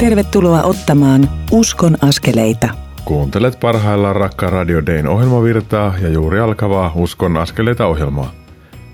Tervetuloa 0.00 0.62
ottamaan 0.62 1.28
Uskon 1.50 1.96
askeleita. 2.02 2.68
Kuuntelet 3.04 3.60
parhaillaan 3.60 4.16
Rakka 4.16 4.50
Radio 4.50 4.86
Dayn 4.86 5.08
ohjelmavirtaa 5.08 5.94
ja 6.02 6.08
juuri 6.08 6.40
alkavaa 6.40 6.92
Uskon 6.94 7.36
askeleita 7.36 7.86
ohjelmaa. 7.86 8.32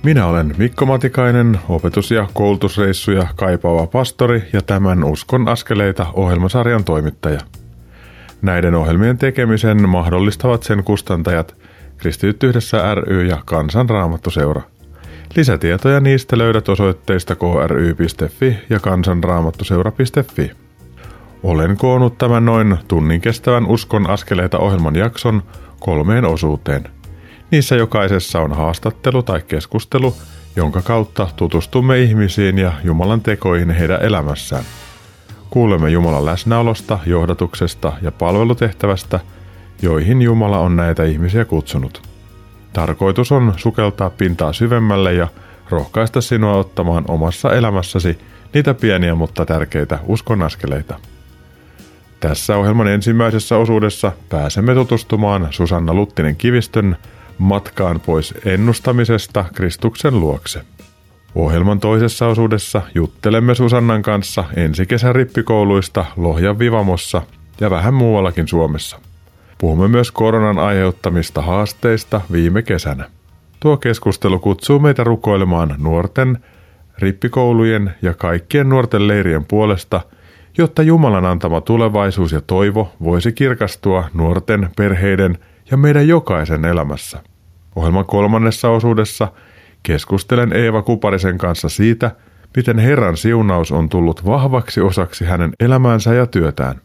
Minä 0.03 0.27
olen 0.27 0.55
Mikko 0.59 0.87
Matikainen, 0.87 1.59
opetus- 1.69 2.11
ja 2.11 2.29
koulutusreissuja 2.35 3.27
kaipaava 3.37 3.87
pastori 3.87 4.43
ja 4.53 4.63
tämän 4.63 5.05
Uskon 5.05 5.49
askeleita 5.49 6.07
ohjelmasarjan 6.15 6.85
toimittaja. 6.85 7.41
Näiden 8.43 8.75
ohjelmien 8.75 9.19
tekemisen 9.19 9.89
mahdollistavat 9.89 10.63
sen 10.63 10.85
kustantajat 10.85 11.57
Kristityt 11.97 12.43
yhdessä 12.43 12.95
ry 12.95 13.25
ja 13.25 13.43
Kansanraamattuseura. 13.45 14.63
Lisätietoja 15.37 16.01
niistä 16.01 16.39
löydät 16.39 16.69
osoitteista 16.69 17.37
kry.fi 17.37 18.59
ja 18.71 18.81
kansanraamattuseura.fi. 18.81 20.66
Olen 21.47 21.77
koonnut 21.77 22.19
tämän 22.19 22.45
noin 22.45 22.79
tunnin 22.89 23.21
kestävän 23.21 23.67
Uskon 23.67 24.11
askeleita 24.11 24.59
ohjelman 24.59 24.97
jakson 24.97 25.43
kolmeen 25.81 26.25
osuuteen. 26.25 26.85
Niissä 27.51 27.77
jokaisessa 27.77 28.41
on 28.41 28.53
haastattelu 28.53 29.23
tai 29.23 29.43
keskustelu, 29.49 30.15
jonka 30.57 30.83
kautta 30.83 31.29
tutustumme 31.37 31.99
ihmisiin 31.99 32.59
ja 32.59 32.73
Jumalan 32.85 33.21
tekoihin 33.21 33.71
heidän 33.71 34.03
elämässään. 34.03 34.65
Kuulemme 35.51 35.91
Jumalan 35.91 36.27
läsnäolosta, 36.27 36.99
johdatuksesta 37.07 37.93
ja 38.03 38.13
palvelutehtävästä, 38.13 39.21
joihin 39.83 40.23
Jumala 40.23 40.59
on 40.59 40.77
näitä 40.77 41.05
ihmisiä 41.05 41.45
kutsunut. 41.45 42.03
Tarkoitus 42.73 43.33
on 43.33 43.55
sukeltaa 43.57 44.11
pintaa 44.11 44.53
syvemmälle 44.53 45.15
ja 45.15 45.29
rohkaista 45.71 46.21
sinua 46.21 46.53
ottamaan 46.57 47.05
omassa 47.09 47.55
elämässäsi 47.55 48.19
niitä 48.55 48.75
pieniä 48.75 49.15
mutta 49.15 49.47
tärkeitä 49.47 49.99
uskonaskeleita. 50.07 50.99
Tässä 52.21 52.57
ohjelman 52.57 52.89
ensimmäisessä 52.89 53.57
osuudessa 53.57 54.13
pääsemme 54.29 54.75
tutustumaan 54.75 55.49
Susanna 55.51 55.95
Luttinen 55.95 56.37
Kivistön 56.37 56.97
matkaan 57.39 58.01
pois 58.01 58.35
ennustamisesta 58.45 59.45
Kristuksen 59.55 60.21
luokse. 60.21 60.63
Ohjelman 61.35 61.81
toisessa 61.81 62.27
osuudessa 62.27 62.83
juttelemme 62.95 63.55
Susannan 63.55 64.03
kanssa 64.03 64.45
ensi 64.57 64.87
kesän 64.87 65.15
rippikouluista 65.15 66.05
Lohjan 66.17 66.59
Vivamossa 66.59 67.23
ja 67.61 67.71
vähän 67.71 67.95
muuallakin 67.95 68.49
Suomessa. 68.49 69.01
Puhumme 69.59 69.89
myös 69.89 70.13
koronan 70.13 70.59
aiheuttamista 70.59 71.43
haasteista 71.43 72.21
viime 72.33 72.63
kesänä. 72.63 73.05
Tuo 73.61 73.77
keskustelu 73.77 74.39
kutsuu 74.39 74.79
meitä 74.79 75.05
rukoilemaan 75.05 75.75
nuorten, 75.79 76.39
rippikoulujen 76.99 77.95
ja 78.03 78.15
kaikkien 78.15 78.69
nuorten 78.69 79.09
leirien 79.09 79.45
puolesta, 79.45 80.01
jotta 80.59 80.83
Jumalan 80.83 81.25
antama 81.25 81.61
tulevaisuus 81.61 82.33
ja 82.33 82.41
toivo 82.41 82.93
voisi 83.03 83.33
kirkastua 83.33 84.05
nuorten, 84.15 84.71
perheiden 84.77 85.39
ja 85.71 85.77
meidän 85.77 86.09
jokaisen 86.09 86.65
elämässä. 86.65 87.23
Ohjelman 87.77 88.07
kolmannessa 88.07 88.69
osuudessa 88.69 89.29
keskustelen 89.83 90.53
Eeva 90.53 90.83
Kuparisen 90.83 91.39
kanssa 91.39 91.69
siitä, 91.69 92.11
miten 92.57 92.79
Herran 92.79 93.17
siunaus 93.17 93.73
on 93.73 93.89
tullut 93.89 94.27
vahvaksi 94.27 94.81
osaksi 94.81 95.25
hänen 95.25 95.53
elämäänsä 95.61 96.15
ja 96.15 96.27
työtään. 96.27 96.81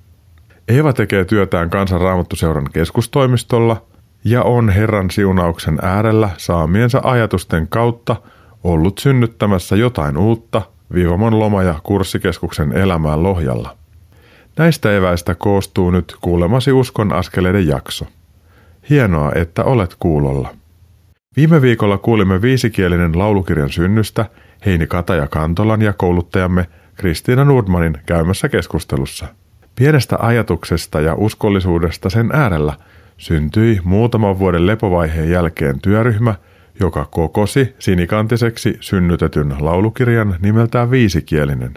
Eeva 0.67 0.93
tekee 0.93 1.25
työtään 1.25 1.69
Kansanraamattuseuran 1.69 2.67
keskustoimistolla 2.73 3.85
ja 4.25 4.43
on 4.43 4.69
Herran 4.69 5.11
siunauksen 5.11 5.79
äärellä 5.81 6.29
saamiensa 6.37 7.01
ajatusten 7.03 7.67
kautta 7.67 8.15
ollut 8.63 8.97
synnyttämässä 8.97 9.75
jotain 9.75 10.17
uutta 10.17 10.61
Vivamon 10.93 11.39
loma- 11.39 11.63
ja 11.63 11.75
kurssikeskuksen 11.83 12.73
elämään 12.73 13.23
Lohjalla. 13.23 13.77
Näistä 14.57 14.97
eväistä 14.97 15.35
koostuu 15.35 15.91
nyt 15.91 16.15
kuulemasi 16.21 16.71
uskon 16.71 17.13
askeleiden 17.13 17.67
jakso. 17.67 18.05
Hienoa, 18.89 19.31
että 19.35 19.63
olet 19.63 19.95
kuulolla. 19.99 20.49
Viime 21.35 21.61
viikolla 21.61 21.97
kuulimme 21.97 22.41
viisikielinen 22.41 23.19
laulukirjan 23.19 23.69
synnystä 23.69 24.25
Heini 24.65 24.87
Kataja 24.87 25.27
Kantolan 25.27 25.81
ja 25.81 25.93
kouluttajamme 25.93 26.67
Kristiina 26.95 27.45
Nordmanin 27.45 27.97
käymässä 28.05 28.49
keskustelussa– 28.49 29.27
Pienestä 29.75 30.17
ajatuksesta 30.19 31.01
ja 31.01 31.15
uskollisuudesta 31.15 32.09
sen 32.09 32.29
äärellä 32.33 32.73
syntyi 33.17 33.79
muutaman 33.83 34.39
vuoden 34.39 34.67
lepovaiheen 34.67 35.29
jälkeen 35.29 35.81
työryhmä, 35.81 36.35
joka 36.81 37.07
kokosi 37.11 37.75
sinikantiseksi 37.79 38.77
synnytetyn 38.79 39.55
laulukirjan 39.59 40.35
nimeltään 40.41 40.91
Viisikielinen. 40.91 41.73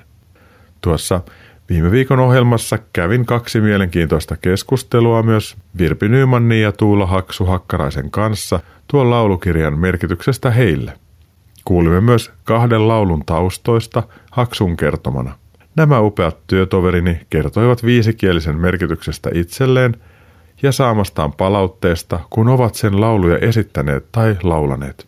Tuossa 0.80 1.20
viime 1.68 1.90
viikon 1.90 2.20
ohjelmassa 2.20 2.78
kävin 2.92 3.26
kaksi 3.26 3.60
mielenkiintoista 3.60 4.36
keskustelua 4.36 5.22
myös 5.22 5.56
Virpi 5.78 6.08
Nymannin 6.08 6.62
ja 6.62 6.72
Tuula 6.72 7.06
Haksu 7.06 7.44
Hakkaraisen 7.44 8.10
kanssa 8.10 8.60
tuon 8.88 9.10
laulukirjan 9.10 9.78
merkityksestä 9.78 10.50
heille. 10.50 10.92
Kuulimme 11.64 12.00
myös 12.00 12.32
kahden 12.44 12.88
laulun 12.88 13.22
taustoista 13.26 14.02
Haksun 14.30 14.76
kertomana– 14.76 15.32
Nämä 15.76 16.00
upeat 16.00 16.46
työtoverini 16.46 17.20
kertoivat 17.30 17.84
viisikielisen 17.84 18.60
merkityksestä 18.60 19.30
itselleen 19.34 19.96
ja 20.64 20.72
saamastaan 20.72 21.32
palautteesta, 21.32 22.20
kun 22.30 22.48
ovat 22.48 22.74
sen 22.74 23.00
lauluja 23.00 23.38
esittäneet 23.38 24.12
tai 24.12 24.36
laulaneet. 24.42 25.06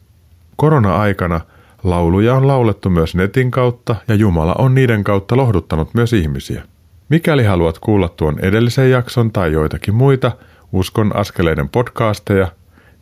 Korona-aikana 0.56 1.40
lauluja 1.84 2.34
on 2.34 2.46
laulettu 2.46 2.90
myös 2.90 3.14
netin 3.14 3.50
kautta 3.50 3.96
ja 4.08 4.14
Jumala 4.14 4.54
on 4.58 4.74
niiden 4.74 5.04
kautta 5.04 5.36
lohduttanut 5.36 5.94
myös 5.94 6.12
ihmisiä. 6.12 6.62
Mikäli 7.08 7.44
haluat 7.44 7.78
kuulla 7.78 8.08
tuon 8.08 8.38
edellisen 8.42 8.90
jakson 8.90 9.32
tai 9.32 9.52
joitakin 9.52 9.94
muita 9.94 10.32
Uskon 10.72 11.16
askeleiden 11.16 11.68
podcasteja, 11.68 12.48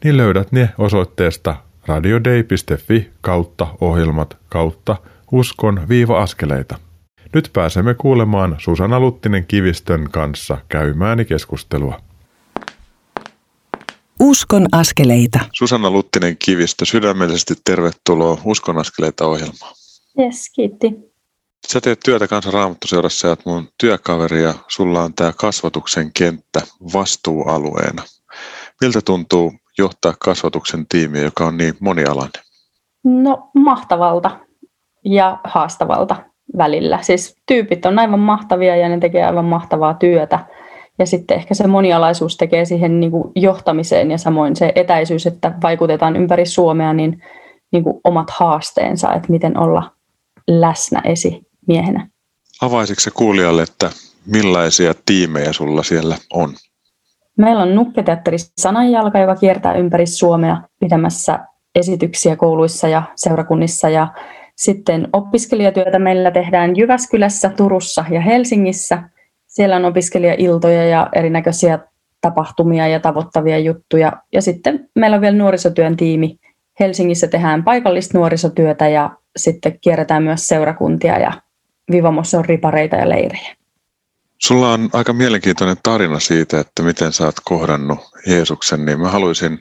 niin 0.04 0.16
löydät 0.16 0.52
ne 0.52 0.70
osoitteesta 0.78 1.56
radiodei.fi 1.86 3.10
kautta 3.20 3.66
ohjelmat 3.80 4.36
kautta 4.48 4.96
uskon-askeleita. 5.32 6.78
Nyt 7.34 7.50
pääsemme 7.52 7.94
kuulemaan 7.94 8.56
Susanna 8.58 9.00
Luttinen 9.00 9.46
Kivistön 9.46 10.08
kanssa 10.10 10.58
käymääni 10.68 11.24
keskustelua. 11.24 12.00
Uskon 14.20 14.66
askeleita. 14.72 15.40
Susanna 15.52 15.90
Luttinen 15.90 16.36
Kivistö, 16.38 16.84
sydämellisesti 16.84 17.54
tervetuloa 17.64 18.38
Uskon 18.44 18.78
askeleita 18.78 19.26
ohjelmaan. 19.26 19.74
Yes, 20.18 20.50
kiitti. 20.54 21.14
Sä 21.68 21.80
teet 21.80 22.00
työtä 22.04 22.28
kanssa 22.28 22.50
Raamattuseurassa 22.50 23.28
ja 23.28 23.36
mun 23.44 23.68
työkaveri 23.80 24.42
ja 24.42 24.54
sulla 24.68 25.02
on 25.02 25.14
tämä 25.14 25.32
kasvatuksen 25.32 26.10
kenttä 26.18 26.60
vastuualueena. 26.92 28.02
Miltä 28.80 29.00
tuntuu 29.00 29.52
johtaa 29.78 30.14
kasvatuksen 30.18 30.86
tiimiä, 30.88 31.22
joka 31.22 31.46
on 31.46 31.56
niin 31.56 31.74
monialainen? 31.80 32.42
No 33.04 33.50
mahtavalta 33.54 34.40
ja 35.04 35.40
haastavalta 35.44 36.16
välillä. 36.58 37.02
Siis 37.02 37.36
tyypit 37.46 37.86
on 37.86 37.98
aivan 37.98 38.20
mahtavia 38.20 38.76
ja 38.76 38.88
ne 38.88 38.98
tekee 38.98 39.24
aivan 39.24 39.44
mahtavaa 39.44 39.94
työtä. 39.94 40.46
Ja 40.98 41.06
sitten 41.06 41.36
ehkä 41.36 41.54
se 41.54 41.66
monialaisuus 41.66 42.36
tekee 42.36 42.64
siihen 42.64 43.00
niin 43.00 43.10
kuin 43.10 43.32
johtamiseen 43.36 44.10
ja 44.10 44.18
samoin 44.18 44.56
se 44.56 44.72
etäisyys, 44.74 45.26
että 45.26 45.52
vaikutetaan 45.62 46.16
ympäri 46.16 46.46
Suomea, 46.46 46.92
niin, 46.92 47.22
niin 47.72 47.84
kuin 47.84 48.00
omat 48.04 48.30
haasteensa, 48.30 49.14
että 49.14 49.32
miten 49.32 49.58
olla 49.58 49.90
läsnä 50.48 51.02
esimiehenä. 51.04 52.08
Avaisitko 52.60 53.00
se 53.00 53.10
kuulijalle, 53.10 53.62
että 53.62 53.90
millaisia 54.26 54.94
tiimejä 55.06 55.52
sulla 55.52 55.82
siellä 55.82 56.16
on? 56.32 56.54
Meillä 57.38 57.62
on 57.62 57.74
nukketeatteri 57.74 58.36
Sananjalka, 58.38 59.18
joka 59.18 59.36
kiertää 59.36 59.74
ympäri 59.74 60.06
Suomea 60.06 60.60
pitämässä 60.80 61.38
esityksiä 61.74 62.36
kouluissa 62.36 62.88
ja 62.88 63.02
seurakunnissa 63.16 63.88
ja 63.88 64.08
sitten 64.56 65.08
opiskelijatyötä 65.12 65.98
meillä 65.98 66.30
tehdään 66.30 66.76
Jyväskylässä, 66.76 67.48
Turussa 67.48 68.04
ja 68.10 68.20
Helsingissä. 68.20 69.02
Siellä 69.54 69.76
on 69.76 69.84
opiskelijailtoja 69.84 70.84
ja 70.84 71.08
erinäköisiä 71.14 71.78
tapahtumia 72.20 72.88
ja 72.88 73.00
tavoittavia 73.00 73.58
juttuja. 73.58 74.12
Ja 74.32 74.42
sitten 74.42 74.88
meillä 74.94 75.14
on 75.14 75.20
vielä 75.20 75.36
nuorisotyön 75.36 75.96
tiimi. 75.96 76.38
Helsingissä 76.80 77.26
tehdään 77.26 77.64
paikallista 77.64 78.18
nuorisotyötä 78.18 78.88
ja 78.88 79.10
sitten 79.36 79.78
kierretään 79.80 80.22
myös 80.22 80.48
seurakuntia 80.48 81.18
ja 81.18 81.32
Vivamossa 81.90 82.38
on 82.38 82.44
ripareita 82.44 82.96
ja 82.96 83.08
leirejä. 83.08 83.56
Sulla 84.38 84.72
on 84.72 84.90
aika 84.92 85.12
mielenkiintoinen 85.12 85.76
tarina 85.82 86.20
siitä, 86.20 86.60
että 86.60 86.82
miten 86.82 87.12
sä 87.12 87.24
oot 87.24 87.34
kohdannut 87.44 87.98
Jeesuksen, 88.26 88.84
niin 88.84 89.00
mä 89.00 89.08
haluaisin 89.08 89.58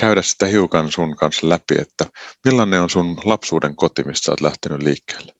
käydä 0.00 0.22
sitä 0.22 0.46
hiukan 0.46 0.92
sun 0.92 1.16
kanssa 1.16 1.48
läpi, 1.48 1.74
että 1.80 2.04
millainen 2.44 2.80
on 2.80 2.90
sun 2.90 3.16
lapsuuden 3.24 3.76
koti, 3.76 4.02
missä 4.04 4.32
oot 4.32 4.40
lähtenyt 4.40 4.82
liikkeelle? 4.82 5.32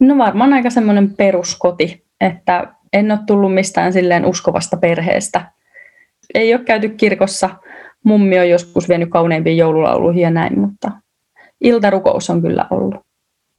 No 0.00 0.18
varmaan 0.18 0.52
aika 0.52 0.70
semmoinen 0.70 1.16
peruskoti, 1.16 2.04
että 2.20 2.74
en 2.92 3.10
ole 3.10 3.20
tullut 3.26 3.54
mistään 3.54 3.92
silleen 3.92 4.24
uskovasta 4.24 4.76
perheestä. 4.76 5.52
Ei 6.34 6.54
ole 6.54 6.64
käyty 6.64 6.88
kirkossa, 6.88 7.50
mummi 8.04 8.38
on 8.38 8.48
joskus 8.48 8.88
vienyt 8.88 9.10
kauneimpiin 9.10 9.56
joululauluihin 9.56 10.22
ja 10.22 10.30
näin, 10.30 10.60
mutta 10.60 10.90
iltarukous 11.60 12.30
on 12.30 12.42
kyllä 12.42 12.66
ollut. 12.70 12.94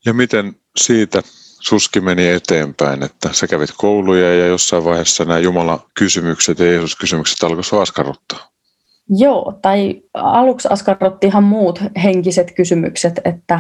Ja 0.06 0.14
miten 0.14 0.56
siitä 0.78 1.22
suski 1.60 2.02
meni 2.02 2.28
eteenpäin, 2.28 3.04
että 3.04 3.30
sä 3.32 3.48
kävit 3.48 3.70
kouluja 3.78 4.36
ja 4.36 4.48
jossain 4.48 4.86
vaiheessa 4.86 5.26
nämä 5.26 5.40
Jumalan 5.40 5.80
kysymykset 6.00 6.60
ja 6.60 6.66
Jeesus-kysymykset 6.66 7.44
alkoi 7.44 7.64
sua 7.64 7.82
askarruttaa? 7.82 8.50
Joo, 9.10 9.60
tai 9.62 10.02
aluksi 10.14 10.68
askarrutti 10.72 11.28
ihan 11.28 11.44
muut 11.44 11.80
henkiset 12.04 12.52
kysymykset, 12.56 13.20
että 13.26 13.60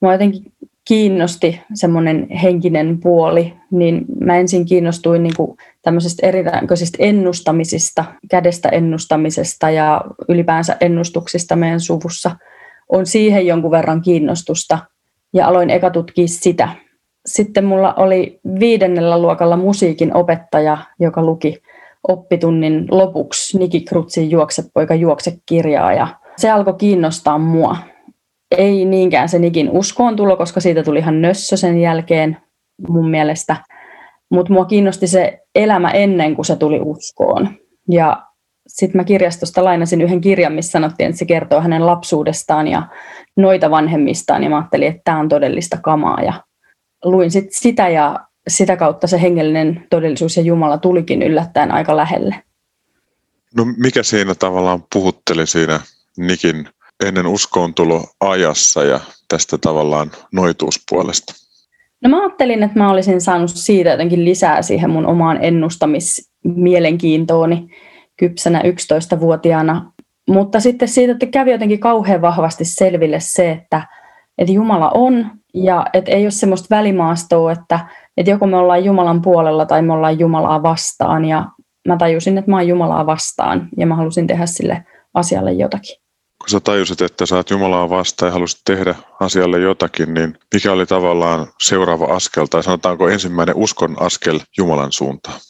mua 0.00 0.12
jotenkin 0.12 0.52
kiinnosti 0.86 1.60
semmoinen 1.74 2.28
henkinen 2.30 3.00
puoli, 3.00 3.54
niin 3.70 4.04
mä 4.20 4.36
ensin 4.36 4.66
kiinnostuin 4.66 5.22
niin 5.22 5.36
kuin 5.36 5.56
tämmöisistä 5.82 6.26
erinäköisistä 6.26 6.98
ennustamisista, 7.00 8.04
kädestä 8.30 8.68
ennustamisesta 8.68 9.70
ja 9.70 10.00
ylipäänsä 10.28 10.76
ennustuksista 10.80 11.56
meidän 11.56 11.80
suvussa. 11.80 12.36
On 12.88 13.06
siihen 13.06 13.46
jonkun 13.46 13.70
verran 13.70 14.02
kiinnostusta 14.02 14.78
ja 15.32 15.48
aloin 15.48 15.70
eka 15.70 15.90
tutkia 15.90 16.28
sitä. 16.28 16.68
Sitten 17.26 17.64
mulla 17.64 17.94
oli 17.94 18.40
viidennellä 18.60 19.18
luokalla 19.18 19.56
musiikin 19.56 20.16
opettaja, 20.16 20.78
joka 21.00 21.22
luki 21.22 21.62
oppitunnin 22.08 22.86
lopuksi 22.90 23.58
Niki 23.58 23.80
Krutsin 23.80 24.30
Juoksepoika 24.30 24.94
juokse 24.94 25.38
kirjaa 25.46 25.92
ja 25.92 26.08
se 26.36 26.50
alkoi 26.50 26.74
kiinnostaa 26.74 27.38
mua. 27.38 27.76
Ei 28.50 28.84
niinkään 28.84 29.28
se 29.28 29.38
Nikin 29.38 29.70
uskoon 29.70 30.16
tulo, 30.16 30.36
koska 30.36 30.60
siitä 30.60 30.82
tuli 30.82 30.98
ihan 30.98 31.22
nössö 31.22 31.56
sen 31.56 31.78
jälkeen 31.78 32.36
mun 32.88 33.10
mielestä. 33.10 33.56
Mutta 34.30 34.52
mua 34.52 34.64
kiinnosti 34.64 35.06
se 35.06 35.40
elämä 35.54 35.90
ennen 35.90 36.34
kuin 36.34 36.46
se 36.46 36.56
tuli 36.56 36.80
uskoon. 36.84 37.48
Ja 37.90 38.22
sitten 38.66 38.98
mä 38.98 39.04
kirjastosta 39.04 39.64
lainasin 39.64 40.00
yhden 40.00 40.20
kirjan, 40.20 40.52
missä 40.52 40.70
sanottiin, 40.70 41.08
että 41.08 41.18
se 41.18 41.24
kertoo 41.24 41.60
hänen 41.60 41.86
lapsuudestaan 41.86 42.68
ja 42.68 42.88
noita 43.36 43.70
vanhemmistaan. 43.70 44.42
Ja 44.42 44.50
mä 44.50 44.56
ajattelin, 44.56 44.88
että 44.88 45.00
tämä 45.04 45.20
on 45.20 45.28
todellista 45.28 45.78
kamaa. 45.82 46.22
Ja 46.22 46.44
luin 47.04 47.30
sit 47.30 47.46
sitä 47.50 47.88
ja 47.88 48.20
sitä 48.48 48.76
kautta 48.76 49.06
se 49.06 49.22
hengellinen 49.22 49.86
todellisuus 49.90 50.36
ja 50.36 50.42
Jumala 50.42 50.78
tulikin 50.78 51.22
yllättäen 51.22 51.70
aika 51.72 51.96
lähelle. 51.96 52.42
No 53.56 53.64
mikä 53.76 54.02
siinä 54.02 54.34
tavallaan 54.34 54.84
puhutteli 54.92 55.46
siinä 55.46 55.80
Nikin 56.16 56.68
ennen 57.04 57.26
uskoontulo 57.26 58.04
ajassa 58.20 58.84
ja 58.84 59.00
tästä 59.28 59.58
tavallaan 59.58 60.10
noituuspuolesta? 60.32 61.34
No 62.02 62.10
mä 62.10 62.20
ajattelin, 62.20 62.62
että 62.62 62.78
mä 62.78 62.90
olisin 62.90 63.20
saanut 63.20 63.50
siitä 63.50 63.90
jotenkin 63.90 64.24
lisää 64.24 64.62
siihen 64.62 64.90
mun 64.90 65.06
omaan 65.06 65.44
ennustamismielenkiintooni 65.44 67.68
kypsänä 68.16 68.60
11-vuotiaana. 68.60 69.92
Mutta 70.28 70.60
sitten 70.60 70.88
siitä 70.88 71.12
että 71.12 71.26
kävi 71.26 71.50
jotenkin 71.50 71.80
kauhean 71.80 72.22
vahvasti 72.22 72.64
selville 72.64 73.20
se, 73.20 73.50
että, 73.50 73.88
että 74.38 74.52
Jumala 74.52 74.90
on 74.90 75.30
ja 75.54 75.86
että 75.92 76.10
ei 76.10 76.22
ole 76.22 76.30
semmoista 76.30 76.76
välimaastoa, 76.76 77.52
että, 77.52 77.80
että 78.16 78.30
joko 78.30 78.46
me 78.46 78.56
ollaan 78.56 78.84
Jumalan 78.84 79.22
puolella 79.22 79.66
tai 79.66 79.82
me 79.82 79.92
ollaan 79.92 80.18
Jumalaa 80.18 80.62
vastaan. 80.62 81.24
Ja 81.24 81.46
mä 81.88 81.96
tajusin, 81.96 82.38
että 82.38 82.50
mä 82.50 82.56
oon 82.56 82.68
Jumalaa 82.68 83.06
vastaan 83.06 83.68
ja 83.76 83.86
mä 83.86 83.96
halusin 83.96 84.26
tehdä 84.26 84.46
sille 84.46 84.84
asialle 85.14 85.52
jotakin 85.52 86.05
kun 86.46 86.50
sä 86.50 86.60
tajusit, 86.60 87.00
että 87.00 87.26
sä 87.26 87.36
oot 87.36 87.50
Jumalaa 87.50 87.90
vastaan 87.90 88.28
ja 88.28 88.32
halusit 88.32 88.60
tehdä 88.64 88.94
asialle 89.20 89.58
jotakin, 89.58 90.14
niin 90.14 90.38
mikä 90.54 90.72
oli 90.72 90.86
tavallaan 90.86 91.46
seuraava 91.60 92.04
askel 92.04 92.46
tai 92.46 92.62
sanotaanko 92.62 93.08
ensimmäinen 93.08 93.56
uskon 93.56 93.96
askel 94.00 94.40
Jumalan 94.58 94.92
suuntaan? 94.92 95.40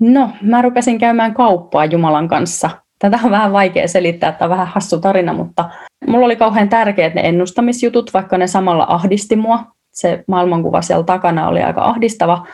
No, 0.00 0.30
mä 0.42 0.62
rupesin 0.62 0.98
käymään 0.98 1.34
kauppaa 1.34 1.84
Jumalan 1.84 2.28
kanssa. 2.28 2.70
Tätä 2.98 3.18
on 3.24 3.30
vähän 3.30 3.52
vaikea 3.52 3.88
selittää, 3.88 4.32
tämä 4.32 4.46
on 4.46 4.50
vähän 4.50 4.66
hassu 4.66 5.00
tarina, 5.00 5.32
mutta 5.32 5.70
mulla 6.06 6.26
oli 6.26 6.36
kauhean 6.36 6.68
tärkeät 6.68 7.14
ne 7.14 7.20
ennustamisjutut, 7.20 8.14
vaikka 8.14 8.38
ne 8.38 8.46
samalla 8.46 8.86
ahdisti 8.88 9.36
mua. 9.36 9.64
Se 9.92 10.24
maailmankuva 10.28 10.82
siellä 10.82 11.04
takana 11.04 11.48
oli 11.48 11.62
aika 11.62 11.84
ahdistava. 11.84 12.46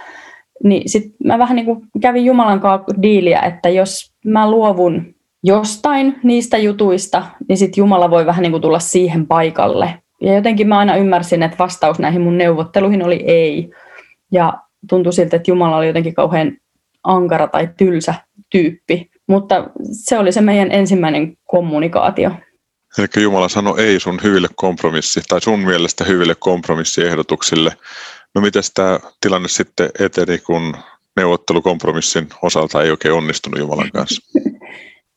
Niin 0.64 0.88
sitten 0.88 1.12
mä 1.24 1.38
vähän 1.38 1.56
niin 1.56 1.66
kuin 1.66 1.88
kävin 2.00 2.24
Jumalan 2.24 2.60
kanssa 2.60 3.02
diiliä, 3.02 3.40
että 3.40 3.68
jos 3.68 4.12
mä 4.24 4.50
luovun 4.50 5.14
jostain 5.42 6.20
niistä 6.22 6.58
jutuista, 6.58 7.22
niin 7.48 7.58
sitten 7.58 7.82
Jumala 7.82 8.10
voi 8.10 8.26
vähän 8.26 8.42
niin 8.42 8.52
kuin 8.52 8.62
tulla 8.62 8.78
siihen 8.78 9.26
paikalle. 9.26 10.02
Ja 10.20 10.34
jotenkin 10.34 10.68
mä 10.68 10.78
aina 10.78 10.96
ymmärsin, 10.96 11.42
että 11.42 11.58
vastaus 11.58 11.98
näihin 11.98 12.20
mun 12.20 12.38
neuvotteluihin 12.38 13.04
oli 13.04 13.24
ei. 13.26 13.70
Ja 14.32 14.54
tuntui 14.88 15.12
siltä, 15.12 15.36
että 15.36 15.50
Jumala 15.50 15.76
oli 15.76 15.86
jotenkin 15.86 16.14
kauhean 16.14 16.56
ankara 17.04 17.48
tai 17.48 17.68
tylsä 17.76 18.14
tyyppi. 18.50 19.10
Mutta 19.26 19.70
se 19.92 20.18
oli 20.18 20.32
se 20.32 20.40
meidän 20.40 20.72
ensimmäinen 20.72 21.36
kommunikaatio. 21.44 22.30
Eli 22.98 23.22
Jumala 23.22 23.48
sanoi 23.48 23.80
ei 23.80 24.00
sun 24.00 24.20
hyville 24.22 24.48
kompromissi, 24.54 25.20
tai 25.28 25.40
sun 25.40 25.60
mielestä 25.60 26.04
hyville 26.04 26.34
kompromissiehdotuksille. 26.38 27.76
No 28.34 28.40
miten 28.40 28.62
tämä 28.74 29.00
tilanne 29.20 29.48
sitten 29.48 29.90
eteni, 29.98 30.38
kun 30.38 30.76
neuvottelukompromissin 31.16 32.28
osalta 32.42 32.82
ei 32.82 32.90
oikein 32.90 33.14
onnistunut 33.14 33.60
Jumalan 33.60 33.90
kanssa? 33.90 34.22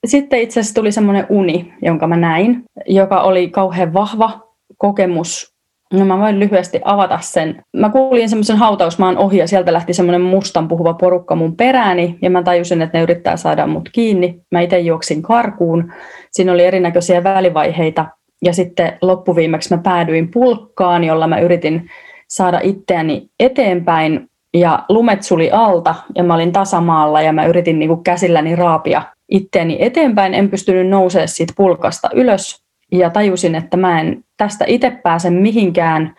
Sitten 0.06 0.40
itse 0.40 0.60
asiassa 0.60 0.76
tuli 0.76 0.92
semmoinen 0.92 1.26
uni, 1.30 1.74
jonka 1.82 2.08
mä 2.08 2.18
näin, 2.18 2.64
joka 2.86 3.22
oli 3.22 3.50
kauhean 3.50 3.94
vahva 3.94 4.32
kokemus. 4.78 5.56
No 5.94 6.06
mä 6.06 6.20
voin 6.20 6.40
lyhyesti 6.40 6.82
avata 6.84 7.20
sen. 7.22 7.64
Mä 7.74 7.90
kuulin 7.90 8.30
semmoisen 8.30 8.58
hautausmaan 8.58 9.18
ohi 9.18 9.38
ja 9.38 9.48
sieltä 9.48 9.74
lähti 9.74 9.94
semmoinen 9.94 10.22
mustan 10.22 10.68
puhuva 10.68 10.94
porukka 10.94 11.36
mun 11.36 11.56
perääni 11.56 12.18
ja 12.22 12.30
mä 12.30 12.44
tajusin, 12.44 12.82
että 12.82 12.98
ne 12.98 13.04
yrittää 13.04 13.38
saada 13.38 13.68
mut 13.68 13.90
kiinni. 13.92 14.42
Mä 14.52 14.62
itse 14.62 14.80
juoksin 14.80 15.22
karkuun. 15.22 15.94
Siinä 16.32 16.52
oli 16.52 16.66
erinäköisiä 16.66 17.24
välivaiheita 17.24 18.06
ja 18.46 18.54
sitten 18.54 18.98
loppuviimeksi 19.02 19.76
mä 19.76 19.82
päädyin 19.84 20.32
pulkkaan, 20.32 21.04
jolla 21.04 21.28
mä 21.28 21.40
yritin 21.40 21.90
saada 22.28 22.60
itseäni 22.64 23.30
eteenpäin 23.40 24.30
ja 24.54 24.84
lumet 24.90 25.24
suli 25.24 25.52
alta 25.52 25.96
ja 26.16 26.24
mä 26.24 26.34
olin 26.34 26.52
tasamaalla 26.52 27.22
ja 27.22 27.34
mä 27.34 27.46
yritin 27.46 27.80
niin 27.80 28.04
käsilläni 28.04 28.56
raapia 28.56 29.02
itteeni 29.30 29.78
eteenpäin, 29.80 30.34
en 30.34 30.50
pystynyt 30.50 30.90
nousemaan 30.90 31.28
siitä 31.28 31.54
pulkasta 31.58 32.10
ylös 32.14 32.64
ja 32.92 33.10
tajusin, 33.10 33.56
että 33.56 33.78
mä 33.78 34.02
en 34.02 34.24
tästä 34.38 34.66
itse 34.68 34.92
pääse 34.92 35.30
mihinkään. 35.30 36.16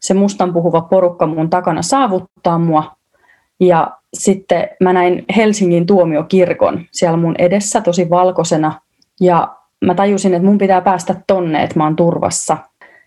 Se 0.00 0.14
mustan 0.14 0.52
puhuva 0.52 0.80
porukka 0.80 1.26
mun 1.26 1.50
takana 1.50 1.82
saavuttaa 1.82 2.58
mua. 2.58 2.96
Ja 3.60 3.90
sitten 4.14 4.68
mä 4.80 4.92
näin 4.92 5.24
Helsingin 5.36 5.86
tuomiokirkon 5.86 6.84
siellä 6.92 7.16
mun 7.16 7.34
edessä 7.38 7.80
tosi 7.80 8.10
valkoisena. 8.10 8.80
Ja 9.20 9.56
mä 9.84 9.94
tajusin, 9.94 10.34
että 10.34 10.46
mun 10.46 10.58
pitää 10.58 10.80
päästä 10.80 11.14
tonne, 11.26 11.62
että 11.62 11.78
mä 11.78 11.84
oon 11.84 11.96
turvassa. 11.96 12.56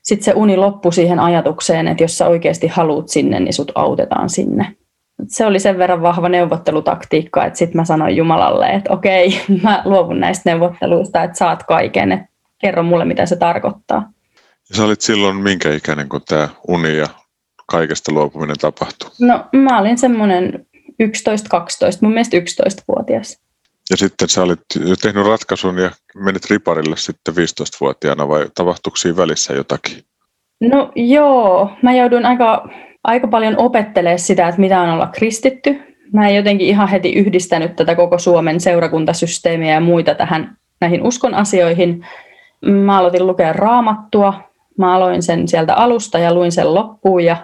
Sitten 0.03 0.25
se 0.25 0.33
uni 0.35 0.57
loppui 0.57 0.93
siihen 0.93 1.19
ajatukseen, 1.19 1.87
että 1.87 2.03
jos 2.03 2.17
sä 2.17 2.27
oikeasti 2.27 2.67
haluat 2.67 3.07
sinne, 3.07 3.39
niin 3.39 3.53
sut 3.53 3.71
autetaan 3.75 4.29
sinne 4.29 4.75
se 5.27 5.45
oli 5.45 5.59
sen 5.59 5.77
verran 5.77 6.01
vahva 6.01 6.29
neuvottelutaktiikka, 6.29 7.45
että 7.45 7.59
sitten 7.59 7.81
mä 7.81 7.85
sanoin 7.85 8.15
Jumalalle, 8.15 8.67
että 8.67 8.93
okei, 8.93 9.41
mä 9.63 9.81
luovun 9.85 10.19
näistä 10.19 10.49
neuvotteluista, 10.49 11.23
että 11.23 11.37
saat 11.37 11.63
kaiken, 11.63 12.11
että 12.11 12.27
kerro 12.59 12.83
mulle, 12.83 13.05
mitä 13.05 13.25
se 13.25 13.35
tarkoittaa. 13.35 14.11
Ja 14.69 14.75
sä 14.75 14.83
olit 14.83 15.01
silloin 15.01 15.35
minkä 15.35 15.73
ikäinen, 15.73 16.09
kun 16.09 16.21
tämä 16.27 16.49
uni 16.67 16.97
ja 16.97 17.07
kaikesta 17.65 18.11
luopuminen 18.11 18.57
tapahtui? 18.57 19.09
No 19.19 19.45
mä 19.51 19.79
olin 19.79 19.97
semmoinen 19.97 20.65
11-12, 20.77 21.05
mun 22.01 22.11
mielestä 22.11 22.37
11-vuotias. 22.37 23.39
Ja 23.89 23.97
sitten 23.97 24.29
sä 24.29 24.41
olit 24.41 24.59
tehnyt 25.01 25.25
ratkaisun 25.25 25.77
ja 25.77 25.91
menit 26.15 26.49
riparille 26.49 26.97
sitten 26.97 27.33
15-vuotiaana 27.33 28.27
vai 28.27 28.45
tapahtuiko 28.55 28.97
siinä 28.97 29.17
välissä 29.17 29.53
jotakin? 29.53 30.03
No 30.61 30.91
joo, 30.95 31.71
mä 31.81 31.93
joudun 31.93 32.25
aika 32.25 32.69
aika 33.03 33.27
paljon 33.27 33.57
opettelee 33.57 34.17
sitä, 34.17 34.47
että 34.47 34.61
mitä 34.61 34.81
on 34.81 34.89
olla 34.89 35.07
kristitty. 35.07 35.79
Mä 36.13 36.27
en 36.29 36.35
jotenkin 36.35 36.67
ihan 36.67 36.87
heti 36.87 37.13
yhdistänyt 37.13 37.75
tätä 37.75 37.95
koko 37.95 38.17
Suomen 38.17 38.59
seurakuntasysteemiä 38.59 39.73
ja 39.73 39.79
muita 39.79 40.15
tähän 40.15 40.57
näihin 40.81 41.03
uskon 41.03 41.33
asioihin. 41.33 42.05
Mä 42.65 42.97
aloitin 42.97 43.27
lukea 43.27 43.53
raamattua. 43.53 44.33
Mä 44.77 44.95
aloin 44.95 45.23
sen 45.23 45.47
sieltä 45.47 45.75
alusta 45.75 46.19
ja 46.19 46.33
luin 46.33 46.51
sen 46.51 46.73
loppuun 46.73 47.23
ja 47.23 47.37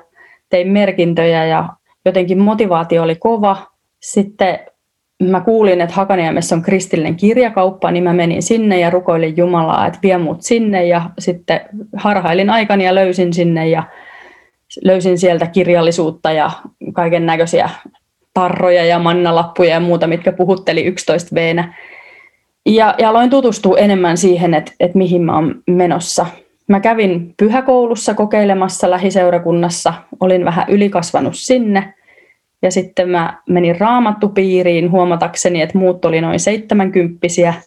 tein 0.49 0.71
merkintöjä 0.71 1.45
ja 1.45 1.69
jotenkin 2.05 2.39
motivaatio 2.39 3.03
oli 3.03 3.15
kova. 3.15 3.57
Sitten 3.99 4.59
mä 5.23 5.41
kuulin, 5.41 5.81
että 5.81 5.95
Hakaniemessä 5.95 6.55
on 6.55 6.61
kristillinen 6.61 7.15
kirjakauppa, 7.15 7.91
niin 7.91 8.03
mä 8.03 8.13
menin 8.13 8.43
sinne 8.43 8.79
ja 8.79 8.89
rukoilin 8.89 9.37
Jumalaa, 9.37 9.87
että 9.87 9.99
vie 10.03 10.17
mut 10.17 10.41
sinne 10.41 10.85
ja 10.85 11.09
sitten 11.19 11.61
harhailin 11.95 12.49
aikani 12.49 12.85
ja 12.85 12.95
löysin 12.95 13.33
sinne 13.33 13.67
ja 13.69 13.83
löysin 14.83 15.17
sieltä 15.17 15.47
kirjallisuutta 15.47 16.31
ja 16.31 16.51
kaiken 16.93 17.25
näköisiä 17.25 17.69
tarroja 18.33 18.85
ja 18.85 18.99
mannalappuja 18.99 19.69
ja 19.69 19.79
muuta, 19.79 20.07
mitkä 20.07 20.31
puhutteli 20.31 20.85
11 20.85 21.35
v 21.35 21.55
ja, 22.65 22.95
ja 22.97 23.09
aloin 23.09 23.29
tutustua 23.29 23.77
enemmän 23.77 24.17
siihen, 24.17 24.53
että, 24.53 24.71
että 24.79 24.97
mihin 24.97 25.21
mä 25.21 25.35
oon 25.35 25.55
menossa. 25.67 26.25
Mä 26.67 26.79
kävin 26.79 27.33
pyhäkoulussa 27.37 28.13
kokeilemassa 28.13 28.89
lähiseurakunnassa, 28.89 29.93
olin 30.19 30.45
vähän 30.45 30.65
ylikasvanut 30.69 31.33
sinne. 31.35 31.93
Ja 32.61 32.71
sitten 32.71 33.09
mä 33.09 33.41
menin 33.49 33.79
raamattupiiriin 33.79 34.91
huomatakseni, 34.91 35.61
että 35.61 35.77
muut 35.77 36.05
oli 36.05 36.21
noin 36.21 36.39
seitsemänkymppisiä– 36.39 37.53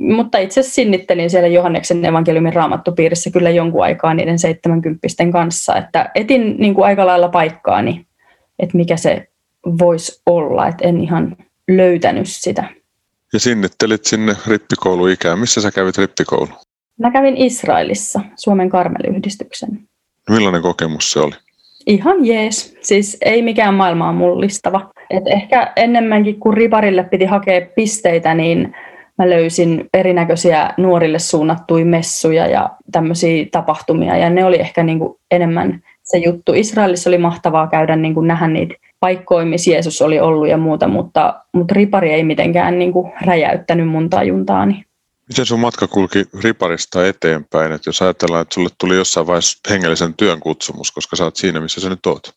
mutta 0.00 0.38
itse 0.38 0.62
sinnittelin 0.62 1.30
siellä 1.30 1.48
Johanneksen 1.48 2.04
evankeliumin 2.04 2.52
raamattupiirissä 2.52 3.30
kyllä 3.30 3.50
jonkun 3.50 3.84
aikaa 3.84 4.14
niiden 4.14 4.38
70 4.38 5.06
kanssa, 5.32 5.76
että 5.76 6.10
etin 6.14 6.56
niin 6.58 6.74
kuin 6.74 6.84
aika 6.84 7.06
lailla 7.06 7.28
paikkaani. 7.28 8.06
että 8.58 8.76
mikä 8.76 8.96
se 8.96 9.28
voisi 9.78 10.22
olla, 10.26 10.68
että 10.68 10.88
en 10.88 11.00
ihan 11.00 11.36
löytänyt 11.68 12.28
sitä. 12.28 12.64
Ja 13.32 13.40
sinnittelit 13.40 14.04
sinne 14.04 14.36
rippikouluikään. 14.46 15.38
Missä 15.38 15.60
sä 15.60 15.70
kävit 15.70 15.98
rippikoulu? 15.98 16.48
Mä 16.98 17.10
kävin 17.10 17.36
Israelissa, 17.36 18.20
Suomen 18.36 18.70
karmeliyhdistyksen. 18.70 19.88
Millainen 20.30 20.62
kokemus 20.62 21.10
se 21.10 21.20
oli? 21.20 21.34
Ihan 21.86 22.26
jees. 22.26 22.76
Siis 22.80 23.16
ei 23.20 23.42
mikään 23.42 23.74
maailmaa 23.74 24.12
mullistava. 24.12 24.90
Et 25.10 25.22
ehkä 25.26 25.72
enemmänkin 25.76 26.40
kuin 26.40 26.56
riparille 26.56 27.04
piti 27.04 27.24
hakea 27.24 27.66
pisteitä, 27.76 28.34
niin 28.34 28.76
mä 29.18 29.30
löysin 29.30 29.88
erinäköisiä 29.94 30.74
nuorille 30.76 31.18
suunnattuja 31.18 31.84
messuja 31.84 32.46
ja 32.46 32.70
tämmöisiä 32.92 33.46
tapahtumia. 33.52 34.16
Ja 34.16 34.30
ne 34.30 34.44
oli 34.44 34.60
ehkä 34.60 34.82
niin 34.82 34.98
kuin 34.98 35.18
enemmän 35.30 35.82
se 36.02 36.18
juttu. 36.18 36.52
Israelissa 36.54 37.10
oli 37.10 37.18
mahtavaa 37.18 37.66
käydä 37.66 37.96
niin 37.96 38.14
kuin 38.14 38.28
nähdä 38.28 38.48
niitä 38.48 38.74
paikkoja, 39.00 39.46
missä 39.46 39.70
Jeesus 39.70 40.02
oli 40.02 40.20
ollut 40.20 40.48
ja 40.48 40.56
muuta, 40.56 40.88
mutta, 40.88 41.40
mutta 41.52 41.74
ripari 41.74 42.12
ei 42.12 42.24
mitenkään 42.24 42.78
niin 42.78 42.92
kuin 42.92 43.12
räjäyttänyt 43.26 43.88
mun 43.88 44.10
tajuntaani. 44.10 44.84
Miten 45.28 45.46
sun 45.46 45.60
matka 45.60 45.86
kulki 45.86 46.24
riparista 46.42 47.06
eteenpäin? 47.06 47.72
Että 47.72 47.88
jos 47.88 48.02
ajatellaan, 48.02 48.42
että 48.42 48.54
sulle 48.54 48.68
tuli 48.80 48.96
jossain 48.96 49.26
vaiheessa 49.26 49.58
hengellisen 49.70 50.14
työn 50.14 50.40
kutsumus, 50.40 50.92
koska 50.92 51.16
sä 51.16 51.24
oot 51.24 51.36
siinä, 51.36 51.60
missä 51.60 51.80
sä 51.80 51.88
nyt 51.88 52.06
oot. 52.06 52.34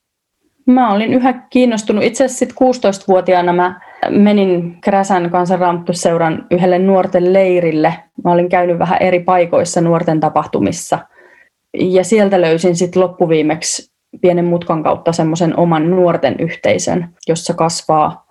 Mä 0.66 0.94
olin 0.94 1.14
yhä 1.14 1.34
kiinnostunut. 1.34 2.04
Itse 2.04 2.26
asiassa 2.26 2.46
16-vuotiaana 2.46 3.54
mä 3.54 3.82
menin 4.10 4.78
Kräsän 4.82 5.30
kansanraamatusseuran 5.30 6.46
yhdelle 6.52 6.80
nuorten 6.80 7.34
leirille. 7.34 7.94
Mä 8.24 8.32
olin 8.32 8.50
käynyt 8.50 8.80
vähän 8.80 9.02
eri 9.02 9.20
paikoissa 9.20 9.82
nuorten 9.82 10.20
tapahtumissa. 10.20 11.00
Ja 11.80 12.04
sieltä 12.04 12.42
löysin 12.42 12.76
sitten 12.76 13.02
loppuviimeksi 13.02 13.92
pienen 14.22 14.46
mutkan 14.46 14.84
kautta 14.84 15.12
semmoisen 15.12 15.60
oman 15.60 15.90
nuorten 15.90 16.36
yhteisön, 16.40 17.10
jossa 17.28 17.54
kasvaa 17.54 18.28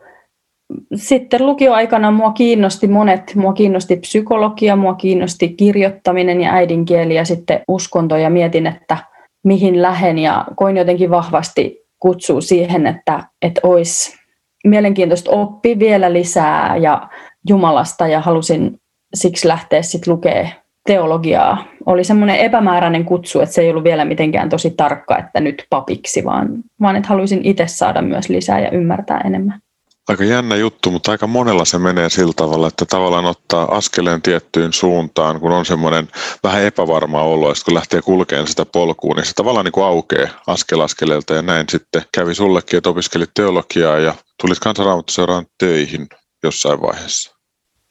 sitten 0.94 1.46
lukioaikana 1.46 2.10
mua 2.10 2.32
kiinnosti 2.32 2.86
monet, 2.86 3.34
mua 3.34 3.52
kiinnosti 3.52 3.96
psykologia, 3.96 4.76
mua 4.76 4.94
kiinnosti 4.94 5.48
kirjoittaminen 5.48 6.40
ja 6.40 6.52
äidinkieli 6.52 7.14
ja 7.14 7.24
sitten 7.24 7.60
uskonto 7.68 8.16
ja 8.16 8.30
mietin, 8.30 8.66
että 8.66 8.98
mihin 9.44 9.82
lähen 9.82 10.18
ja 10.18 10.44
koin 10.56 10.76
jotenkin 10.76 11.10
vahvasti 11.10 11.86
kutsuu 11.98 12.40
siihen, 12.40 12.86
että, 12.86 13.24
että 13.42 13.60
olisi 13.64 14.25
mielenkiintoista 14.68 15.30
oppi 15.30 15.78
vielä 15.78 16.12
lisää 16.12 16.76
ja 16.76 17.08
Jumalasta 17.48 18.06
ja 18.06 18.20
halusin 18.20 18.80
siksi 19.14 19.48
lähteä 19.48 19.82
sitten 19.82 20.14
lukea 20.14 20.48
teologiaa. 20.86 21.64
Oli 21.86 22.04
semmoinen 22.04 22.36
epämääräinen 22.36 23.04
kutsu, 23.04 23.40
että 23.40 23.54
se 23.54 23.62
ei 23.62 23.70
ollut 23.70 23.84
vielä 23.84 24.04
mitenkään 24.04 24.48
tosi 24.48 24.70
tarkka, 24.70 25.18
että 25.18 25.40
nyt 25.40 25.66
papiksi, 25.70 26.24
vaan, 26.24 26.48
vaan 26.80 26.96
että 26.96 27.08
haluaisin 27.08 27.40
itse 27.44 27.66
saada 27.66 28.02
myös 28.02 28.28
lisää 28.28 28.60
ja 28.60 28.70
ymmärtää 28.70 29.20
enemmän 29.24 29.60
aika 30.08 30.24
jännä 30.24 30.56
juttu, 30.56 30.90
mutta 30.90 31.10
aika 31.10 31.26
monella 31.26 31.64
se 31.64 31.78
menee 31.78 32.10
sillä 32.10 32.32
tavalla, 32.36 32.68
että 32.68 32.84
tavallaan 32.84 33.24
ottaa 33.24 33.76
askeleen 33.76 34.22
tiettyyn 34.22 34.72
suuntaan, 34.72 35.40
kun 35.40 35.52
on 35.52 35.66
semmoinen 35.66 36.08
vähän 36.42 36.62
epävarma 36.62 37.22
olo, 37.22 37.48
ja 37.48 37.54
kun 37.64 37.74
lähtee 37.74 38.02
kulkeen 38.02 38.46
sitä 38.46 38.66
polkua, 38.66 39.14
niin 39.14 39.26
se 39.26 39.32
tavallaan 39.34 39.64
niin 39.64 39.72
kuin 39.72 39.86
aukeaa 39.86 40.28
askel 40.46 40.80
askeleelta, 40.80 41.34
ja 41.34 41.42
näin 41.42 41.66
sitten 41.68 42.02
kävi 42.14 42.34
sullekin, 42.34 42.76
että 42.76 42.90
opiskelit 42.90 43.30
teologiaa 43.34 43.98
ja 43.98 44.14
tulit 44.42 44.58
kansanraamattuseuraan 44.58 45.46
töihin 45.58 46.06
jossain 46.42 46.82
vaiheessa. 46.82 47.36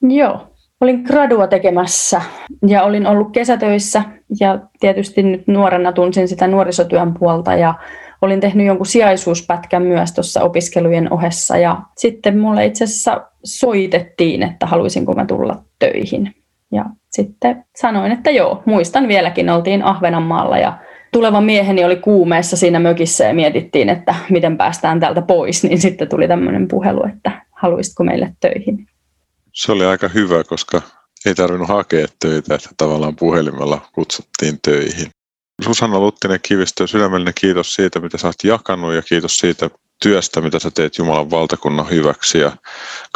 Joo, 0.02 0.56
olin 0.82 1.02
gradua 1.02 1.48
tekemässä 1.48 2.22
ja 2.68 2.84
olin 2.84 3.08
ollut 3.08 3.32
kesätöissä 3.32 4.04
ja 4.40 4.60
tietysti 4.80 5.24
nyt 5.24 5.48
nuorena 5.48 5.92
tunsin 5.92 6.28
sitä 6.28 6.48
nuorisotyön 6.48 7.14
puolta 7.14 7.54
ja 7.54 7.74
olin 8.22 8.40
tehnyt 8.40 8.68
jonkun 8.68 8.86
sijaisuuspätkän 8.86 9.84
myös 9.84 10.12
tuossa 10.12 10.42
opiskelujen 10.42 11.14
ohessa 11.14 11.58
ja 11.58 11.82
sitten 11.98 12.40
mulle 12.40 12.66
itse 12.66 12.84
asiassa 12.84 13.28
soitettiin, 13.44 14.44
että 14.44 14.66
haluaisinko 14.66 15.14
mä 15.14 15.26
tulla 15.26 15.64
töihin. 15.80 16.36
Ja 16.72 16.86
sitten 17.10 17.66
sanoin, 17.76 18.12
että 18.12 18.32
joo, 18.32 18.64
muistan 18.66 19.08
vieläkin, 19.08 19.50
oltiin 19.50 19.84
Ahvenanmaalla 19.84 20.58
ja 20.58 20.78
tuleva 21.12 21.42
mieheni 21.42 21.86
oli 21.86 21.96
kuumeessa 21.96 22.58
siinä 22.58 22.80
mökissä 22.80 23.24
ja 23.24 23.34
mietittiin, 23.34 23.90
että 23.90 24.16
miten 24.30 24.58
päästään 24.58 25.00
täältä 25.00 25.22
pois, 25.22 25.64
niin 25.64 25.82
sitten 25.82 26.10
tuli 26.10 26.28
tämmöinen 26.28 26.68
puhelu, 26.68 27.08
että 27.08 27.46
haluaisitko 27.52 28.04
meille 28.04 28.34
töihin. 28.40 28.88
Se 29.54 29.72
oli 29.72 29.86
aika 29.86 30.08
hyvä, 30.08 30.44
koska 30.44 30.82
ei 31.26 31.36
tarvinnut 31.36 31.68
hakea 31.68 32.08
töitä, 32.20 32.56
että 32.56 32.70
tavallaan 32.78 33.16
puhelimella 33.16 33.82
kutsuttiin 33.94 34.60
töihin. 34.62 35.08
Susanna 35.64 36.00
Luttinen 36.00 36.40
Kivistö, 36.44 36.88
sydämellinen 36.88 37.34
kiitos 37.40 37.74
siitä, 37.74 38.00
mitä 38.00 38.18
sä 38.18 38.28
oot 38.28 38.44
jakanut 38.44 38.94
ja 38.94 39.02
kiitos 39.02 39.38
siitä 39.38 39.70
työstä, 40.02 40.42
mitä 40.42 40.60
sä 40.60 40.72
teet 40.72 40.98
Jumalan 40.98 41.30
valtakunnan 41.30 41.90
hyväksi 41.90 42.40
ja 42.40 42.58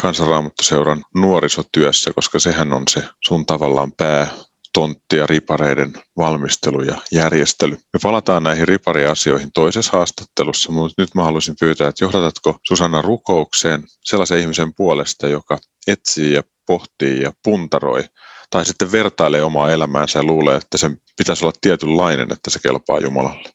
kansanraamattuseuran 0.01 1.03
nuorisotyössä, 1.15 2.13
koska 2.13 2.39
sehän 2.39 2.73
on 2.73 2.83
se 2.89 3.03
sun 3.23 3.45
tavallaan 3.45 3.91
pää 3.91 4.27
tontti 4.73 5.15
ja 5.15 5.27
ripareiden 5.27 5.93
valmistelu 6.17 6.83
ja 6.83 7.01
järjestely. 7.11 7.71
Me 7.71 7.99
palataan 8.03 8.43
näihin 8.43 8.67
ripariasioihin 8.67 9.51
toisessa 9.53 9.91
haastattelussa, 9.91 10.71
mutta 10.71 11.01
nyt 11.01 11.15
mä 11.15 11.23
haluaisin 11.23 11.55
pyytää, 11.59 11.87
että 11.87 12.05
johdatatko 12.05 12.59
Susanna 12.67 13.01
rukoukseen 13.01 13.83
sellaisen 14.03 14.39
ihmisen 14.39 14.73
puolesta, 14.73 15.27
joka 15.27 15.57
etsii 15.87 16.33
ja 16.33 16.43
pohtii 16.67 17.21
ja 17.21 17.31
puntaroi 17.43 18.03
tai 18.49 18.65
sitten 18.65 18.91
vertailee 18.91 19.43
omaa 19.43 19.71
elämäänsä 19.71 20.19
ja 20.19 20.23
luulee, 20.23 20.55
että 20.55 20.77
sen 20.77 20.97
pitäisi 21.17 21.45
olla 21.45 21.53
tietynlainen, 21.61 22.33
että 22.33 22.49
se 22.49 22.59
kelpaa 22.63 22.99
Jumalalle. 22.99 23.49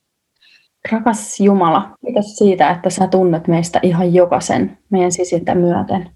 Rakas 0.92 1.40
Jumala, 1.40 1.90
kiitos 2.04 2.36
siitä, 2.36 2.70
että 2.70 2.90
sä 2.90 3.06
tunnet 3.06 3.48
meistä 3.48 3.80
ihan 3.82 4.14
jokaisen 4.14 4.78
meidän 4.90 5.12
sisintä 5.12 5.54
myöten. 5.54 6.10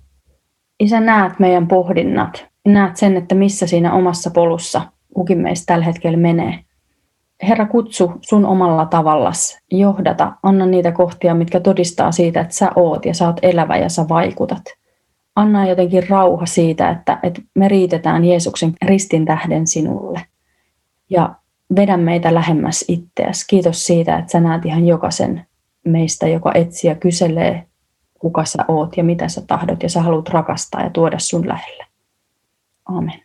Isä, 0.81 1.01
näet 1.01 1.39
meidän 1.39 1.69
pohdinnat. 1.69 2.47
Näet 2.67 2.97
sen, 2.97 3.17
että 3.17 3.35
missä 3.35 3.67
siinä 3.67 3.93
omassa 3.93 4.31
polussa 4.31 4.81
kukin 5.15 5.39
meistä 5.39 5.67
tällä 5.67 5.85
hetkellä 5.85 6.19
menee. 6.19 6.59
Herra, 7.43 7.67
kutsu 7.67 8.13
sun 8.21 8.47
omalla 8.47 8.87
tavallas, 8.87 9.59
johdata, 9.71 10.33
anna 10.43 10.67
niitä 10.67 10.93
kohtia, 10.93 11.35
mitkä 11.35 11.61
todistaa 11.61 12.13
siitä, 12.13 12.41
että 12.41 12.55
sä 12.55 12.71
oot 12.77 13.07
ja 13.07 13.15
sä 13.15 13.27
oot 13.27 13.39
elävä 13.43 13.77
ja 13.77 13.89
sä 13.89 14.09
vaikutat 14.09 14.63
anna 15.39 15.69
jotenkin 15.69 16.09
rauha 16.09 16.47
siitä, 16.47 16.91
että, 16.91 17.19
että 17.23 17.43
me 17.55 17.69
riitetään 17.69 18.25
Jeesuksen 18.25 18.73
ristin 18.85 19.25
tähden 19.25 19.67
sinulle. 19.67 20.21
Ja 21.11 21.35
vedä 21.77 21.97
meitä 21.97 22.35
lähemmäs 22.35 22.85
itseäsi. 22.89 23.45
Kiitos 23.47 23.87
siitä, 23.87 24.19
että 24.19 24.33
sä 24.33 24.41
näet 24.41 24.65
ihan 24.65 24.87
jokaisen 24.87 25.47
meistä, 25.85 26.29
joka 26.29 26.53
etsii 26.55 26.91
ja 26.91 26.95
kyselee, 26.95 27.67
kuka 28.19 28.45
sä 28.45 28.65
oot 28.69 28.97
ja 28.97 29.05
mitä 29.05 29.29
sä 29.29 29.43
tahdot 29.47 29.83
ja 29.83 29.89
sä 29.89 30.03
haluat 30.03 30.29
rakastaa 30.29 30.83
ja 30.83 30.91
tuoda 30.91 31.19
sun 31.19 31.49
lähelle. 31.49 31.87
Amen. 32.85 33.23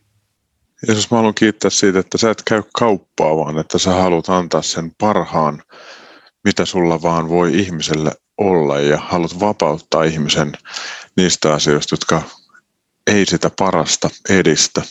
Jeesus, 0.88 1.12
mä 1.12 1.18
haluan 1.18 1.34
kiittää 1.34 1.70
siitä, 1.70 2.00
että 2.00 2.18
sä 2.18 2.32
et 2.32 2.44
käy 2.48 2.64
kauppaa, 2.74 3.38
vaan 3.38 3.58
että 3.58 3.78
sä 3.78 3.94
haluat 3.94 4.30
antaa 4.30 4.62
sen 4.62 4.92
parhaan, 4.98 5.62
mitä 6.44 6.66
sulla 6.66 7.02
vaan 7.02 7.30
voi 7.30 7.60
ihmiselle 7.60 8.12
olla 8.38 8.80
ja 8.80 8.98
haluat 8.98 9.40
vapauttaa 9.40 10.04
ihmisen 10.04 10.52
niistä 11.18 11.54
asioista, 11.54 11.94
jotka 11.94 12.22
ei 13.08 13.26
sitä 13.26 13.50
parasta 13.60 14.10
edistä. 14.30 14.82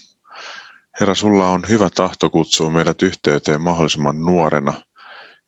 Herra, 1.00 1.14
sulla 1.14 1.48
on 1.48 1.62
hyvä 1.68 1.90
tahto 1.90 2.30
kutsua 2.30 2.70
meidät 2.70 3.02
yhteyteen 3.02 3.60
mahdollisimman 3.60 4.20
nuorena 4.20 4.82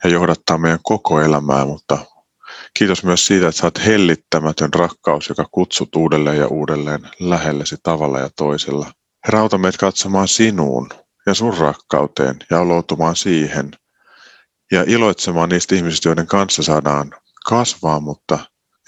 ja 0.04 0.10
johdattaa 0.10 0.58
meidän 0.58 0.78
koko 0.82 1.20
elämää, 1.20 1.64
mutta 1.64 1.98
kiitos 2.78 3.04
myös 3.04 3.26
siitä, 3.26 3.48
että 3.48 3.66
oot 3.66 3.84
hellittämätön 3.86 4.74
rakkaus, 4.74 5.28
joka 5.28 5.44
kutsut 5.50 5.96
uudelleen 5.96 6.38
ja 6.38 6.48
uudelleen 6.48 7.08
lähellesi 7.20 7.76
tavalla 7.82 8.18
ja 8.18 8.30
toisella. 8.36 8.92
Herra, 9.26 9.40
auta 9.40 9.58
meitä 9.58 9.78
katsomaan 9.78 10.28
sinuun 10.28 10.88
ja 11.26 11.34
sun 11.34 11.58
rakkauteen 11.58 12.36
ja 12.50 12.60
oloutumaan 12.60 13.16
siihen 13.16 13.70
ja 14.72 14.84
iloitsemaan 14.86 15.48
niistä 15.48 15.74
ihmisistä, 15.74 16.08
joiden 16.08 16.26
kanssa 16.26 16.62
saadaan 16.62 17.14
kasvaa, 17.46 18.00
mutta 18.00 18.38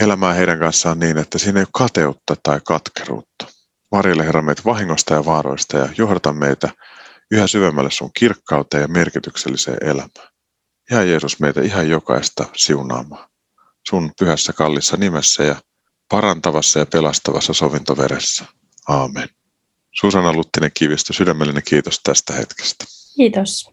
elämää 0.00 0.32
heidän 0.32 0.58
kanssaan 0.58 0.98
niin, 0.98 1.18
että 1.18 1.38
siinä 1.38 1.60
ei 1.60 1.62
ole 1.62 1.68
kateutta 1.72 2.36
tai 2.42 2.60
katkeruutta. 2.64 3.46
Varjelle 3.92 4.26
Herra 4.26 4.42
meitä 4.42 4.62
vahingosta 4.64 5.14
ja 5.14 5.24
vaaroista 5.24 5.78
ja 5.78 5.88
johdata 5.98 6.32
meitä 6.32 6.68
yhä 7.30 7.46
syvemmälle 7.46 7.90
sun 7.90 8.10
kirkkauteen 8.18 8.80
ja 8.80 8.88
merkitykselliseen 8.88 9.78
elämään. 9.80 10.28
Ja 10.90 11.02
Jeesus 11.02 11.40
meitä 11.40 11.62
ihan 11.62 11.88
jokaista 11.88 12.44
siunaamaan. 12.56 13.28
Sun 13.88 14.12
pyhässä 14.18 14.52
kallissa 14.52 14.96
nimessä 14.96 15.42
ja 15.42 15.56
parantavassa 16.08 16.78
ja 16.78 16.86
pelastavassa 16.86 17.52
sovintoveressä. 17.52 18.44
Aamen. 18.88 19.28
Susanna 19.92 20.32
Luttinen 20.32 20.70
Kivistö, 20.74 21.12
sydämellinen 21.12 21.62
kiitos 21.68 22.00
tästä 22.02 22.32
hetkestä. 22.32 22.84
Kiitos. 23.16 23.70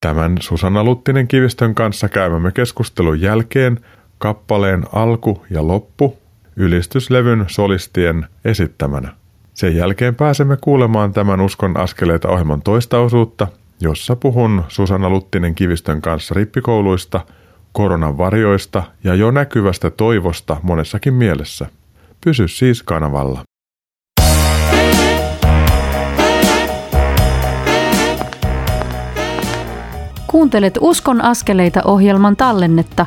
Tämän 0.00 0.36
Susanna 0.40 0.84
Luttinen 0.84 1.28
Kivistön 1.28 1.74
kanssa 1.74 2.08
käymämme 2.08 2.52
keskustelun 2.52 3.20
jälkeen 3.20 3.86
kappaleen 4.18 4.84
alku 4.92 5.42
ja 5.50 5.66
loppu 5.66 6.16
ylistyslevyn 6.56 7.44
solistien 7.48 8.26
esittämänä. 8.44 9.12
Sen 9.54 9.76
jälkeen 9.76 10.14
pääsemme 10.14 10.56
kuulemaan 10.60 11.12
tämän 11.12 11.40
Uskon 11.40 11.76
askeleita 11.76 12.28
ohjelman 12.28 12.62
toista 12.62 12.98
osuutta, 12.98 13.48
jossa 13.80 14.16
puhun 14.16 14.64
Susanna 14.68 15.10
Luttinen 15.10 15.54
Kivistön 15.54 16.00
kanssa 16.00 16.34
rippikouluista, 16.34 17.20
koronan 17.72 18.18
varjoista 18.18 18.82
ja 19.04 19.14
jo 19.14 19.30
näkyvästä 19.30 19.90
toivosta 19.90 20.56
monessakin 20.62 21.14
mielessä. 21.14 21.66
Pysy 22.24 22.48
siis 22.48 22.82
kanavalla. 22.82 23.42
Kuuntelet 30.26 30.78
Uskon 30.80 31.20
askeleita 31.20 31.80
ohjelman 31.84 32.36
tallennetta, 32.36 33.06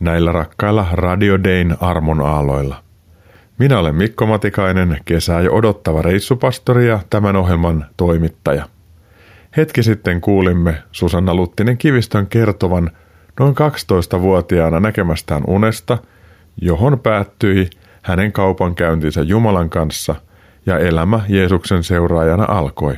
näillä 0.00 0.32
rakkailla 0.32 0.86
Radio 0.92 1.44
Dayn 1.44 1.76
armon 1.80 2.20
aaloilla. 2.20 2.76
Minä 3.58 3.78
olen 3.78 3.94
Mikko 3.94 4.26
Matikainen, 4.26 4.98
kesää 5.04 5.40
jo 5.40 5.52
odottava 5.52 6.02
reissupastori 6.02 6.88
ja 6.88 7.00
tämän 7.10 7.36
ohjelman 7.36 7.86
toimittaja. 7.96 8.68
Hetki 9.56 9.82
sitten 9.82 10.20
kuulimme 10.20 10.82
Susanna 10.92 11.34
Luttinen 11.34 11.78
Kivistön 11.78 12.26
kertovan 12.26 12.90
noin 13.40 13.54
12-vuotiaana 13.54 14.80
näkemästään 14.80 15.42
unesta, 15.46 15.98
johon 16.60 17.00
päättyi 17.00 17.70
hänen 18.02 18.32
kaupankäyntinsä 18.32 19.22
Jumalan 19.22 19.70
kanssa 19.70 20.14
ja 20.66 20.78
elämä 20.78 21.20
Jeesuksen 21.28 21.82
seuraajana 21.82 22.44
alkoi. 22.48 22.94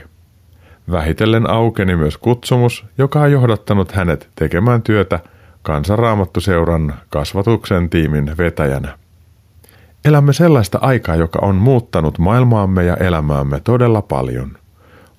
Vähitellen 0.91 1.50
aukeni 1.50 1.97
myös 1.97 2.17
kutsumus, 2.17 2.85
joka 2.99 3.21
on 3.21 3.33
johdattanut 3.33 3.93
hänet 3.93 4.29
tekemään 4.37 4.83
työtä 4.83 5.21
kansanraamattuseuran 5.66 6.94
kasvatuksen 7.11 7.90
tiimin 7.90 8.32
vetäjänä. 8.38 8.99
Elämme 10.04 10.32
sellaista 10.32 10.78
aikaa, 10.82 11.16
joka 11.16 11.38
on 11.42 11.54
muuttanut 11.54 12.18
maailmaamme 12.18 12.85
ja 12.85 12.96
elämäämme 12.96 13.61
todella 13.64 14.02
paljon. 14.02 14.58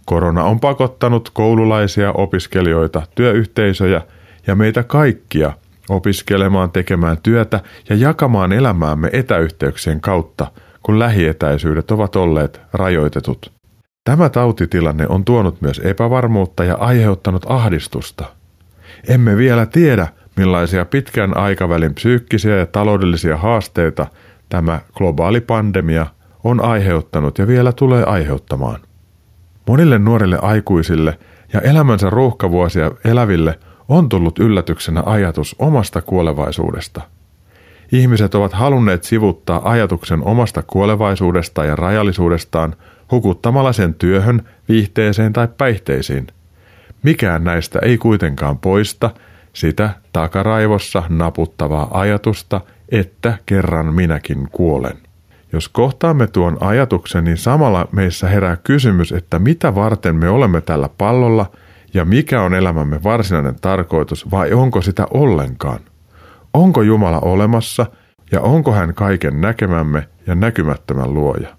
Korona 0.05 0.43
on 0.43 0.59
pakottanut 0.59 1.29
koululaisia, 1.33 2.11
opiskelijoita, 2.11 3.01
työyhteisöjä 3.15 4.01
ja 4.47 4.55
meitä 4.55 4.83
kaikkia 4.83 5.51
opiskelemaan, 5.89 6.71
tekemään 6.71 7.17
työtä 7.23 7.59
ja 7.89 7.95
jakamaan 7.95 8.51
elämäämme 8.51 9.09
etäyhteyksien 9.13 10.01
kautta, 10.01 10.51
kun 10.83 10.99
lähietäisyydet 10.99 11.91
ovat 11.91 12.15
olleet 12.15 12.61
rajoitetut. 12.73 13.51
Tämä 14.03 14.29
tautitilanne 14.29 15.07
on 15.09 15.25
tuonut 15.25 15.61
myös 15.61 15.81
epävarmuutta 15.83 16.63
ja 16.63 16.75
aiheuttanut 16.75 17.45
ahdistusta. 17.49 18.25
Emme 19.07 19.37
vielä 19.37 19.65
tiedä, 19.65 20.07
millaisia 20.37 20.85
pitkän 20.85 21.37
aikavälin 21.37 21.93
psyykkisiä 21.93 22.57
ja 22.57 22.65
taloudellisia 22.65 23.37
haasteita 23.37 24.07
tämä 24.49 24.79
globaali 24.93 25.41
pandemia 25.41 26.05
on 26.43 26.61
aiheuttanut 26.61 27.37
ja 27.37 27.47
vielä 27.47 27.73
tulee 27.73 28.03
aiheuttamaan. 28.03 28.79
Monille 29.67 29.99
nuorille 29.99 30.39
aikuisille 30.41 31.19
ja 31.53 31.61
elämänsä 31.61 32.09
ruuhkavuosia 32.09 32.91
eläville 33.05 33.59
on 33.89 34.09
tullut 34.09 34.39
yllätyksenä 34.39 35.03
ajatus 35.05 35.55
omasta 35.59 36.01
kuolevaisuudesta. 36.01 37.01
Ihmiset 37.91 38.35
ovat 38.35 38.53
halunneet 38.53 39.03
sivuttaa 39.03 39.69
ajatuksen 39.69 40.23
omasta 40.23 40.63
kuolevaisuudesta 40.67 41.65
ja 41.65 41.75
rajallisuudestaan 41.75 42.75
hukuttamalla 43.11 43.73
sen 43.73 43.93
työhön, 43.93 44.41
viihteeseen 44.69 45.33
tai 45.33 45.47
päihteisiin. 45.57 46.27
Mikään 47.03 47.43
näistä 47.43 47.79
ei 47.81 47.97
kuitenkaan 47.97 48.57
poista 48.57 49.09
sitä 49.57 49.89
takaraivossa 50.13 51.03
naputtavaa 51.09 51.87
ajatusta, 51.99 52.61
että 52.89 53.37
kerran 53.45 53.93
minäkin 53.93 54.47
kuolen. 54.51 54.97
Jos 55.53 55.69
kohtaamme 55.69 56.27
tuon 56.27 56.57
ajatuksen, 56.59 57.23
niin 57.23 57.37
samalla 57.37 57.87
meissä 57.91 58.27
herää 58.27 58.55
kysymys, 58.55 59.11
että 59.11 59.39
mitä 59.39 59.75
varten 59.75 60.15
me 60.15 60.29
olemme 60.29 60.61
tällä 60.61 60.89
pallolla 60.97 61.51
ja 61.93 62.05
mikä 62.05 62.41
on 62.41 62.53
elämämme 62.53 63.03
varsinainen 63.03 63.55
tarkoitus 63.61 64.31
vai 64.31 64.53
onko 64.53 64.81
sitä 64.81 65.07
ollenkaan? 65.13 65.79
Onko 66.53 66.81
Jumala 66.81 67.19
olemassa 67.19 67.85
ja 68.31 68.41
onko 68.41 68.71
hän 68.71 68.93
kaiken 68.93 69.41
näkemämme 69.41 70.07
ja 70.27 70.35
näkymättömän 70.35 71.13
luoja? 71.13 71.49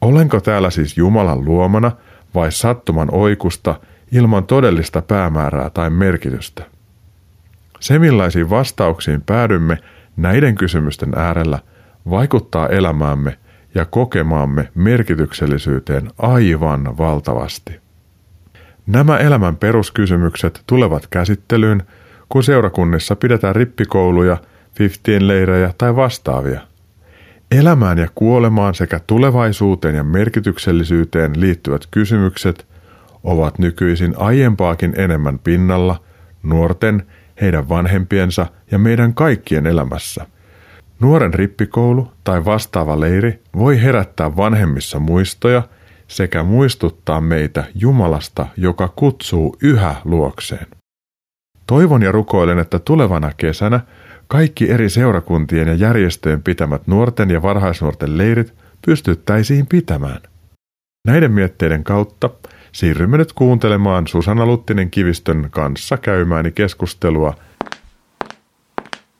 Olenko 0.00 0.40
täällä 0.40 0.70
siis 0.70 0.96
Jumalan 0.96 1.44
luomana 1.44 1.92
vai 2.34 2.52
sattuman 2.52 3.08
oikusta 3.12 3.80
ilman 4.12 4.44
todellista 4.46 5.02
päämäärää 5.02 5.70
tai 5.70 5.90
merkitystä? 5.90 6.75
Se 7.80 7.98
millaisiin 7.98 8.50
vastauksiin 8.50 9.22
päädymme 9.22 9.78
näiden 10.16 10.54
kysymysten 10.54 11.12
äärellä 11.16 11.58
vaikuttaa 12.10 12.68
elämäämme 12.68 13.38
ja 13.74 13.84
kokemaamme 13.84 14.68
merkityksellisyyteen 14.74 16.10
aivan 16.18 16.98
valtavasti. 16.98 17.80
Nämä 18.86 19.16
elämän 19.16 19.56
peruskysymykset 19.56 20.62
tulevat 20.66 21.06
käsittelyyn, 21.06 21.82
kun 22.28 22.44
seurakunnissa 22.44 23.16
pidetään 23.16 23.56
rippikouluja, 23.56 24.36
fiftien 24.74 25.28
leirejä 25.28 25.74
tai 25.78 25.96
vastaavia. 25.96 26.60
Elämään 27.50 27.98
ja 27.98 28.08
kuolemaan 28.14 28.74
sekä 28.74 29.00
tulevaisuuteen 29.06 29.94
ja 29.94 30.04
merkityksellisyyteen 30.04 31.40
liittyvät 31.40 31.82
kysymykset 31.90 32.66
ovat 33.24 33.58
nykyisin 33.58 34.14
aiempaakin 34.16 34.94
enemmän 34.96 35.38
pinnalla 35.38 36.00
nuorten, 36.42 37.02
heidän 37.40 37.68
vanhempiensa 37.68 38.46
ja 38.70 38.78
meidän 38.78 39.14
kaikkien 39.14 39.66
elämässä. 39.66 40.26
Nuoren 41.00 41.34
rippikoulu 41.34 42.12
tai 42.24 42.44
vastaava 42.44 43.00
leiri 43.00 43.42
voi 43.56 43.82
herättää 43.82 44.36
vanhemmissa 44.36 44.98
muistoja– 44.98 45.62
sekä 46.08 46.42
muistuttaa 46.42 47.20
meitä 47.20 47.64
Jumalasta, 47.74 48.46
joka 48.56 48.88
kutsuu 48.88 49.56
yhä 49.62 49.94
luokseen. 50.04 50.66
Toivon 51.66 52.02
ja 52.02 52.12
rukoilen, 52.12 52.58
että 52.58 52.78
tulevana 52.78 53.32
kesänä 53.36 53.80
kaikki 54.28 54.70
eri 54.70 54.90
seurakuntien 54.90 55.68
ja 55.68 55.74
järjestöjen 55.74 56.42
pitämät 56.42 56.86
nuorten 56.86 57.30
ja 57.30 57.42
varhaisnuorten 57.42 58.18
leirit 58.18 58.54
pystyttäisiin 58.86 59.66
pitämään. 59.66 60.20
Näiden 61.06 61.32
mietteiden 61.32 61.84
kautta 61.84 62.30
siirrymme 62.76 63.18
nyt 63.18 63.32
kuuntelemaan 63.32 64.06
Susanna 64.06 64.46
Luttinen 64.46 64.90
Kivistön 64.90 65.48
kanssa 65.50 65.96
käymääni 65.96 66.52
keskustelua– 66.52 67.34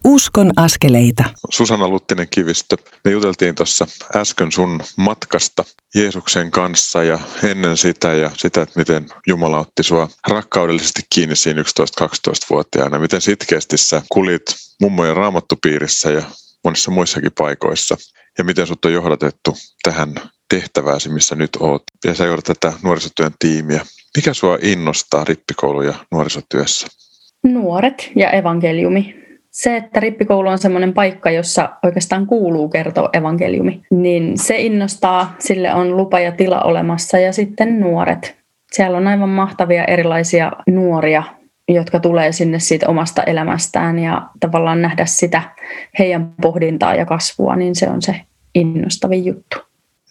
Uskon 0.04 0.52
askeleita. 0.56 1.24
Susanna 1.50 1.88
Luttinen 1.88 2.28
Kivistö, 2.30 2.76
me 3.04 3.10
juteltiin 3.10 3.54
tuossa 3.54 3.86
äsken 4.16 4.52
sun 4.52 4.80
matkasta 4.96 5.64
Jeesuksen 5.94 6.50
kanssa 6.50 7.02
ja 7.02 7.18
ennen 7.42 7.76
sitä 7.76 8.12
ja 8.12 8.30
sitä, 8.36 8.62
että 8.62 8.78
miten 8.78 9.06
Jumala 9.26 9.58
otti 9.58 9.82
sua 9.82 10.08
rakkaudellisesti 10.28 11.02
kiinni 11.10 11.36
siinä 11.36 11.62
11-12-vuotiaana. 11.62 12.98
Miten 12.98 13.20
sitkeästi 13.20 13.76
sä 13.76 14.02
kulit 14.08 14.42
mummojen 14.80 15.16
raamattupiirissä 15.16 16.10
ja 16.10 16.22
monissa 16.64 16.90
muissakin 16.90 17.32
paikoissa. 17.38 17.96
Ja 18.38 18.44
miten 18.44 18.66
sut 18.66 18.84
on 18.84 18.92
johdatettu 18.92 19.56
tähän 19.82 20.14
tehtävääsi, 20.48 21.08
missä 21.08 21.34
nyt 21.34 21.50
oot. 21.60 21.82
Ja 22.04 22.14
sä 22.14 22.24
johdat 22.24 22.44
tätä 22.44 22.72
nuorisotyön 22.82 23.32
tiimiä. 23.38 23.80
Mikä 24.16 24.34
sua 24.34 24.58
innostaa 24.62 25.24
rippikoulu- 25.24 25.82
ja 25.82 25.94
nuorisotyössä? 26.10 26.86
Nuoret 27.42 28.10
ja 28.16 28.30
evankeliumi 28.30 29.26
se, 29.56 29.76
että 29.76 30.00
rippikoulu 30.00 30.48
on 30.48 30.58
semmoinen 30.58 30.94
paikka, 30.94 31.30
jossa 31.30 31.68
oikeastaan 31.82 32.26
kuuluu 32.26 32.68
kertoa 32.68 33.10
evankeliumi, 33.12 33.82
niin 33.90 34.38
se 34.38 34.58
innostaa, 34.58 35.34
sille 35.38 35.74
on 35.74 35.96
lupa 35.96 36.20
ja 36.20 36.32
tila 36.32 36.60
olemassa 36.60 37.18
ja 37.18 37.32
sitten 37.32 37.80
nuoret. 37.80 38.36
Siellä 38.72 38.98
on 38.98 39.06
aivan 39.06 39.28
mahtavia 39.28 39.84
erilaisia 39.84 40.52
nuoria, 40.70 41.22
jotka 41.68 42.00
tulee 42.00 42.32
sinne 42.32 42.58
siitä 42.58 42.88
omasta 42.88 43.22
elämästään 43.22 43.98
ja 43.98 44.22
tavallaan 44.40 44.82
nähdä 44.82 45.06
sitä 45.06 45.42
heidän 45.98 46.34
pohdintaa 46.42 46.94
ja 46.94 47.06
kasvua, 47.06 47.56
niin 47.56 47.74
se 47.74 47.88
on 47.88 48.02
se 48.02 48.20
innostavin 48.54 49.24
juttu. 49.24 49.56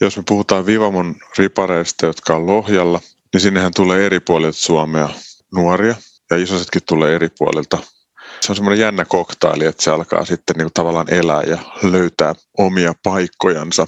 Jos 0.01 0.17
me 0.17 0.23
puhutaan 0.27 0.65
Vivamon 0.65 1.15
ripareista, 1.37 2.05
jotka 2.05 2.35
on 2.35 2.47
Lohjalla, 2.47 3.01
niin 3.33 3.41
sinnehän 3.41 3.71
tulee 3.75 4.05
eri 4.05 4.19
puolilta 4.19 4.57
Suomea 4.57 5.09
nuoria 5.53 5.95
ja 6.31 6.37
isosetkin 6.37 6.81
tulee 6.85 7.15
eri 7.15 7.29
puolilta 7.37 7.77
se 8.41 8.51
on 8.51 8.55
semmoinen 8.55 8.79
jännä 8.79 9.05
koktaili, 9.05 9.65
että 9.65 9.83
se 9.83 9.91
alkaa 9.91 10.25
sitten 10.25 10.55
niin 10.55 10.69
tavallaan 10.73 11.13
elää 11.13 11.43
ja 11.43 11.57
löytää 11.83 12.33
omia 12.57 12.93
paikkojansa. 13.03 13.85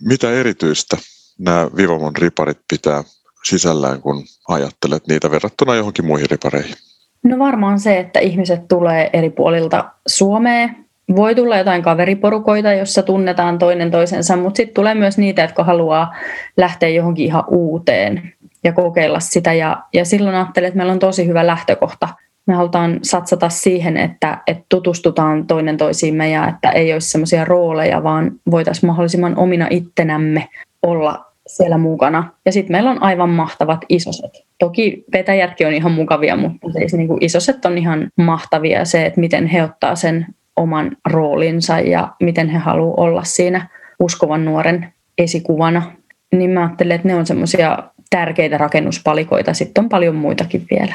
Mitä 0.00 0.30
erityistä 0.30 0.96
nämä 1.38 1.70
Vivamon 1.76 2.16
riparit 2.16 2.58
pitää 2.68 3.04
sisällään, 3.44 4.00
kun 4.00 4.24
ajattelet 4.48 5.06
niitä 5.06 5.30
verrattuna 5.30 5.74
johonkin 5.74 6.06
muihin 6.06 6.30
ripareihin? 6.30 6.74
No 7.22 7.38
varmaan 7.38 7.80
se, 7.80 7.98
että 7.98 8.20
ihmiset 8.20 8.68
tulee 8.68 9.10
eri 9.12 9.30
puolilta 9.30 9.90
Suomea 10.06 10.68
voi 11.16 11.34
tulla 11.34 11.58
jotain 11.58 11.82
kaveriporukoita, 11.82 12.72
jossa 12.72 13.02
tunnetaan 13.02 13.58
toinen 13.58 13.90
toisensa, 13.90 14.36
mutta 14.36 14.56
sitten 14.56 14.74
tulee 14.74 14.94
myös 14.94 15.18
niitä, 15.18 15.42
jotka 15.42 15.64
haluaa 15.64 16.14
lähteä 16.56 16.88
johonkin 16.88 17.26
ihan 17.26 17.44
uuteen 17.48 18.32
ja 18.64 18.72
kokeilla 18.72 19.20
sitä. 19.20 19.52
Ja, 19.52 19.82
ja 19.92 20.04
silloin 20.04 20.36
ajattelen, 20.36 20.68
että 20.68 20.76
meillä 20.76 20.92
on 20.92 20.98
tosi 20.98 21.26
hyvä 21.26 21.46
lähtökohta. 21.46 22.08
Me 22.46 22.54
halutaan 22.54 22.98
satsata 23.02 23.48
siihen, 23.48 23.96
että, 23.96 24.38
että 24.46 24.64
tutustutaan 24.68 25.46
toinen 25.46 25.76
toisiimme 25.76 26.30
ja 26.30 26.48
että 26.48 26.70
ei 26.70 26.92
olisi 26.92 27.10
semmoisia 27.10 27.44
rooleja, 27.44 28.02
vaan 28.02 28.32
voitaisiin 28.50 28.86
mahdollisimman 28.86 29.38
omina 29.38 29.66
ittenämme 29.70 30.48
olla 30.82 31.24
siellä 31.46 31.78
mukana. 31.78 32.30
Ja 32.46 32.52
sitten 32.52 32.72
meillä 32.72 32.90
on 32.90 33.02
aivan 33.02 33.30
mahtavat 33.30 33.84
isoset. 33.88 34.44
Toki 34.58 35.04
vetäjätkin 35.12 35.66
on 35.66 35.72
ihan 35.72 35.92
mukavia, 35.92 36.36
mutta 36.36 36.68
siis 36.72 36.94
niin 36.94 37.08
isoset 37.20 37.64
on 37.64 37.78
ihan 37.78 38.08
mahtavia 38.16 38.84
se, 38.84 39.06
että 39.06 39.20
miten 39.20 39.46
he 39.46 39.62
ottaa 39.62 39.94
sen 39.94 40.26
oman 40.56 40.96
roolinsa 41.10 41.80
ja 41.80 42.08
miten 42.20 42.48
he 42.48 42.58
haluavat 42.58 42.98
olla 42.98 43.24
siinä 43.24 43.68
uskovan 44.00 44.44
nuoren 44.44 44.92
esikuvana. 45.18 45.92
Niin 46.32 46.50
mä 46.50 46.60
ajattelen, 46.60 46.94
että 46.94 47.08
ne 47.08 47.14
on 47.14 47.26
semmoisia 47.26 47.78
tärkeitä 48.10 48.58
rakennuspalikoita. 48.58 49.54
Sitten 49.54 49.84
on 49.84 49.88
paljon 49.88 50.14
muitakin 50.14 50.66
vielä. 50.70 50.94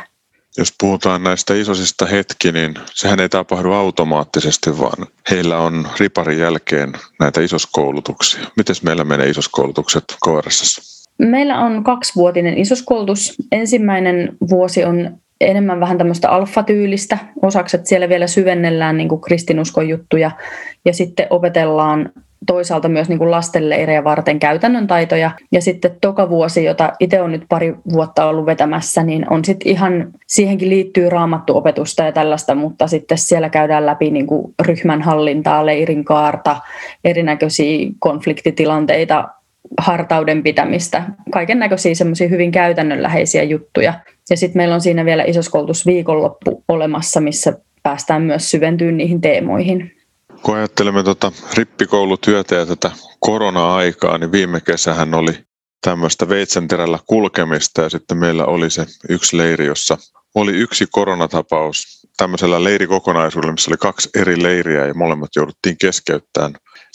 Jos 0.57 0.73
puhutaan 0.79 1.23
näistä 1.23 1.53
isoisista 1.53 2.05
hetki, 2.05 2.51
niin 2.51 2.73
sehän 2.93 3.19
ei 3.19 3.29
tapahdu 3.29 3.71
automaattisesti, 3.71 4.79
vaan 4.79 5.07
heillä 5.31 5.57
on 5.57 5.87
riparin 5.99 6.39
jälkeen 6.39 6.93
näitä 7.19 7.41
isoskoulutuksia. 7.41 8.41
Miten 8.57 8.75
meillä 8.83 9.03
menee 9.03 9.29
isoskoulutukset 9.29 10.03
KRS? 10.25 10.89
Meillä 11.17 11.59
on 11.59 11.83
kaksivuotinen 11.83 12.57
isoskoulutus. 12.57 13.35
Ensimmäinen 13.51 14.37
vuosi 14.49 14.83
on 14.83 15.17
enemmän 15.41 15.79
vähän 15.79 15.97
tämmöistä 15.97 16.29
alfatyylistä 16.29 17.17
osaksi, 17.41 17.77
että 17.77 17.89
siellä 17.89 18.09
vielä 18.09 18.27
syvennellään 18.27 18.97
niin 18.97 19.09
kuin 19.09 19.21
kristinuskon 19.21 19.89
juttuja 19.89 20.31
ja 20.85 20.93
sitten 20.93 21.27
opetellaan 21.29 22.11
toisaalta 22.47 22.89
myös 22.89 23.09
niin 23.09 23.19
kuin 23.19 23.31
lastenleirejä 23.31 24.03
varten 24.03 24.39
käytännön 24.39 24.87
taitoja. 24.87 25.31
Ja 25.51 25.61
sitten 25.61 25.97
toka 26.01 26.29
vuosi, 26.29 26.63
jota 26.63 26.93
itse 26.99 27.19
olen 27.21 27.31
nyt 27.31 27.45
pari 27.49 27.75
vuotta 27.93 28.25
ollut 28.25 28.45
vetämässä, 28.45 29.03
niin 29.03 29.33
on 29.33 29.45
sitten 29.45 29.71
ihan, 29.71 30.11
siihenkin 30.27 30.69
liittyy 30.69 31.09
raamattuopetusta 31.09 32.03
ja 32.03 32.11
tällaista, 32.11 32.55
mutta 32.55 32.87
sitten 32.87 33.17
siellä 33.17 33.49
käydään 33.49 33.85
läpi 33.85 34.11
niin 34.11 34.27
kuin 34.27 34.53
ryhmän 34.61 35.01
hallintaa, 35.01 35.65
leirin 35.65 36.05
kaarta, 36.05 36.61
erinäköisiä 37.03 37.89
konfliktitilanteita, 37.99 39.27
hartauden 39.77 40.43
pitämistä, 40.43 41.03
kaiken 41.31 41.59
näköisiä 41.59 41.95
semmoisia 41.95 42.27
hyvin 42.27 42.51
käytännönläheisiä 42.51 43.43
juttuja. 43.43 43.93
Ja 44.29 44.37
sitten 44.37 44.59
meillä 44.59 44.75
on 44.75 44.81
siinä 44.81 45.05
vielä 45.05 45.23
isoskoulutusviikonloppu 45.23 46.63
olemassa, 46.67 47.21
missä 47.21 47.53
päästään 47.83 48.21
myös 48.21 48.51
syventyyn 48.51 48.97
niihin 48.97 49.21
teemoihin. 49.21 49.91
Kun 50.43 50.55
ajattelemme 50.55 51.03
tuota 51.03 51.31
rippikoulutyötä 51.57 52.55
ja 52.55 52.65
tätä 52.65 52.91
korona-aikaa, 53.19 54.17
niin 54.17 54.31
viime 54.31 54.61
kesähän 54.61 55.13
oli 55.13 55.31
tämmöistä 55.81 56.29
veitsenterällä 56.29 56.99
kulkemista 57.05 57.81
ja 57.81 57.89
sitten 57.89 58.17
meillä 58.17 58.45
oli 58.45 58.69
se 58.69 58.85
yksi 59.09 59.37
leiri, 59.37 59.65
jossa 59.65 59.97
oli 60.35 60.51
yksi 60.51 60.85
koronatapaus 60.91 62.07
tämmöisellä 62.17 62.63
leirikokonaisuudella, 62.63 63.53
missä 63.53 63.71
oli 63.71 63.77
kaksi 63.77 64.09
eri 64.15 64.43
leiriä 64.43 64.85
ja 64.85 64.93
molemmat 64.93 65.29
jouduttiin 65.35 65.77
keskeyttämään. 65.81 66.53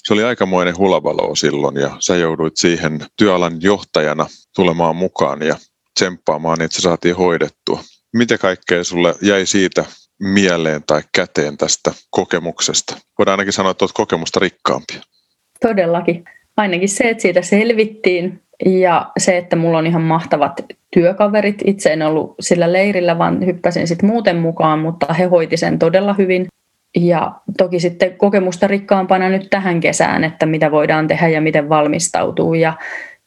Se 0.08 0.14
oli 0.14 0.24
aikamoinen 0.24 0.78
hulabalo 0.78 1.34
silloin 1.34 1.76
ja 1.76 1.96
sä 2.00 2.16
jouduit 2.16 2.56
siihen 2.56 3.00
työalan 3.18 3.52
johtajana 3.60 4.26
tulemaan 4.56 4.96
mukaan 4.96 5.42
ja 5.42 5.56
tsemppaamaan, 5.94 6.58
niin 6.58 6.64
että 6.64 6.76
se 6.76 6.82
saatiin 6.82 7.16
hoidettua. 7.16 7.80
Mitä 8.14 8.38
kaikkea 8.38 8.84
sulle 8.84 9.14
jäi 9.22 9.46
siitä 9.46 9.84
mieleen 10.20 10.82
tai 10.86 11.02
käteen 11.14 11.56
tästä 11.56 11.92
kokemuksesta? 12.10 12.96
Voidaan 13.18 13.32
ainakin 13.32 13.52
sanoa, 13.52 13.70
että 13.70 13.84
olet 13.84 13.92
kokemusta 13.94 14.40
rikkaampia. 14.40 15.00
Todellakin. 15.60 16.24
Ainakin 16.56 16.88
se, 16.88 17.10
että 17.10 17.22
siitä 17.22 17.42
selvittiin 17.42 18.42
ja 18.66 19.12
se, 19.18 19.38
että 19.38 19.56
mulla 19.56 19.78
on 19.78 19.86
ihan 19.86 20.02
mahtavat 20.02 20.52
työkaverit. 20.94 21.62
Itse 21.64 21.92
en 21.92 22.02
ollut 22.02 22.34
sillä 22.40 22.72
leirillä, 22.72 23.18
vaan 23.18 23.46
hyppäsin 23.46 23.88
sitten 23.88 24.10
muuten 24.10 24.36
mukaan, 24.36 24.78
mutta 24.78 25.12
he 25.14 25.24
hoiti 25.24 25.56
sen 25.56 25.78
todella 25.78 26.14
hyvin. 26.14 26.46
Ja 26.96 27.32
toki 27.58 27.80
sitten 27.80 28.16
kokemusta 28.16 28.66
rikkaampana 28.66 29.28
nyt 29.28 29.50
tähän 29.50 29.80
kesään, 29.80 30.24
että 30.24 30.46
mitä 30.46 30.70
voidaan 30.70 31.06
tehdä 31.06 31.28
ja 31.28 31.40
miten 31.40 31.68
valmistautuu. 31.68 32.54
Ja 32.54 32.72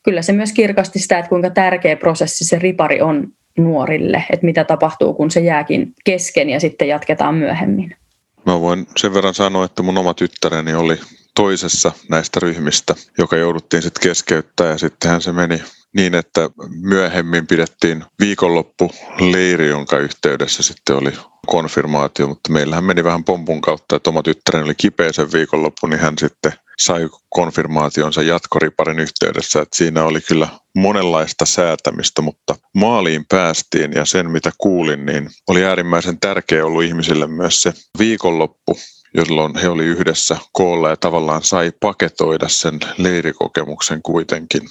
kyllä 0.03 0.21
se 0.21 0.33
myös 0.33 0.53
kirkasti 0.53 0.99
sitä, 0.99 1.19
että 1.19 1.29
kuinka 1.29 1.49
tärkeä 1.49 1.95
prosessi 1.95 2.45
se 2.45 2.59
ripari 2.59 3.01
on 3.01 3.27
nuorille, 3.57 4.23
että 4.29 4.45
mitä 4.45 4.63
tapahtuu, 4.63 5.13
kun 5.13 5.31
se 5.31 5.39
jääkin 5.39 5.93
kesken 6.03 6.49
ja 6.49 6.59
sitten 6.59 6.87
jatketaan 6.87 7.35
myöhemmin. 7.35 7.95
Mä 8.45 8.61
voin 8.61 8.87
sen 8.97 9.13
verran 9.13 9.33
sanoa, 9.33 9.65
että 9.65 9.83
mun 9.83 9.97
oma 9.97 10.13
tyttäreni 10.13 10.73
oli 10.73 10.99
toisessa 11.35 11.91
näistä 12.09 12.39
ryhmistä, 12.39 12.95
joka 13.17 13.35
jouduttiin 13.35 13.83
sitten 13.83 14.09
keskeyttää 14.09 14.67
ja 14.67 14.77
sittenhän 14.77 15.21
se 15.21 15.31
meni 15.31 15.61
niin, 15.95 16.15
että 16.15 16.49
myöhemmin 16.81 17.47
pidettiin 17.47 18.03
viikonloppu 18.19 18.91
leiri, 19.19 19.69
jonka 19.69 19.97
yhteydessä 19.97 20.63
sitten 20.63 20.95
oli 20.95 21.13
konfirmaatio, 21.47 22.27
mutta 22.27 22.51
meillähän 22.51 22.83
meni 22.83 23.03
vähän 23.03 23.23
pompun 23.23 23.61
kautta, 23.61 23.95
että 23.95 24.09
oma 24.09 24.23
tyttäreni 24.23 24.65
oli 24.65 24.75
kipeä 24.75 25.11
sen 25.11 25.31
viikonloppu, 25.31 25.87
niin 25.87 25.99
hän 25.99 26.17
sitten 26.17 26.53
sai 26.79 27.09
konfirmaationsa 27.29 28.21
jatkoriparin 28.21 28.99
yhteydessä, 28.99 29.61
että 29.61 29.77
siinä 29.77 30.03
oli 30.03 30.21
kyllä 30.21 30.47
monenlaista 30.75 31.45
säätämistä, 31.45 32.21
mutta 32.21 32.55
maaliin 32.75 33.25
päästiin 33.29 33.91
ja 33.95 34.05
sen 34.05 34.31
mitä 34.31 34.51
kuulin, 34.57 35.05
niin 35.05 35.29
oli 35.47 35.65
äärimmäisen 35.65 36.19
tärkeä 36.19 36.65
ollut 36.65 36.83
ihmisille 36.83 37.27
myös 37.27 37.61
se 37.61 37.73
viikonloppu, 37.99 38.77
jolloin 39.13 39.55
he 39.55 39.69
oli 39.69 39.85
yhdessä 39.85 40.37
koolla 40.51 40.89
ja 40.89 40.97
tavallaan 40.97 41.43
sai 41.43 41.71
paketoida 41.79 42.49
sen 42.49 42.79
leirikokemuksen 42.97 44.01
kuitenkin. 44.01 44.61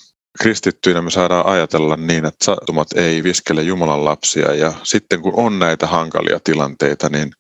Kristittyinä 0.41 1.03
me 1.03 1.11
saadaan 1.11 1.47
ajatella 1.47 1.97
niin, 1.97 2.25
että 2.25 2.45
sattumat 2.45 2.89
ei 2.97 3.23
viskele 3.23 3.63
Jumalan 3.63 4.05
lapsia 4.05 4.55
ja 4.55 4.73
sitten 4.83 5.21
kun 5.23 5.33
on 5.37 5.59
näitä 5.59 5.87
hankalia 5.87 6.39
tilanteita, 6.45 7.09
niin 7.09 7.31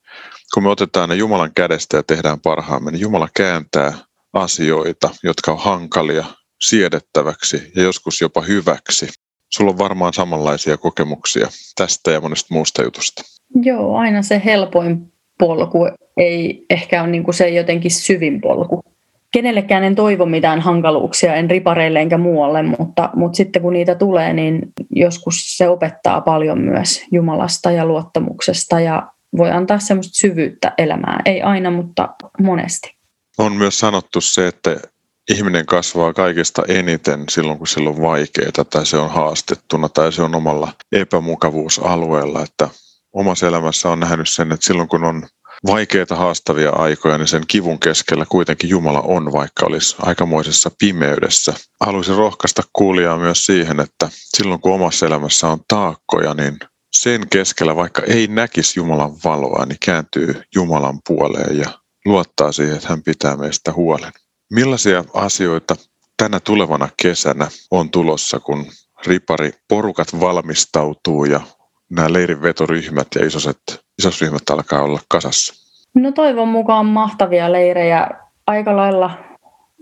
kun 0.54 0.62
me 0.62 0.68
otetaan 0.68 1.08
ne 1.08 1.14
Jumalan 1.14 1.52
kädestä 1.54 1.96
ja 1.96 2.02
tehdään 2.02 2.40
parhaamme, 2.40 2.90
niin 2.90 3.00
Jumala 3.00 3.28
kääntää 3.36 3.92
asioita, 4.32 5.10
jotka 5.22 5.52
on 5.52 5.58
hankalia 5.58 6.24
siedettäväksi 6.62 7.72
ja 7.76 7.82
joskus 7.82 8.20
jopa 8.20 8.40
hyväksi. 8.40 9.08
Sulla 9.48 9.70
on 9.70 9.78
varmaan 9.78 10.12
samanlaisia 10.12 10.76
kokemuksia 10.76 11.48
tästä 11.76 12.10
ja 12.10 12.20
monesta 12.20 12.54
muusta 12.54 12.82
jutusta. 12.82 13.22
Joo, 13.62 13.96
aina 13.96 14.22
se 14.22 14.42
helpoin 14.44 15.12
polku 15.38 15.78
ei 16.16 16.66
ehkä 16.70 17.02
ole 17.02 17.10
niin 17.10 17.24
kuin 17.24 17.34
se 17.34 17.48
jotenkin 17.48 17.90
syvin 17.90 18.40
polku. 18.40 18.95
Kenellekään 19.36 19.84
en 19.84 19.94
toivo 19.94 20.26
mitään 20.26 20.60
hankaluuksia, 20.60 21.34
en 21.34 21.50
ripareille 21.50 22.00
enkä 22.00 22.18
muualle, 22.18 22.62
mutta, 22.62 23.10
mutta 23.14 23.36
sitten 23.36 23.62
kun 23.62 23.72
niitä 23.72 23.94
tulee, 23.94 24.32
niin 24.32 24.58
joskus 24.90 25.56
se 25.56 25.68
opettaa 25.68 26.20
paljon 26.20 26.60
myös 26.60 27.04
Jumalasta 27.12 27.70
ja 27.70 27.86
luottamuksesta 27.86 28.80
ja 28.80 29.12
voi 29.36 29.50
antaa 29.50 29.78
semmoista 29.78 30.18
syvyyttä 30.18 30.72
elämään. 30.78 31.22
Ei 31.24 31.42
aina, 31.42 31.70
mutta 31.70 32.08
monesti. 32.42 32.96
On 33.38 33.52
myös 33.52 33.78
sanottu 33.78 34.20
se, 34.20 34.46
että 34.46 34.76
ihminen 35.34 35.66
kasvaa 35.66 36.12
kaikista 36.12 36.62
eniten 36.68 37.24
silloin, 37.28 37.58
kun 37.58 37.66
sillä 37.66 37.90
on 37.90 38.02
vaikeaa 38.02 38.64
tai 38.70 38.86
se 38.86 38.96
on 38.96 39.10
haastettuna 39.10 39.88
tai 39.88 40.12
se 40.12 40.22
on 40.22 40.34
omalla 40.34 40.72
epämukavuusalueella. 40.92 42.42
Että 42.42 42.68
omassa 43.12 43.46
elämässä 43.46 43.88
on 43.88 44.00
nähnyt 44.00 44.28
sen, 44.28 44.52
että 44.52 44.66
silloin 44.66 44.88
kun 44.88 45.04
on 45.04 45.26
vaikeita 45.66 46.16
haastavia 46.16 46.70
aikoja, 46.70 47.18
niin 47.18 47.28
sen 47.28 47.44
kivun 47.48 47.80
keskellä 47.80 48.26
kuitenkin 48.28 48.70
Jumala 48.70 49.00
on, 49.00 49.32
vaikka 49.32 49.66
olisi 49.66 49.96
aikamoisessa 49.98 50.70
pimeydessä. 50.78 51.54
Haluaisin 51.80 52.16
rohkaista 52.16 52.62
kuulijaa 52.72 53.18
myös 53.18 53.46
siihen, 53.46 53.80
että 53.80 54.08
silloin 54.12 54.60
kun 54.60 54.72
omassa 54.72 55.06
elämässä 55.06 55.48
on 55.48 55.60
taakkoja, 55.68 56.34
niin 56.34 56.58
sen 56.92 57.28
keskellä, 57.28 57.76
vaikka 57.76 58.02
ei 58.02 58.26
näkisi 58.26 58.80
Jumalan 58.80 59.12
valoa, 59.24 59.66
niin 59.66 59.78
kääntyy 59.84 60.42
Jumalan 60.54 60.98
puoleen 61.08 61.58
ja 61.58 61.70
luottaa 62.04 62.52
siihen, 62.52 62.76
että 62.76 62.88
hän 62.88 63.02
pitää 63.02 63.36
meistä 63.36 63.72
huolen. 63.72 64.12
Millaisia 64.52 65.04
asioita 65.14 65.76
tänä 66.16 66.40
tulevana 66.40 66.88
kesänä 67.02 67.48
on 67.70 67.90
tulossa, 67.90 68.40
kun 68.40 68.66
ripari 69.06 69.52
porukat 69.68 70.20
valmistautuu 70.20 71.24
ja 71.24 71.40
nämä 71.90 72.12
leirinvetoryhmät 72.12 73.08
ja 73.14 73.26
isoset, 73.26 73.85
isosryhmät 73.98 74.50
alkaa 74.50 74.82
olla 74.82 75.00
kasassa? 75.08 75.54
No 75.94 76.12
toivon 76.12 76.48
mukaan 76.48 76.86
mahtavia 76.86 77.52
leirejä. 77.52 78.08
Aika 78.46 78.76
lailla 78.76 79.10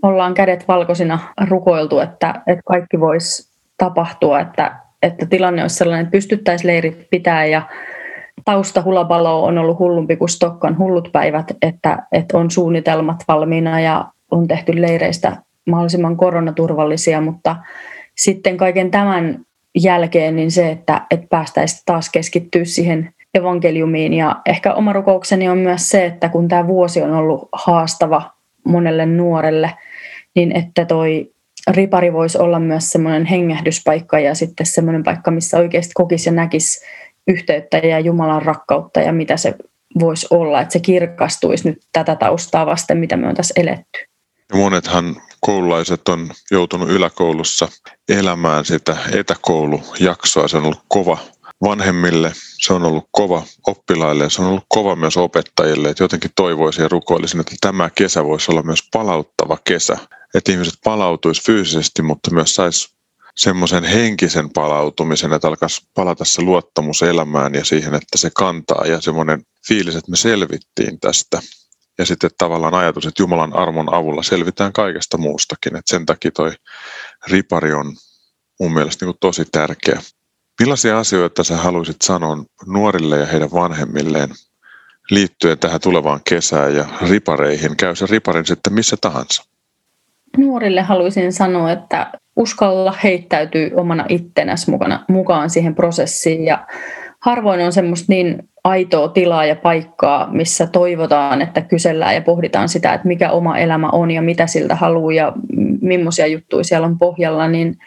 ollaan 0.01 0.33
kädet 0.33 0.67
valkoisina 0.67 1.19
rukoiltu, 1.47 1.99
että, 1.99 2.41
että 2.47 2.61
kaikki 2.65 2.99
voisi 2.99 3.49
tapahtua, 3.77 4.39
että, 4.39 4.79
että 5.03 5.25
tilanne 5.25 5.61
olisi 5.61 5.75
sellainen, 5.75 6.03
että 6.03 6.11
pystyttäisiin 6.11 6.67
leirit 6.67 7.07
pitää 7.09 7.45
ja 7.45 7.61
taustahulapalo 8.45 9.43
on 9.43 9.57
ollut 9.57 9.79
hullumpi 9.79 10.15
kuin 10.15 10.29
Stokkan 10.29 10.77
hullut 10.77 11.09
päivät, 11.11 11.51
että, 11.61 12.07
että 12.11 12.37
on 12.37 12.51
suunnitelmat 12.51 13.23
valmiina 13.27 13.79
ja 13.79 14.05
on 14.31 14.47
tehty 14.47 14.81
leireistä 14.81 15.37
mahdollisimman 15.67 16.17
koronaturvallisia, 16.17 17.21
mutta 17.21 17.55
sitten 18.15 18.57
kaiken 18.57 18.91
tämän 18.91 19.45
jälkeen 19.75 20.35
niin 20.35 20.51
se, 20.51 20.71
että, 20.71 21.01
että 21.11 21.27
päästäisiin 21.29 21.81
taas 21.85 22.09
keskittyä 22.09 22.65
siihen 22.65 23.14
evankeliumiin. 23.35 24.13
Ja 24.13 24.41
ehkä 24.45 24.73
oma 24.73 24.93
rukoukseni 24.93 25.49
on 25.49 25.57
myös 25.57 25.89
se, 25.89 26.05
että 26.05 26.29
kun 26.29 26.47
tämä 26.47 26.67
vuosi 26.67 27.01
on 27.01 27.11
ollut 27.11 27.49
haastava 27.51 28.31
monelle 28.65 29.05
nuorelle, 29.05 29.73
niin 30.35 30.57
että 30.57 30.85
toi 30.85 31.31
ripari 31.67 32.13
voisi 32.13 32.37
olla 32.37 32.59
myös 32.59 32.91
semmoinen 32.91 33.25
hengähdyspaikka 33.25 34.19
ja 34.19 34.35
sitten 34.35 34.65
semmoinen 34.65 35.03
paikka, 35.03 35.31
missä 35.31 35.57
oikeasti 35.57 35.91
kokisi 35.93 36.29
ja 36.29 36.33
näkisi 36.33 36.85
yhteyttä 37.27 37.77
ja 37.77 37.99
Jumalan 37.99 38.41
rakkautta 38.41 38.99
ja 38.99 39.13
mitä 39.13 39.37
se 39.37 39.55
voisi 39.99 40.27
olla, 40.29 40.61
että 40.61 40.73
se 40.73 40.79
kirkastuisi 40.79 41.69
nyt 41.69 41.81
tätä 41.91 42.15
taustaa 42.15 42.65
vasten, 42.65 42.97
mitä 42.97 43.17
me 43.17 43.27
on 43.27 43.35
tässä 43.35 43.53
eletty. 43.57 43.99
Monethan 44.53 45.15
koululaiset 45.39 46.09
on 46.09 46.29
joutunut 46.51 46.89
yläkoulussa 46.89 47.67
elämään 48.09 48.65
sitä 48.65 48.97
etäkoulujaksoa. 49.13 50.47
Se 50.47 50.57
on 50.57 50.63
ollut 50.63 50.83
kova 50.87 51.17
vanhemmille, 51.65 52.33
se 52.61 52.73
on 52.73 52.83
ollut 52.83 53.07
kova 53.11 53.43
oppilaille 53.67 54.23
ja 54.23 54.29
se 54.29 54.41
on 54.41 54.47
ollut 54.47 54.65
kova 54.69 54.95
myös 54.95 55.17
opettajille. 55.17 55.89
Että 55.89 56.03
jotenkin 56.03 56.31
toivoisin 56.35 56.83
ja 56.83 56.89
rukoilisin, 56.89 57.39
että 57.39 57.55
tämä 57.61 57.89
kesä 57.89 58.25
voisi 58.25 58.51
olla 58.51 58.63
myös 58.63 58.79
palauttava 58.93 59.57
kesä. 59.63 59.97
Että 60.33 60.51
ihmiset 60.51 60.73
palautuisi 60.83 61.43
fyysisesti, 61.45 62.01
mutta 62.01 62.31
myös 62.31 62.55
saisi 62.55 62.95
semmoisen 63.35 63.83
henkisen 63.83 64.49
palautumisen, 64.49 65.33
että 65.33 65.47
alkaisi 65.47 65.81
palata 65.93 66.25
se 66.25 66.41
luottamus 66.41 67.01
elämään 67.01 67.53
ja 67.53 67.65
siihen, 67.65 67.95
että 67.95 68.17
se 68.17 68.29
kantaa 68.35 68.85
ja 68.85 69.01
semmoinen 69.01 69.45
fiilis, 69.67 69.95
että 69.95 70.11
me 70.11 70.17
selvittiin 70.17 70.99
tästä. 70.99 71.41
Ja 71.97 72.05
sitten 72.05 72.29
tavallaan 72.37 72.73
ajatus, 72.73 73.05
että 73.05 73.23
Jumalan 73.23 73.55
armon 73.55 73.93
avulla 73.93 74.23
selvitään 74.23 74.73
kaikesta 74.73 75.17
muustakin. 75.17 75.75
Että 75.75 75.89
sen 75.89 76.05
takia 76.05 76.31
toi 76.31 76.51
ripari 77.27 77.73
on 77.73 77.95
mun 78.59 78.73
mielestä 78.73 79.05
niin 79.05 79.15
tosi 79.19 79.45
tärkeä. 79.51 80.01
Millaisia 80.59 80.99
asioita 80.99 81.43
sä 81.43 81.57
haluaisit 81.57 82.01
sanoa 82.03 82.37
nuorille 82.67 83.17
ja 83.17 83.25
heidän 83.25 83.51
vanhemmilleen 83.51 84.29
liittyen 85.11 85.59
tähän 85.59 85.81
tulevaan 85.81 86.19
kesään 86.29 86.75
ja 86.75 86.85
ripareihin? 87.09 87.77
Käy 87.77 87.95
se 87.95 88.05
riparin 88.09 88.45
sitten 88.45 88.73
missä 88.73 88.95
tahansa. 89.01 89.43
Nuorille 90.37 90.81
haluaisin 90.81 91.33
sanoa, 91.33 91.71
että 91.71 92.11
uskalla 92.35 92.93
heittäytyy 93.03 93.71
omana 93.75 94.05
ittenäs 94.09 94.67
mukana, 94.67 95.05
mukaan 95.09 95.49
siihen 95.49 95.75
prosessiin 95.75 96.45
ja 96.45 96.67
harvoin 97.19 97.61
on 97.61 97.73
semmoista 97.73 98.05
niin 98.09 98.49
aitoa 98.63 99.07
tilaa 99.07 99.45
ja 99.45 99.55
paikkaa, 99.55 100.29
missä 100.31 100.67
toivotaan, 100.67 101.41
että 101.41 101.61
kysellään 101.61 102.15
ja 102.15 102.21
pohditaan 102.21 102.69
sitä, 102.69 102.93
että 102.93 103.07
mikä 103.07 103.31
oma 103.31 103.57
elämä 103.57 103.89
on 103.89 104.11
ja 104.11 104.21
mitä 104.21 104.47
siltä 104.47 104.75
haluaa 104.75 105.13
ja 105.13 105.33
millaisia 105.81 106.27
juttuja 106.27 106.63
siellä 106.63 106.87
on 106.87 106.97
pohjalla, 106.97 107.47
niin 107.47 107.77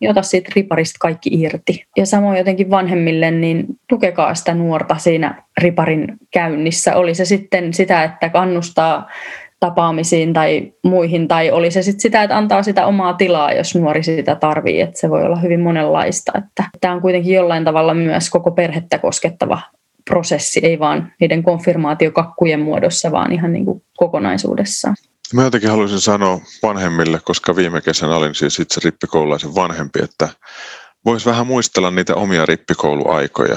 niin 0.00 0.10
ota 0.10 0.22
siitä 0.22 0.50
riparista 0.56 0.96
kaikki 1.00 1.30
irti. 1.32 1.84
Ja 1.96 2.06
samoin 2.06 2.38
jotenkin 2.38 2.70
vanhemmille, 2.70 3.30
niin 3.30 3.66
tukekaa 3.88 4.34
sitä 4.34 4.54
nuorta 4.54 4.96
siinä 4.96 5.42
riparin 5.60 6.16
käynnissä. 6.30 6.96
Oli 6.96 7.14
se 7.14 7.24
sitten 7.24 7.74
sitä, 7.74 8.04
että 8.04 8.28
kannustaa 8.28 9.08
tapaamisiin 9.60 10.32
tai 10.32 10.72
muihin, 10.84 11.28
tai 11.28 11.50
oli 11.50 11.70
se 11.70 11.82
sitten 11.82 12.00
sitä, 12.00 12.22
että 12.22 12.36
antaa 12.36 12.62
sitä 12.62 12.86
omaa 12.86 13.12
tilaa, 13.12 13.52
jos 13.52 13.74
nuori 13.74 14.02
sitä 14.02 14.34
tarvii, 14.34 14.80
että 14.80 15.00
se 15.00 15.10
voi 15.10 15.24
olla 15.24 15.36
hyvin 15.36 15.60
monenlaista. 15.60 16.32
Että 16.38 16.64
tämä 16.80 16.94
on 16.94 17.00
kuitenkin 17.00 17.34
jollain 17.34 17.64
tavalla 17.64 17.94
myös 17.94 18.30
koko 18.30 18.50
perhettä 18.50 18.98
koskettava 18.98 19.60
prosessi, 20.10 20.60
ei 20.62 20.78
vaan 20.78 21.12
niiden 21.20 21.42
konfirmaatiokakkujen 21.42 22.60
muodossa, 22.60 23.12
vaan 23.12 23.32
ihan 23.32 23.52
niin 23.52 23.64
kuin 23.64 23.82
kokonaisuudessaan. 23.96 24.96
Mä 25.32 25.44
jotenkin 25.44 25.70
haluaisin 25.70 26.00
sanoa 26.00 26.40
vanhemmille, 26.62 27.20
koska 27.24 27.56
viime 27.56 27.80
kesänä 27.80 28.16
olin 28.16 28.34
siis 28.34 28.58
itse 28.58 28.80
rippikoululaisen 28.84 29.54
vanhempi, 29.54 29.98
että 30.02 30.28
voisi 31.04 31.26
vähän 31.26 31.46
muistella 31.46 31.90
niitä 31.90 32.14
omia 32.14 32.46
rippikouluaikoja 32.46 33.56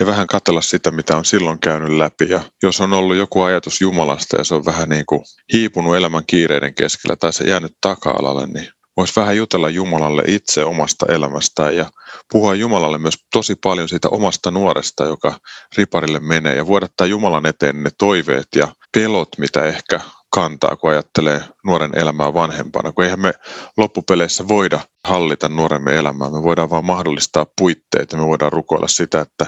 ja 0.00 0.06
vähän 0.06 0.26
katsella 0.26 0.60
sitä, 0.60 0.90
mitä 0.90 1.16
on 1.16 1.24
silloin 1.24 1.58
käynyt 1.58 1.90
läpi. 1.90 2.26
Ja 2.28 2.40
jos 2.62 2.80
on 2.80 2.92
ollut 2.92 3.16
joku 3.16 3.42
ajatus 3.42 3.80
Jumalasta 3.80 4.36
ja 4.36 4.44
se 4.44 4.54
on 4.54 4.64
vähän 4.64 4.88
niin 4.88 5.06
kuin 5.06 5.22
hiipunut 5.52 5.96
elämän 5.96 6.26
kiireiden 6.26 6.74
keskellä 6.74 7.16
tai 7.16 7.32
se 7.32 7.44
jäänyt 7.44 7.76
taka-alalle, 7.80 8.46
niin 8.46 8.68
voisi 8.96 9.20
vähän 9.20 9.36
jutella 9.36 9.68
Jumalalle 9.68 10.22
itse 10.26 10.64
omasta 10.64 11.06
elämästään 11.08 11.76
ja 11.76 11.90
puhua 12.32 12.54
Jumalalle 12.54 12.98
myös 12.98 13.14
tosi 13.32 13.54
paljon 13.54 13.88
siitä 13.88 14.08
omasta 14.08 14.50
nuoresta, 14.50 15.04
joka 15.04 15.38
riparille 15.76 16.20
menee 16.20 16.56
ja 16.56 16.66
vuodattaa 16.66 17.06
Jumalan 17.06 17.46
eteen 17.46 17.82
ne 17.82 17.90
toiveet 17.98 18.48
ja 18.56 18.68
pelot, 18.92 19.28
mitä 19.38 19.64
ehkä 19.64 20.00
kantaa, 20.30 20.76
kun 20.76 20.90
ajattelee 20.90 21.40
nuoren 21.64 21.98
elämää 21.98 22.34
vanhempana, 22.34 22.92
kun 22.92 23.04
eihän 23.04 23.20
me 23.20 23.34
loppupeleissä 23.76 24.48
voida 24.48 24.80
hallita 25.04 25.48
nuoremme 25.48 25.96
elämää. 25.96 26.30
Me 26.30 26.42
voidaan 26.42 26.70
vaan 26.70 26.84
mahdollistaa 26.84 27.46
puitteet 27.58 28.12
ja 28.12 28.18
me 28.18 28.26
voidaan 28.26 28.52
rukoilla 28.52 28.88
sitä, 28.88 29.20
että 29.20 29.46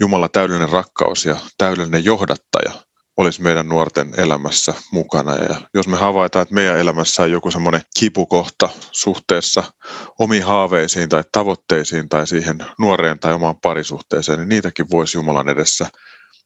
Jumala 0.00 0.28
täydellinen 0.28 0.68
rakkaus 0.68 1.24
ja 1.24 1.36
täydellinen 1.58 2.04
johdattaja 2.04 2.72
olisi 3.16 3.42
meidän 3.42 3.68
nuorten 3.68 4.14
elämässä 4.16 4.74
mukana. 4.92 5.34
Ja 5.34 5.56
jos 5.74 5.88
me 5.88 5.96
havaitaan, 5.96 6.42
että 6.42 6.54
meidän 6.54 6.78
elämässä 6.78 7.22
on 7.22 7.30
joku 7.30 7.50
semmoinen 7.50 7.82
kipukohta 7.98 8.68
suhteessa 8.92 9.64
omiin 10.18 10.44
haaveisiin 10.44 11.08
tai 11.08 11.24
tavoitteisiin 11.32 12.08
tai 12.08 12.26
siihen 12.26 12.58
nuoreen 12.78 13.18
tai 13.18 13.32
omaan 13.32 13.60
parisuhteeseen, 13.62 14.38
niin 14.38 14.48
niitäkin 14.48 14.90
voisi 14.90 15.18
Jumalan 15.18 15.48
edessä 15.48 15.88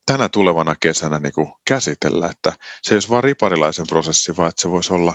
tänä 0.07 0.29
tulevana 0.29 0.77
kesänä 0.81 1.19
niin 1.19 1.33
kuin 1.33 1.53
käsitellä, 1.69 2.27
että 2.31 2.53
se 2.83 2.95
ei 2.95 2.97
olisi 2.97 3.09
vain 3.09 3.25
riparilaisen 3.25 3.87
prosessi, 3.87 4.37
vaan 4.37 4.49
että 4.49 4.63
se 4.63 4.71
voisi 4.71 4.95
olla 4.95 5.15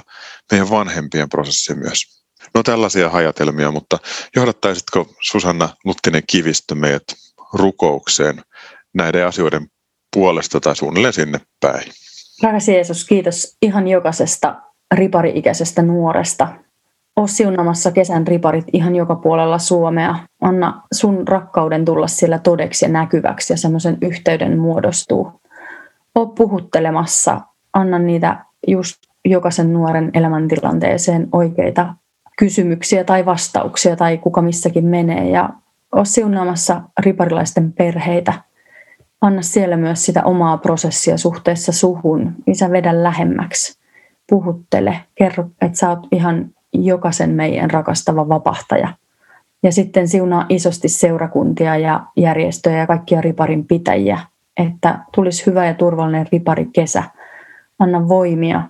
meidän 0.51 0.69
vanhempien 0.69 1.29
prosessi 1.29 1.75
myös. 1.75 2.21
No 2.53 2.63
tällaisia 2.63 3.09
hajatelmia, 3.09 3.71
mutta 3.71 3.97
johdattaisitko 4.35 5.05
Susanna 5.21 5.69
Luttinen 5.85 6.23
Kivistö 6.27 6.75
meidät 6.75 7.03
rukoukseen 7.53 8.41
näiden 8.93 9.27
asioiden 9.27 9.67
puolesta 10.13 10.59
tai 10.59 10.75
suunnilleen 10.75 11.13
sinne 11.13 11.39
päin? 11.59 11.91
Rakas 12.43 12.67
Jeesus, 12.67 13.05
kiitos 13.05 13.57
ihan 13.61 13.87
jokaisesta 13.87 14.61
ripari-ikäisestä 14.95 15.81
nuoresta, 15.81 16.47
ole 17.21 17.27
siunamassa 17.27 17.91
kesän 17.91 18.27
riparit 18.27 18.65
ihan 18.73 18.95
joka 18.95 19.15
puolella 19.15 19.57
Suomea. 19.57 20.15
Anna 20.41 20.81
sun 20.93 21.27
rakkauden 21.27 21.85
tulla 21.85 22.07
siellä 22.07 22.39
todeksi 22.39 22.85
ja 22.85 22.89
näkyväksi 22.89 23.53
ja 23.53 23.57
semmoisen 23.57 23.97
yhteyden 24.01 24.59
muodostuu. 24.59 25.41
O 26.15 26.25
puhuttelemassa, 26.25 27.41
anna 27.73 27.99
niitä 27.99 28.45
just 28.67 28.97
jokaisen 29.25 29.73
nuoren 29.73 30.09
elämäntilanteeseen 30.13 31.27
oikeita 31.31 31.93
kysymyksiä 32.37 33.03
tai 33.03 33.25
vastauksia 33.25 33.95
tai 33.95 34.17
kuka 34.17 34.41
missäkin 34.41 34.85
menee. 34.85 35.29
Ja 35.29 35.49
ole 35.91 36.05
siunaamassa 36.05 36.81
riparilaisten 36.99 37.73
perheitä. 37.73 38.33
Anna 39.21 39.41
siellä 39.41 39.77
myös 39.77 40.05
sitä 40.05 40.23
omaa 40.23 40.57
prosessia 40.57 41.17
suhteessa 41.17 41.71
suhun. 41.71 42.35
Isä 42.47 42.71
vedä 42.71 43.03
lähemmäksi. 43.03 43.79
Puhuttele. 44.29 44.99
Kerro, 45.15 45.45
että 45.61 45.77
sä 45.77 45.89
oot 45.89 46.07
ihan 46.11 46.49
jokaisen 46.73 47.29
meidän 47.29 47.71
rakastava 47.71 48.29
vapahtaja. 48.29 48.93
Ja 49.63 49.71
sitten 49.71 50.07
siunaa 50.07 50.45
isosti 50.49 50.89
seurakuntia 50.89 51.77
ja 51.77 52.05
järjestöjä 52.15 52.77
ja 52.77 52.87
kaikkia 52.87 53.21
riparin 53.21 53.67
pitäjiä, 53.67 54.19
että 54.57 54.99
tulisi 55.15 55.45
hyvä 55.45 55.65
ja 55.65 55.73
turvallinen 55.73 56.27
ripari 56.31 56.65
kesä. 56.73 57.03
Anna 57.79 58.07
voimia 58.07 58.61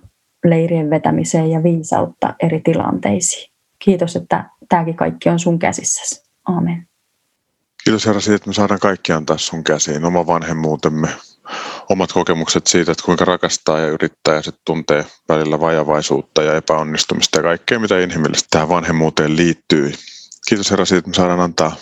leirien 0.44 0.90
vetämiseen 0.90 1.50
ja 1.50 1.62
viisautta 1.62 2.34
eri 2.40 2.60
tilanteisiin. 2.60 3.52
Kiitos, 3.78 4.16
että 4.16 4.44
tämäkin 4.68 4.96
kaikki 4.96 5.28
on 5.28 5.38
sun 5.38 5.58
käsissäsi. 5.58 6.24
Aamen. 6.48 6.88
Kiitos 7.84 8.06
Herra 8.06 8.20
siitä, 8.20 8.36
että 8.36 8.48
me 8.48 8.54
saadaan 8.54 8.80
kaikki 8.80 9.12
antaa 9.12 9.38
sun 9.38 9.64
käsiin, 9.64 10.04
oma 10.04 10.26
vanhemmuutemme, 10.26 11.08
omat 11.88 12.12
kokemukset 12.12 12.66
siitä, 12.66 12.92
että 12.92 13.04
kuinka 13.04 13.24
rakastaa 13.24 13.78
ja 13.80 13.88
yrittää 13.88 14.34
ja 14.34 14.42
sitten 14.42 14.62
tuntee 14.64 15.06
välillä 15.28 15.60
vajavaisuutta 15.60 16.42
ja 16.42 16.56
epäonnistumista 16.56 17.38
ja 17.38 17.42
kaikkea, 17.42 17.78
mitä 17.78 18.00
inhimillisesti 18.00 18.48
tähän 18.50 18.68
vanhemmuuteen 18.68 19.36
liittyy. 19.36 19.92
Kiitos 20.48 20.70
Herra 20.70 20.84
siitä, 20.84 20.98
että 20.98 21.08
me 21.08 21.14
saadaan 21.14 21.40
antaa 21.40 21.76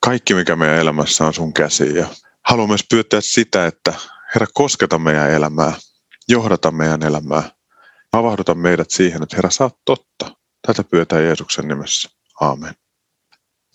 kaikki, 0.00 0.34
mikä 0.34 0.56
meidän 0.56 0.78
elämässä 0.78 1.26
on 1.26 1.34
sun 1.34 1.52
käsiin. 1.52 1.96
Ja 1.96 2.06
haluan 2.48 2.68
myös 2.68 2.84
pyytää 2.90 3.20
sitä, 3.20 3.66
että 3.66 3.94
Herra 4.34 4.46
kosketa 4.54 4.98
meidän 4.98 5.30
elämää, 5.30 5.72
johdata 6.28 6.70
meidän 6.70 7.02
elämää, 7.02 7.50
avahduta 8.12 8.54
meidät 8.54 8.90
siihen, 8.90 9.22
että 9.22 9.36
Herra 9.36 9.50
oot 9.60 9.78
totta. 9.84 10.36
Tätä 10.66 10.84
pyytää 10.84 11.20
Jeesuksen 11.20 11.68
nimessä. 11.68 12.10
Aamen. 12.40 12.74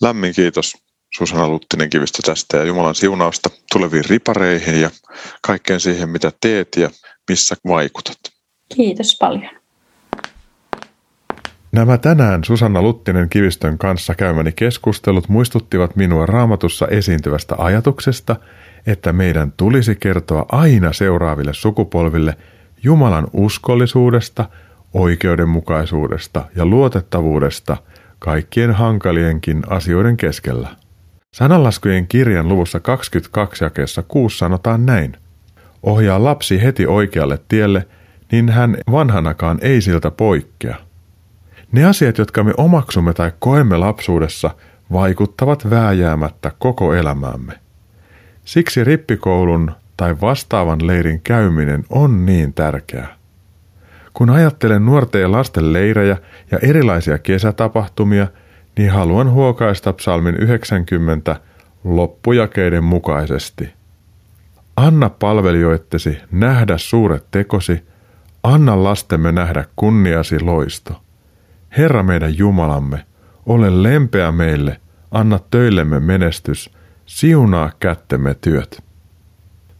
Lämmin 0.02 0.34
kiitos 0.34 0.87
Susanna 1.16 1.48
Luttinen 1.48 1.90
kivistä 1.90 2.18
tästä 2.26 2.56
ja 2.56 2.64
Jumalan 2.64 2.94
siunausta 2.94 3.50
tuleviin 3.72 4.04
ripareihin 4.04 4.80
ja 4.80 4.90
kaikkeen 5.42 5.80
siihen, 5.80 6.08
mitä 6.08 6.32
teet 6.40 6.68
ja 6.76 6.90
missä 7.28 7.54
vaikutat. 7.68 8.18
Kiitos 8.76 9.16
paljon. 9.20 9.58
Nämä 11.72 11.98
tänään 11.98 12.44
Susanna 12.44 12.82
Luttinen 12.82 13.28
Kivistön 13.28 13.78
kanssa 13.78 14.14
käymäni 14.14 14.52
keskustelut 14.52 15.28
muistuttivat 15.28 15.96
minua 15.96 16.26
raamatussa 16.26 16.86
esiintyvästä 16.88 17.54
ajatuksesta, 17.58 18.36
että 18.86 19.12
meidän 19.12 19.52
tulisi 19.56 19.96
kertoa 19.96 20.46
aina 20.48 20.92
seuraaville 20.92 21.54
sukupolville 21.54 22.36
Jumalan 22.82 23.26
uskollisuudesta, 23.32 24.48
oikeudenmukaisuudesta 24.94 26.44
ja 26.56 26.66
luotettavuudesta 26.66 27.76
kaikkien 28.18 28.72
hankalienkin 28.72 29.62
asioiden 29.70 30.16
keskellä. 30.16 30.68
Sananlaskujen 31.38 32.06
kirjan 32.06 32.48
luvussa 32.48 32.80
22 32.80 33.64
jakeessa 33.64 34.02
6 34.08 34.38
sanotaan 34.38 34.86
näin. 34.86 35.16
Ohjaa 35.82 36.24
lapsi 36.24 36.62
heti 36.62 36.86
oikealle 36.86 37.38
tielle, 37.48 37.86
niin 38.32 38.48
hän 38.48 38.76
vanhanakaan 38.90 39.58
ei 39.62 39.80
siltä 39.80 40.10
poikkea. 40.10 40.76
Ne 41.72 41.84
asiat, 41.84 42.18
jotka 42.18 42.44
me 42.44 42.54
omaksumme 42.56 43.14
tai 43.14 43.32
koemme 43.38 43.76
lapsuudessa, 43.76 44.50
vaikuttavat 44.92 45.70
vääjäämättä 45.70 46.52
koko 46.58 46.94
elämäämme. 46.94 47.52
Siksi 48.44 48.84
rippikoulun 48.84 49.72
tai 49.96 50.16
vastaavan 50.20 50.86
leirin 50.86 51.20
käyminen 51.20 51.84
on 51.90 52.26
niin 52.26 52.54
tärkeää. 52.54 53.16
Kun 54.14 54.30
ajattelen 54.30 54.86
nuorten 54.86 55.20
ja 55.20 55.32
lasten 55.32 55.72
leirejä 55.72 56.16
ja 56.50 56.58
erilaisia 56.62 57.18
kesätapahtumia, 57.18 58.26
niin 58.78 58.90
haluan 58.90 59.30
huokaista 59.30 59.92
psalmin 59.92 60.34
90 60.34 61.40
loppujakeiden 61.84 62.84
mukaisesti. 62.84 63.70
Anna 64.76 65.10
palvelijoittesi 65.10 66.18
nähdä 66.30 66.78
suuret 66.78 67.24
tekosi, 67.30 67.82
anna 68.42 68.84
lastemme 68.84 69.32
nähdä 69.32 69.64
kunniasi 69.76 70.40
loisto. 70.40 71.02
Herra 71.76 72.02
meidän 72.02 72.38
Jumalamme, 72.38 73.04
ole 73.46 73.82
lempeä 73.82 74.32
meille, 74.32 74.80
anna 75.10 75.38
töillemme 75.50 76.00
menestys, 76.00 76.70
siunaa 77.06 77.70
kättemme 77.80 78.34
työt. 78.40 78.84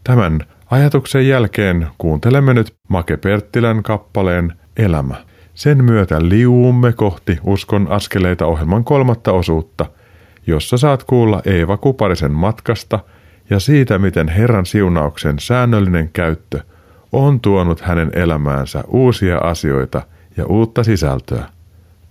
Tämän 0.03 0.39
ajatuksen 0.71 1.27
jälkeen 1.27 1.87
kuuntelemme 1.97 2.53
nyt 2.53 2.75
Make 2.87 3.17
Perttilän 3.17 3.83
kappaleen 3.83 4.53
Elämä. 4.77 5.28
Sen 5.59 5.83
myötä 5.83 6.29
liuumme 6.29 6.93
kohti 6.93 7.39
Uskon 7.43 7.87
askeleita 7.91 8.45
ohjelman 8.45 8.83
kolmatta 8.83 9.31
osuutta, 9.31 9.85
jossa 10.47 10.77
saat 10.77 11.03
kuulla 11.03 11.41
Eeva 11.45 11.77
Kuparisen 11.77 12.31
matkasta 12.31 12.99
ja 13.49 13.59
siitä, 13.59 13.97
miten 13.97 14.27
Herran 14.27 14.65
siunauksen 14.65 15.39
säännöllinen 15.39 16.09
käyttö 16.13 16.59
on 17.11 17.39
tuonut 17.39 17.81
hänen 17.81 18.11
elämäänsä 18.13 18.83
uusia 18.87 19.37
asioita 19.37 20.01
ja 20.37 20.45
uutta 20.45 20.83
sisältöä. 20.83 21.45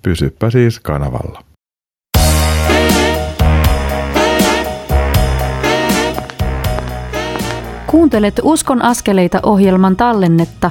Pysyppä 0.03 0.51
siis 0.51 0.81
kanavalla. 0.81 1.45
Kuuntelet 7.87 8.41
Uskon 8.43 8.83
askeleita 8.83 9.41
ohjelman 9.43 9.97
tallennetta, 9.97 10.71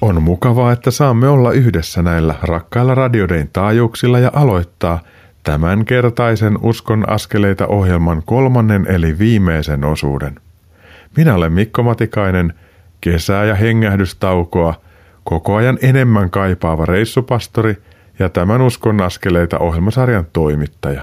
On 0.00 0.22
mukavaa, 0.22 0.72
että 0.72 0.90
saamme 0.90 1.28
olla 1.28 1.52
yhdessä 1.52 2.02
näillä 2.02 2.34
rakkailla 2.42 2.94
radiodein 2.94 3.50
taajuuksilla 3.52 4.18
ja 4.18 4.30
aloittaa 4.34 5.00
tämän 5.42 5.84
kertaisen 5.84 6.58
Uskon 6.62 7.10
askeleita 7.10 7.66
ohjelman 7.66 8.22
kolmannen 8.26 8.86
eli 8.88 9.18
viimeisen 9.18 9.84
osuuden. 9.84 10.40
Minä 11.16 11.34
olen 11.34 11.52
Mikko 11.52 11.82
Matikainen, 11.82 12.54
kesää 13.00 13.44
ja 13.44 13.54
hengähdystaukoa 13.54 14.74
koko 15.24 15.54
ajan 15.54 15.78
enemmän 15.82 16.30
kaipaava 16.30 16.86
reissupastori 16.86 17.76
ja 18.18 18.28
tämän 18.28 18.60
Uskon 18.60 19.02
askeleita 19.02 19.58
ohjelmasarjan 19.58 20.26
toimittaja. 20.32 21.02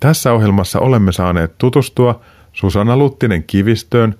Tässä 0.00 0.32
ohjelmassa 0.32 0.80
olemme 0.80 1.12
saaneet 1.12 1.58
tutustua 1.58 2.20
Susanna 2.52 2.96
Luttinen 2.96 3.42
Kivistöön, 3.42 4.14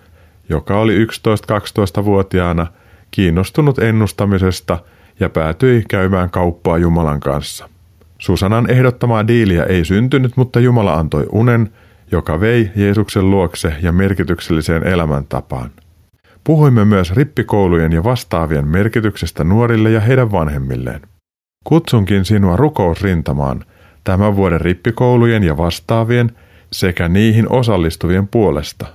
joka 0.48 0.78
oli 0.78 1.04
11-12-vuotiaana– 1.04 2.66
kiinnostunut 3.10 3.78
ennustamisesta 3.78 4.78
ja 5.20 5.28
päätyi 5.28 5.84
käymään 5.88 6.30
kauppaa 6.30 6.78
Jumalan 6.78 7.20
kanssa. 7.20 7.68
Susanan 8.18 8.70
ehdottamaa 8.70 9.28
diiliä 9.28 9.64
ei 9.64 9.84
syntynyt, 9.84 10.36
mutta 10.36 10.60
Jumala 10.60 10.94
antoi 10.94 11.26
unen, 11.32 11.70
joka 12.12 12.40
vei 12.40 12.70
Jeesuksen 12.76 13.30
luokse 13.30 13.74
ja 13.82 13.92
merkitykselliseen 13.92 14.86
elämäntapaan. 14.86 15.70
Puhuimme 16.44 16.84
myös 16.84 17.12
rippikoulujen 17.12 17.92
ja 17.92 18.04
vastaavien 18.04 18.68
merkityksestä 18.68 19.44
nuorille 19.44 19.90
ja 19.90 20.00
heidän 20.00 20.32
vanhemmilleen. 20.32 21.00
Kutsunkin 21.64 22.24
sinua 22.24 22.56
rukousrintamaan 22.56 23.64
tämän 24.04 24.36
vuoden 24.36 24.60
rippikoulujen 24.60 25.42
ja 25.42 25.56
vastaavien 25.56 26.30
sekä 26.72 27.08
niihin 27.08 27.52
osallistuvien 27.52 28.28
puolesta. 28.28 28.86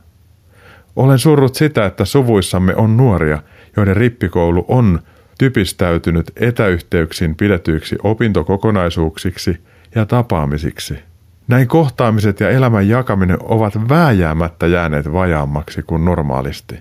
Olen 0.96 1.20
surrut 1.20 1.56
sitä, 1.56 1.86
että 1.86 2.06
suvuissamme 2.06 2.76
on 2.76 2.98
nuoria, 2.98 3.42
joiden 3.78 3.96
rippikoulu 3.96 4.66
on 4.68 5.00
typistäytynyt 5.38 6.32
etäyhteyksin 6.36 7.36
pidetyiksi 7.36 7.96
opintokokonaisuuksiksi 8.04 9.58
ja 9.96 10.06
tapaamisiksi. 10.06 11.00
Näin 11.48 11.68
kohtaamiset 11.68 12.40
ja 12.40 12.50
elämän 12.50 12.88
jakaminen 12.88 13.38
ovat 13.42 13.90
vääjäämättä 13.90 14.68
jääneet 14.68 15.14
vajaammaksi 15.14 15.84
kuin 15.84 16.06
normaalisti. 16.06 16.80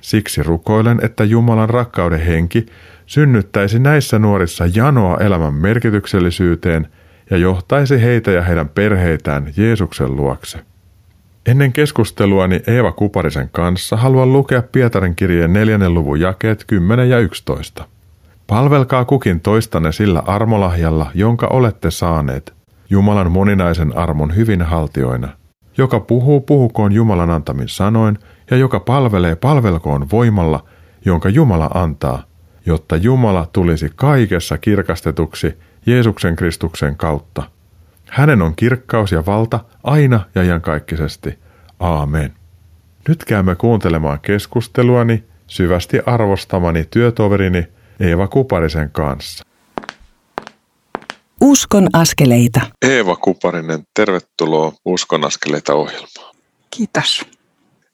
Siksi 0.00 0.42
rukoilen, 0.42 1.00
että 1.02 1.24
Jumalan 1.24 1.70
rakkauden 1.70 2.20
henki 2.20 2.66
synnyttäisi 3.06 3.78
näissä 3.78 4.18
nuorissa 4.18 4.64
janoa 4.74 5.16
elämän 5.16 5.54
merkityksellisyyteen 5.54 6.88
ja 7.30 7.36
johtaisi 7.36 8.02
heitä 8.02 8.30
ja 8.30 8.42
heidän 8.42 8.68
perheitään 8.68 9.52
Jeesuksen 9.56 10.16
luokse. 10.16 10.58
Ennen 11.46 11.72
keskusteluani 11.72 12.60
Eeva 12.66 12.92
Kuparisen 12.92 13.48
kanssa 13.52 13.96
haluan 13.96 14.32
lukea 14.32 14.62
Pietarin 14.72 15.16
kirjeen 15.16 15.52
neljännen 15.52 15.94
luvun 15.94 16.20
jakeet 16.20 16.64
10 16.66 17.10
ja 17.10 17.18
11. 17.18 17.84
Palvelkaa 18.46 19.04
kukin 19.04 19.40
toistanne 19.40 19.92
sillä 19.92 20.22
armolahjalla, 20.26 21.10
jonka 21.14 21.46
olette 21.46 21.90
saaneet, 21.90 22.54
Jumalan 22.90 23.32
moninaisen 23.32 23.96
armon 23.96 24.36
hyvin 24.36 24.62
haltioina. 24.62 25.28
Joka 25.78 26.00
puhuu, 26.00 26.40
puhukoon 26.40 26.92
Jumalan 26.92 27.30
antamin 27.30 27.68
sanoin, 27.68 28.18
ja 28.50 28.56
joka 28.56 28.80
palvelee, 28.80 29.36
palvelkoon 29.36 30.10
voimalla, 30.10 30.64
jonka 31.04 31.28
Jumala 31.28 31.70
antaa, 31.74 32.22
jotta 32.66 32.96
Jumala 32.96 33.46
tulisi 33.52 33.90
kaikessa 33.96 34.58
kirkastetuksi 34.58 35.58
Jeesuksen 35.86 36.36
Kristuksen 36.36 36.96
kautta– 36.96 37.42
hänen 38.10 38.42
on 38.42 38.56
kirkkaus 38.56 39.12
ja 39.12 39.26
valta 39.26 39.60
aina 39.82 40.20
ja 40.34 40.42
iankaikkisesti. 40.42 41.38
Aamen. 41.80 42.34
Nyt 43.08 43.24
käymme 43.24 43.54
kuuntelemaan 43.54 44.20
keskusteluani 44.20 45.24
syvästi 45.46 45.98
arvostamani 46.06 46.84
työtoverini 46.90 47.66
Eeva 48.00 48.28
Kuparisen 48.28 48.90
kanssa. 48.90 49.44
Uskon 51.40 51.88
askeleita. 51.92 52.60
Eeva 52.82 53.16
Kuparinen, 53.16 53.82
tervetuloa 53.94 54.72
Uskon 54.84 55.24
askeleita 55.24 55.74
ohjelmaan. 55.74 56.36
Kiitos. 56.70 57.24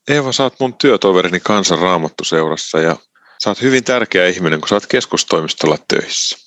Eeva, 0.08 0.32
sä 0.32 0.42
oot 0.42 0.60
mun 0.60 0.74
työtoverini 0.74 1.40
Kansan 1.40 1.78
Raamattuseurassa 1.78 2.78
ja 2.78 2.96
sä 3.44 3.50
oot 3.50 3.62
hyvin 3.62 3.84
tärkeä 3.84 4.26
ihminen, 4.26 4.60
kun 4.60 4.68
sä 4.68 4.74
oot 4.74 4.86
keskustoimistolla 4.86 5.78
töissä. 5.88 6.38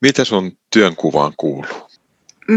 Mitä 0.00 0.24
sun 0.24 0.52
työnkuvaan 0.72 1.32
kuuluu? 1.36 1.89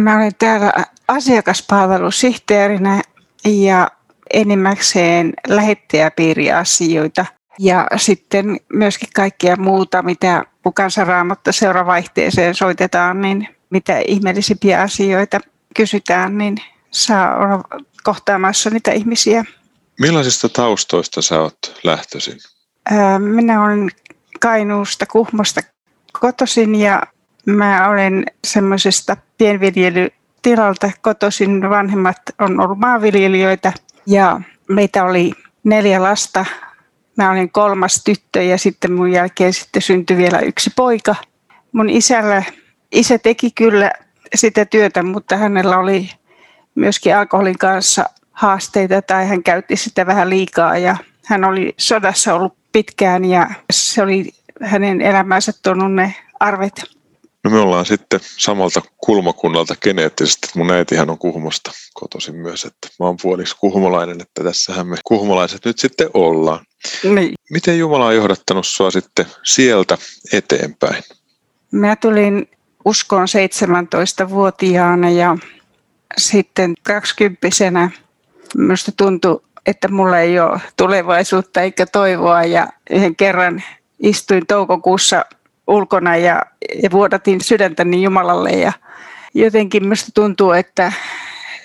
Mä 0.02 0.16
olen 0.16 0.32
täällä 0.40 0.74
asiakaspalvelusihteerinä 1.08 3.02
ja 3.46 3.92
enimmäkseen 4.34 5.34
lähettäjäpiiriasioita 5.48 7.26
ja 7.60 7.88
sitten 7.98 8.60
myöskin 8.74 9.10
kaikkia 9.16 9.56
muuta, 9.56 10.02
mitä 10.02 10.46
kansanraamatta 10.74 11.52
seuravaihteeseen 11.52 12.56
soitetaan, 12.56 13.22
niin 13.22 13.48
mitä 13.70 14.00
ihmeellisimpiä 14.08 14.82
asioita 14.82 15.40
kysytään, 15.76 16.38
niin 16.38 16.58
saa 16.92 17.38
olla 17.38 17.64
kohtaamassa 18.04 18.70
niitä 18.70 18.92
ihmisiä. 18.92 19.46
Millaisista 20.00 20.50
taustoista 20.50 21.22
sä 21.22 21.42
oot 21.42 21.80
lähtöisin? 21.84 22.38
Minä 23.20 23.64
olen 23.64 23.90
Kainuusta, 24.40 25.06
Kuhmosta 25.06 25.62
kotoisin 26.20 26.76
ja 26.76 27.04
Mä 27.46 27.90
olen 27.90 28.26
semmoisesta 28.48 29.18
pienviljelytilalta 29.38 30.92
kotoisin. 31.02 31.70
Vanhemmat 31.70 32.18
on 32.40 32.60
ollut 32.60 32.80
maanviljelijöitä 32.80 33.74
ja 34.06 34.42
meitä 34.70 35.04
oli 35.04 35.32
neljä 35.64 36.04
lasta. 36.04 36.46
Mä 37.18 37.32
olin 37.32 37.52
kolmas 37.52 38.04
tyttö 38.04 38.44
ja 38.44 38.58
sitten 38.58 38.92
mun 38.92 39.12
jälkeen 39.12 39.54
sitten 39.54 39.82
syntyi 39.82 40.18
vielä 40.18 40.40
yksi 40.40 40.70
poika. 40.76 41.16
Mun 41.72 41.90
isällä, 41.90 42.44
isä 42.92 43.18
teki 43.18 43.52
kyllä 43.52 43.92
sitä 44.36 44.66
työtä, 44.66 45.04
mutta 45.04 45.38
hänellä 45.38 45.78
oli 45.78 46.10
myöskin 46.76 47.18
alkoholin 47.18 47.58
kanssa 47.58 48.06
haasteita 48.32 49.02
tai 49.02 49.28
hän 49.28 49.44
käytti 49.44 49.76
sitä 49.76 50.06
vähän 50.06 50.30
liikaa 50.30 50.78
ja 50.78 50.98
Hän 51.26 51.44
oli 51.44 51.74
sodassa 51.78 52.34
ollut 52.34 52.58
pitkään 52.72 53.26
ja 53.26 53.50
se 53.72 54.02
oli 54.04 54.32
hänen 54.62 55.02
elämänsä 55.02 55.52
tuonut 55.64 55.94
ne 55.94 56.16
arvet. 56.40 56.84
No 57.44 57.50
me 57.50 57.60
ollaan 57.60 57.86
sitten 57.86 58.20
samalta 58.38 58.82
kulmakunnalta 58.98 59.76
geneettisesti. 59.76 60.48
Mun 60.56 60.72
äitihän 60.72 61.10
on 61.10 61.18
Kuhmosta 61.18 61.72
kotoisin 61.94 62.36
myös, 62.36 62.66
että 62.66 62.88
mä 63.00 63.06
oon 63.06 63.18
puoliksi 63.22 63.56
kuhmolainen, 63.60 64.22
että 64.22 64.44
tässähän 64.44 64.88
me 64.88 64.98
kuhmolaiset 65.04 65.66
nyt 65.66 65.80
sitten 65.80 66.10
ollaan. 66.14 66.66
Niin. 67.04 67.34
Miten 67.52 67.80
Jumala 67.80 68.06
on 68.06 68.16
johdattanut 68.16 68.68
sua 68.68 68.92
sitten 68.92 69.26
sieltä 69.44 69.98
eteenpäin? 70.34 71.04
Mä 71.72 71.96
tulin 71.96 72.50
uskoon 72.86 73.28
17-vuotiaana 74.26 75.10
ja 75.10 75.38
sitten 76.18 76.74
20 76.84 77.48
minusta 78.58 78.92
tuntui, 78.98 79.42
että 79.66 79.88
mulla 79.88 80.20
ei 80.20 80.40
ole 80.40 80.62
tulevaisuutta 80.78 81.62
eikä 81.62 81.86
toivoa 81.86 82.44
ja 82.44 82.68
yhden 82.90 83.16
kerran 83.16 83.64
istuin 84.00 84.48
toukokuussa 84.48 85.26
ulkona 85.68 86.16
ja, 86.16 86.42
ja 86.84 86.92
vuodatin 86.92 87.42
sydäntäni 87.42 88.04
Jumalalle 88.04 88.50
ja 88.50 88.74
jotenkin 89.34 89.84
minusta 89.84 90.12
tuntuu, 90.14 90.52
että 90.52 90.92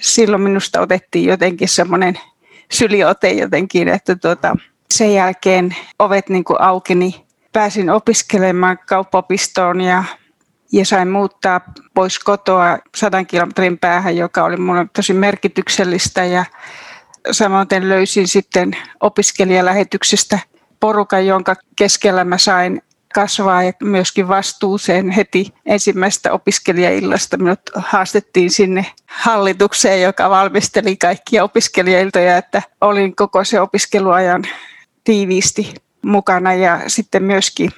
silloin 0.01 0.43
minusta 0.43 0.81
otettiin 0.81 1.29
jotenkin 1.29 1.69
semmoinen 1.69 2.19
syliote 2.71 3.31
jotenkin, 3.31 3.89
että 3.89 4.17
tuota, 4.17 4.57
sen 4.95 5.15
jälkeen 5.15 5.77
ovet 5.99 6.29
niin 6.29 6.45
kuin 6.45 6.61
aukeni. 6.61 7.27
Pääsin 7.53 7.91
opiskelemaan 7.91 8.79
kauppapistoon 8.89 9.81
ja, 9.81 10.05
ja 10.73 10.85
sain 10.85 11.09
muuttaa 11.09 11.61
pois 11.95 12.19
kotoa 12.19 12.79
sadan 12.97 13.27
kilometrin 13.27 13.79
päähän, 13.79 14.17
joka 14.17 14.45
oli 14.45 14.57
minulle 14.57 14.87
tosi 14.97 15.13
merkityksellistä 15.13 16.25
ja 16.25 16.45
samoin 17.31 17.67
löysin 17.81 18.29
sitten 18.29 18.77
opiskelijalähetyksestä 19.01 20.39
porukan, 20.81 21.27
jonka 21.27 21.55
keskellä 21.77 22.25
mä 22.25 22.39
sain 22.39 22.83
kasvaa 23.21 23.63
ja 23.63 23.73
myöskin 23.83 24.29
vastuuseen 24.29 25.11
heti 25.11 25.55
ensimmäistä 25.67 26.33
opiskelijaillasta. 26.33 27.37
Minut 27.37 27.61
haastettiin 27.75 28.51
sinne 28.51 28.87
hallitukseen, 29.07 30.03
joka 30.03 30.31
valmisteli 30.31 30.97
kaikkia 30.97 31.45
opiskelijailtoja, 31.45 32.37
että 32.37 32.63
olin 32.81 33.17
koko 33.17 33.45
se 33.45 33.61
opiskeluajan 33.61 34.45
tiiviisti 35.05 35.75
mukana 36.03 36.55
ja 36.55 36.81
sitten 36.87 37.23
myöskin 37.23 37.71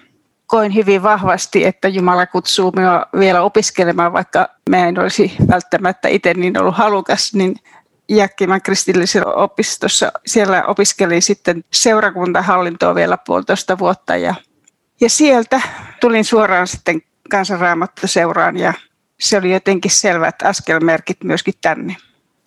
koin 0.47 0.75
hyvin 0.75 1.03
vahvasti, 1.03 1.65
että 1.65 1.89
Jumala 1.89 2.27
kutsuu 2.27 2.73
minua 2.77 3.07
vielä 3.19 3.43
opiskelemaan, 3.43 4.13
vaikka 4.13 4.49
mä 4.71 4.89
en 4.89 4.99
olisi 4.99 5.33
välttämättä 5.51 6.09
itse 6.09 6.35
niin 6.35 6.59
ollut 6.61 6.77
halukas, 6.77 7.35
niin 7.35 7.57
Jäkkimän 8.09 8.63
kristillisellä 8.63 9.33
opistossa. 9.33 10.13
Siellä 10.27 10.65
opiskelin 10.67 11.23
sitten 11.23 11.65
seurakuntahallintoa 11.73 12.95
vielä 12.95 13.19
puolitoista 13.27 13.79
vuotta 13.79 14.17
ja, 14.17 14.35
ja 15.01 15.11
sieltä 15.11 15.61
tulin 16.01 16.25
suoraan 16.25 16.67
sitten 16.67 17.03
kansanraamattoseuraan 17.31 18.57
ja 18.57 18.75
se 19.21 19.39
oli 19.39 19.53
jotenkin 19.53 19.91
selvät 19.91 20.43
askelmerkit 20.45 21.25
myöskin 21.25 21.55
tänne. 21.61 21.97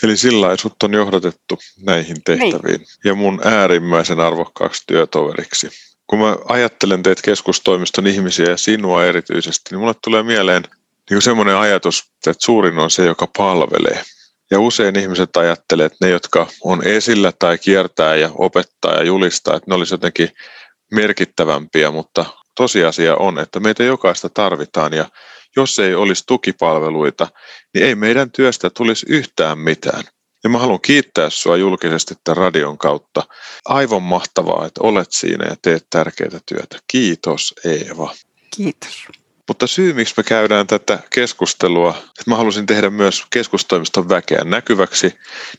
Eli 0.04 0.18
sillä 0.18 0.58
sut 0.58 0.84
on 0.84 0.94
johdatettu 0.94 1.60
näihin 1.86 2.24
tehtäviin 2.24 2.62
niin. 2.64 2.88
ja 3.04 3.16
mun 3.16 3.42
äärimmäisen 3.44 4.20
arvokkaaksi 4.20 4.84
työtoveriksi. 4.88 5.70
Kun 6.08 6.20
mä 6.20 6.38
ajattelen 6.50 7.04
teitä 7.04 7.22
keskustoimiston 7.22 8.08
ihmisiä 8.08 8.46
ja 8.46 8.58
sinua 8.58 9.06
erityisesti, 9.06 9.62
niin 9.72 9.80
mulle 9.80 9.96
tulee 10.04 10.24
mieleen 10.24 10.64
niin 11.10 11.22
semmoinen 11.22 11.56
ajatus, 11.56 12.04
että 12.28 12.46
suurin 12.46 12.80
on 12.80 12.92
se, 12.92 13.06
joka 13.06 13.28
palvelee. 13.38 14.04
Ja 14.52 14.60
usein 14.60 15.00
ihmiset 15.00 15.38
ajattelee, 15.38 15.86
että 15.86 16.06
ne, 16.06 16.10
jotka 16.10 16.48
on 16.62 16.88
esillä 16.88 17.32
tai 17.40 17.58
kiertää 17.58 18.16
ja 18.16 18.30
opettaa 18.36 18.94
ja 18.94 19.04
julistaa, 19.04 19.56
että 19.56 19.72
ne 19.72 19.76
olisi 19.76 19.94
jotenkin 19.94 20.30
merkittävämpiä, 20.92 21.92
mutta 21.92 22.26
tosiasia 22.56 23.16
on, 23.16 23.40
että 23.40 23.60
meitä 23.60 23.84
jokaista 23.84 24.30
tarvitaan 24.30 24.94
ja 24.94 25.06
jos 25.56 25.80
ei 25.80 25.96
olisi 25.96 26.24
tukipalveluita, 26.28 27.28
niin 27.74 27.86
ei 27.86 27.96
meidän 27.96 28.32
työstä 28.32 28.70
tulisi 28.70 29.06
yhtään 29.10 29.58
mitään. 29.58 30.04
Ja 30.44 30.50
mä 30.50 30.58
haluan 30.58 30.82
kiittää 30.82 31.30
sinua 31.30 31.58
julkisesti 31.58 32.16
tämän 32.24 32.38
radion 32.38 32.78
kautta. 32.78 33.24
Aivan 33.66 34.04
mahtavaa, 34.04 34.66
että 34.66 34.82
olet 34.84 35.12
siinä 35.12 35.46
ja 35.46 35.56
teet 35.62 35.88
tärkeää 35.90 36.40
työtä. 36.46 36.80
Kiitos 36.88 37.54
Eeva. 37.66 38.14
Kiitos. 38.56 39.08
Mutta 39.48 39.68
syy, 39.68 39.94
miksi 39.94 40.14
me 40.18 40.24
käydään 40.24 40.68
tätä 40.68 41.00
keskustelua, 41.14 41.90
että 41.98 42.24
mä 42.28 42.36
halusin 42.36 42.66
tehdä 42.66 42.90
myös 42.90 43.24
keskustoimiston 43.30 44.10
väkeä 44.10 44.44
näkyväksi, 44.44 45.08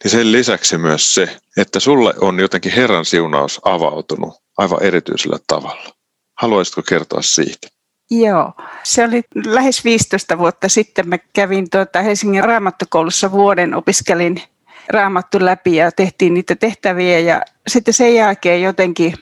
niin 0.04 0.10
sen 0.10 0.32
lisäksi 0.32 0.78
myös 0.78 1.14
se, 1.14 1.36
että 1.56 1.80
sulle 1.80 2.14
on 2.20 2.40
jotenkin 2.40 2.72
Herran 2.72 3.04
siunaus 3.04 3.60
avautunut 3.64 4.34
aivan 4.58 4.82
erityisellä 4.82 5.38
tavalla. 5.46 6.03
Haluaisitko 6.34 6.82
kertoa 6.88 7.22
siitä? 7.22 7.68
Joo, 8.10 8.52
se 8.82 9.04
oli 9.04 9.22
lähes 9.44 9.84
15 9.84 10.38
vuotta 10.38 10.68
sitten. 10.68 11.08
Mä 11.08 11.18
kävin 11.18 11.70
tuota 11.70 12.02
Helsingin 12.02 12.44
raamattokoulussa 12.44 13.32
vuoden, 13.32 13.74
opiskelin 13.74 14.42
raamattu 14.88 15.44
läpi 15.44 15.76
ja 15.76 15.92
tehtiin 15.92 16.34
niitä 16.34 16.56
tehtäviä 16.56 17.18
ja 17.18 17.42
sitten 17.68 17.94
sen 17.94 18.14
jälkeen 18.14 18.62
jotenkin 18.62 19.14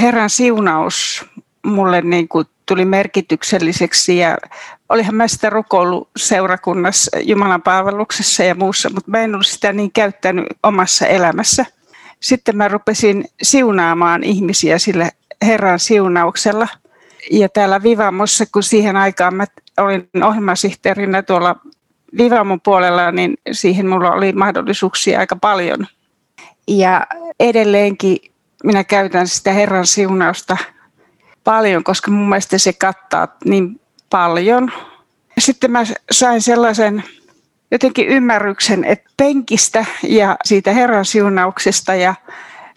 Herran 0.00 0.30
siunaus 0.30 1.24
mulle 1.66 2.02
niin 2.02 2.28
kuin 2.28 2.46
tuli 2.66 2.84
merkitykselliseksi 2.84 4.18
ja 4.18 4.38
olihan 4.88 5.14
mä 5.14 5.28
sitä 5.28 5.50
rukoillut 5.50 6.10
seurakunnassa, 6.16 7.18
Jumalan 7.22 7.62
palveluksessa 7.62 8.44
ja 8.44 8.54
muussa, 8.54 8.90
mutta 8.90 9.10
mä 9.10 9.20
en 9.20 9.34
ollut 9.34 9.46
sitä 9.46 9.72
niin 9.72 9.92
käyttänyt 9.92 10.46
omassa 10.62 11.06
elämässä. 11.06 11.66
Sitten 12.20 12.56
mä 12.56 12.68
rupesin 12.68 13.24
siunaamaan 13.42 14.24
ihmisiä 14.24 14.78
sillä 14.78 15.10
Herran 15.42 15.78
siunauksella. 15.78 16.68
Ja 17.30 17.48
täällä 17.48 17.82
Vivamossa, 17.82 18.44
kun 18.52 18.62
siihen 18.62 18.96
aikaan 18.96 19.34
mä 19.34 19.44
olin 19.78 20.08
ohjelmasihteerinä 20.24 21.22
tuolla 21.22 21.56
Vivamon 22.18 22.60
puolella, 22.60 23.12
niin 23.12 23.34
siihen 23.52 23.86
mulla 23.86 24.12
oli 24.12 24.32
mahdollisuuksia 24.32 25.18
aika 25.18 25.36
paljon. 25.36 25.86
Ja 26.68 27.06
edelleenkin 27.40 28.18
minä 28.64 28.84
käytän 28.84 29.28
sitä 29.28 29.52
Herran 29.52 29.86
siunausta– 29.86 30.56
paljon, 31.44 31.84
koska 31.84 32.10
mun 32.10 32.28
mielestä 32.28 32.58
se 32.58 32.72
kattaa 32.72 33.28
niin 33.44 33.80
paljon. 34.10 34.72
Sitten 35.38 35.70
mä 35.70 35.84
sain 36.10 36.42
sellaisen 36.42 37.04
jotenkin 37.70 38.08
ymmärryksen, 38.08 38.84
että 38.84 39.10
penkistä 39.16 39.84
ja 40.02 40.36
siitä 40.44 40.72
Herran 40.72 41.04
siunauksesta 41.04 41.94
ja 41.94 42.14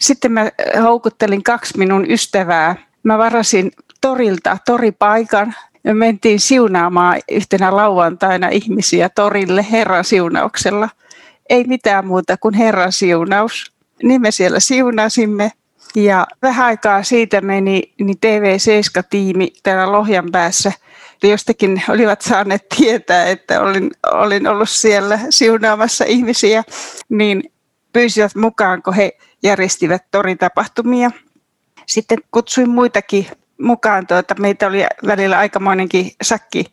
sitten 0.00 0.32
mä 0.32 0.50
houkuttelin 0.82 1.42
kaksi 1.42 1.78
minun 1.78 2.10
ystävää. 2.10 2.76
Mä 3.02 3.18
varasin 3.18 3.72
torilta 4.00 4.58
toripaikan 4.66 5.54
ja 5.84 5.94
mentiin 5.94 6.40
siunaamaan 6.40 7.20
yhtenä 7.30 7.76
lauantaina 7.76 8.48
ihmisiä 8.48 9.08
torille 9.08 9.66
Herran 9.70 10.04
siunauksella. 10.04 10.88
Ei 11.50 11.64
mitään 11.64 12.06
muuta 12.06 12.36
kuin 12.36 12.54
Herran 12.54 12.92
siunaus. 12.92 13.72
Niin 14.02 14.20
me 14.20 14.30
siellä 14.30 14.60
siunasimme 14.60 15.52
ja 15.94 16.26
vähän 16.42 16.66
aikaa 16.66 17.02
siitä 17.02 17.40
meni 17.40 17.94
niin 17.98 18.16
TV7-tiimi 18.26 19.52
täällä 19.62 19.92
Lohjan 19.92 20.28
päässä. 20.32 20.72
Jostakin 21.22 21.82
olivat 21.88 22.20
saaneet 22.20 22.66
tietää, 22.76 23.26
että 23.26 23.60
olin, 23.60 23.90
olin 24.12 24.46
ollut 24.46 24.68
siellä 24.68 25.18
siunaamassa 25.30 26.04
ihmisiä, 26.04 26.64
niin 27.08 27.52
pyysivät 27.92 28.34
mukaan, 28.34 28.82
kun 28.82 28.94
he 28.94 29.18
järjestivät 29.42 30.04
toritapahtumia. 30.10 31.10
Sitten 31.86 32.18
kutsuin 32.30 32.70
muitakin 32.70 33.26
mukaan. 33.58 34.06
Tuota, 34.06 34.34
meitä 34.38 34.66
oli 34.66 34.86
välillä 35.06 35.38
aikamoinenkin 35.38 36.12
sakki 36.22 36.64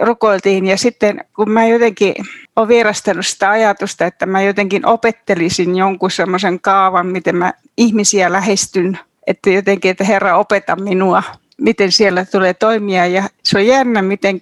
rukoiltiin 0.00 0.66
ja 0.66 0.76
sitten 0.78 1.24
kun 1.36 1.50
mä 1.50 1.66
jotenkin 1.66 2.14
olen 2.56 2.68
vierastanut 2.68 3.26
sitä 3.26 3.50
ajatusta, 3.50 4.06
että 4.06 4.26
mä 4.26 4.42
jotenkin 4.42 4.86
opettelisin 4.86 5.76
jonkun 5.76 6.10
semmoisen 6.10 6.60
kaavan, 6.60 7.06
miten 7.06 7.36
mä 7.36 7.52
ihmisiä 7.76 8.32
lähestyn, 8.32 8.98
että 9.26 9.50
jotenkin, 9.50 9.90
että 9.90 10.04
Herra 10.04 10.36
opeta 10.36 10.76
minua, 10.76 11.22
miten 11.58 11.92
siellä 11.92 12.24
tulee 12.24 12.54
toimia 12.54 13.06
ja 13.06 13.22
se 13.42 13.58
on 13.58 13.66
jännä, 13.66 14.02
miten 14.02 14.40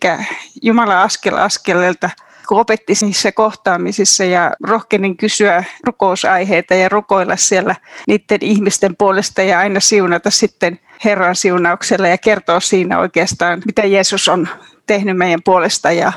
Jumala 0.62 1.02
askel 1.02 1.36
askeleelta 1.36 2.10
kun 2.52 2.60
opetti 2.60 2.92
niissä 3.02 3.32
kohtaamisissa 3.32 4.24
ja 4.24 4.52
rohkenin 4.64 5.16
kysyä 5.16 5.64
rukousaiheita 5.86 6.74
ja 6.74 6.88
rukoilla 6.88 7.36
siellä 7.36 7.76
niiden 8.06 8.38
ihmisten 8.40 8.96
puolesta 8.96 9.42
ja 9.42 9.58
aina 9.58 9.80
siunata 9.80 10.30
sitten 10.30 10.80
Herran 11.04 11.36
siunauksella 11.36 12.08
ja 12.08 12.18
kertoa 12.18 12.60
siinä 12.60 12.98
oikeastaan, 12.98 13.62
mitä 13.66 13.82
Jeesus 13.82 14.28
on 14.28 14.48
tehnyt 14.86 15.16
meidän 15.16 15.42
puolesta. 15.44 15.92
Ja 15.92 16.12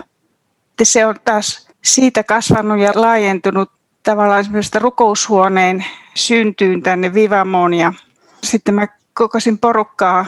se 0.84 1.06
on 1.06 1.16
taas 1.26 1.68
siitä 1.84 2.24
kasvanut 2.24 2.80
ja 2.80 2.92
laajentunut 2.96 3.72
tavallaan 4.04 4.44
semmoista 4.44 4.80
rukoushuoneen 4.80 5.86
syntyyn 6.14 6.82
tänne 6.82 7.14
Vivamoon. 7.14 7.74
Ja 7.74 7.94
sitten 8.44 8.74
mä 8.76 8.88
kokosin 9.14 9.58
porukkaa 9.58 10.26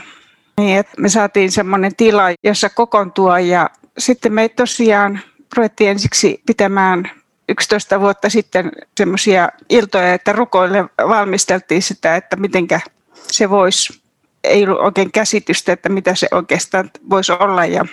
niin, 0.58 0.78
että 0.78 1.02
me 1.02 1.10
saatiin 1.10 1.52
semmoinen 1.52 1.96
tila, 1.96 2.24
jossa 2.44 2.70
kokoontua. 2.70 3.40
Ja 3.40 3.70
sitten 3.98 4.34
me 4.34 4.50
tosiaan 4.50 5.20
ruvettiin 5.56 5.90
ensiksi 5.90 6.42
pitämään 6.46 7.12
11 7.50 8.00
vuotta 8.00 8.30
sitten 8.30 8.72
semmoisia 8.98 9.50
iltoja, 9.70 10.14
että 10.14 10.34
rukoille 10.34 10.86
valmisteltiin 11.08 11.82
sitä, 11.82 12.16
että 12.16 12.36
mitenkä 12.36 12.80
se 13.14 13.50
voisi. 13.50 14.02
Ei 14.44 14.64
ollut 14.64 14.80
oikein 14.80 15.12
käsitystä, 15.12 15.74
että 15.74 15.90
mitä 15.90 16.16
se 16.16 16.28
oikeastaan 16.32 16.92
voisi 17.10 17.32
olla. 17.32 17.66
Ja 17.66 17.86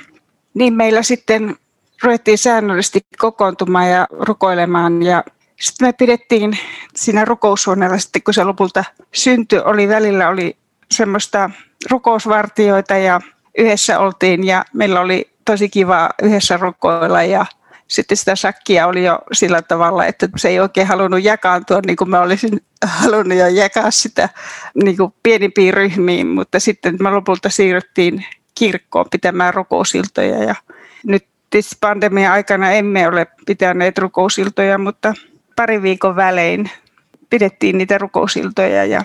niin 0.54 0.74
meillä 0.74 1.02
sitten 1.02 1.56
ruvettiin 2.02 2.38
säännöllisesti 2.38 3.06
kokoontumaan 3.18 3.90
ja 3.90 4.06
rukoilemaan 4.10 5.02
ja 5.02 5.24
sitten 5.60 5.88
me 5.88 5.92
pidettiin 5.92 6.58
siinä 6.94 7.24
rukoushuoneella 7.24 7.98
sitten, 7.98 8.22
kun 8.22 8.34
se 8.34 8.44
lopulta 8.44 8.84
syntyi, 9.14 9.58
oli 9.58 9.88
välillä 9.88 10.28
oli 10.28 10.56
semmoista 10.90 11.50
rukousvartioita 11.90 12.96
ja 12.96 13.20
yhdessä 13.58 13.98
oltiin 13.98 14.44
ja 14.44 14.64
meillä 14.72 15.00
oli 15.00 15.33
tosi 15.44 15.68
kiva 15.68 16.10
yhdessä 16.22 16.56
rukoilla 16.56 17.22
ja 17.22 17.46
sitten 17.88 18.16
sitä 18.16 18.36
sakkia 18.36 18.86
oli 18.86 19.04
jo 19.04 19.18
sillä 19.32 19.62
tavalla, 19.62 20.06
että 20.06 20.28
se 20.36 20.48
ei 20.48 20.60
oikein 20.60 20.86
halunnut 20.86 21.22
jakaantua 21.22 21.80
niin 21.86 21.96
kuin 21.96 22.10
mä 22.10 22.20
olisin 22.20 22.60
halunnut 22.84 23.38
jo 23.38 23.46
jakaa 23.46 23.90
sitä 23.90 24.28
niin 24.84 24.96
kuin 24.96 25.14
pienimpiin 25.22 25.74
ryhmiin, 25.74 26.26
mutta 26.26 26.60
sitten 26.60 26.96
me 27.00 27.10
lopulta 27.10 27.50
siirryttiin 27.50 28.26
kirkkoon 28.54 29.06
pitämään 29.10 29.54
rukousiltoja 29.54 30.44
ja 30.44 30.54
nyt 31.06 31.26
pandemian 31.80 32.32
aikana 32.32 32.70
emme 32.70 33.08
ole 33.08 33.26
pitäneet 33.46 33.98
rukousiltoja, 33.98 34.78
mutta 34.78 35.14
pari 35.56 35.82
viikon 35.82 36.16
välein 36.16 36.70
pidettiin 37.30 37.78
niitä 37.78 37.98
rukousiltoja 37.98 38.84
ja 38.84 39.04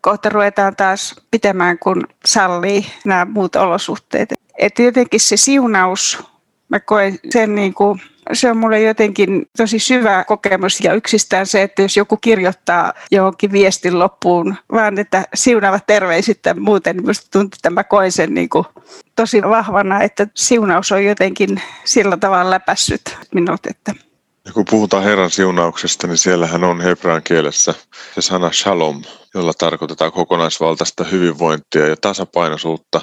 kohta 0.00 0.28
ruvetaan 0.28 0.76
taas 0.76 1.16
pitämään, 1.30 1.78
kun 1.78 2.06
sallii 2.24 2.86
nämä 3.04 3.24
muut 3.24 3.56
olosuhteet. 3.56 4.34
Että 4.60 4.82
jotenkin 4.82 5.20
se 5.20 5.36
siunaus, 5.36 6.18
mä 6.68 6.80
koen 6.80 7.18
sen 7.30 7.54
niin 7.54 7.74
kuin, 7.74 8.02
se 8.32 8.50
on 8.50 8.56
mulle 8.56 8.80
jotenkin 8.80 9.46
tosi 9.56 9.78
syvä 9.78 10.24
kokemus 10.24 10.80
ja 10.80 10.94
yksistään 10.94 11.46
se, 11.46 11.62
että 11.62 11.82
jos 11.82 11.96
joku 11.96 12.16
kirjoittaa 12.16 12.92
johonkin 13.10 13.52
viestin 13.52 13.98
loppuun, 13.98 14.56
vaan 14.72 14.98
että 14.98 15.24
siunaavat 15.34 15.86
terveisit 15.86 16.40
ja 16.46 16.54
muuten, 16.54 16.96
niin 16.96 17.04
minusta 17.04 17.26
tuntuu, 17.32 17.56
että 17.56 17.70
mä 17.70 17.84
koen 17.84 18.12
sen 18.12 18.34
niin 18.34 18.48
kuin 18.48 18.64
tosi 19.16 19.42
vahvana, 19.42 20.02
että 20.02 20.26
siunaus 20.36 20.92
on 20.92 21.04
jotenkin 21.04 21.62
sillä 21.84 22.16
tavalla 22.16 22.50
läpässyt 22.50 23.16
minut, 23.34 23.66
että 23.66 23.94
ja 24.44 24.52
kun 24.52 24.64
puhutaan 24.70 25.02
Herran 25.02 25.30
siunauksesta, 25.30 26.06
niin 26.06 26.18
siellähän 26.18 26.64
on 26.64 26.80
hebrean 26.80 27.22
kielessä 27.22 27.74
se 28.14 28.22
sana 28.22 28.52
shalom, 28.52 29.02
jolla 29.34 29.52
tarkoitetaan 29.58 30.12
kokonaisvaltaista 30.12 31.04
hyvinvointia 31.04 31.88
ja 31.88 31.96
tasapainoisuutta. 31.96 33.00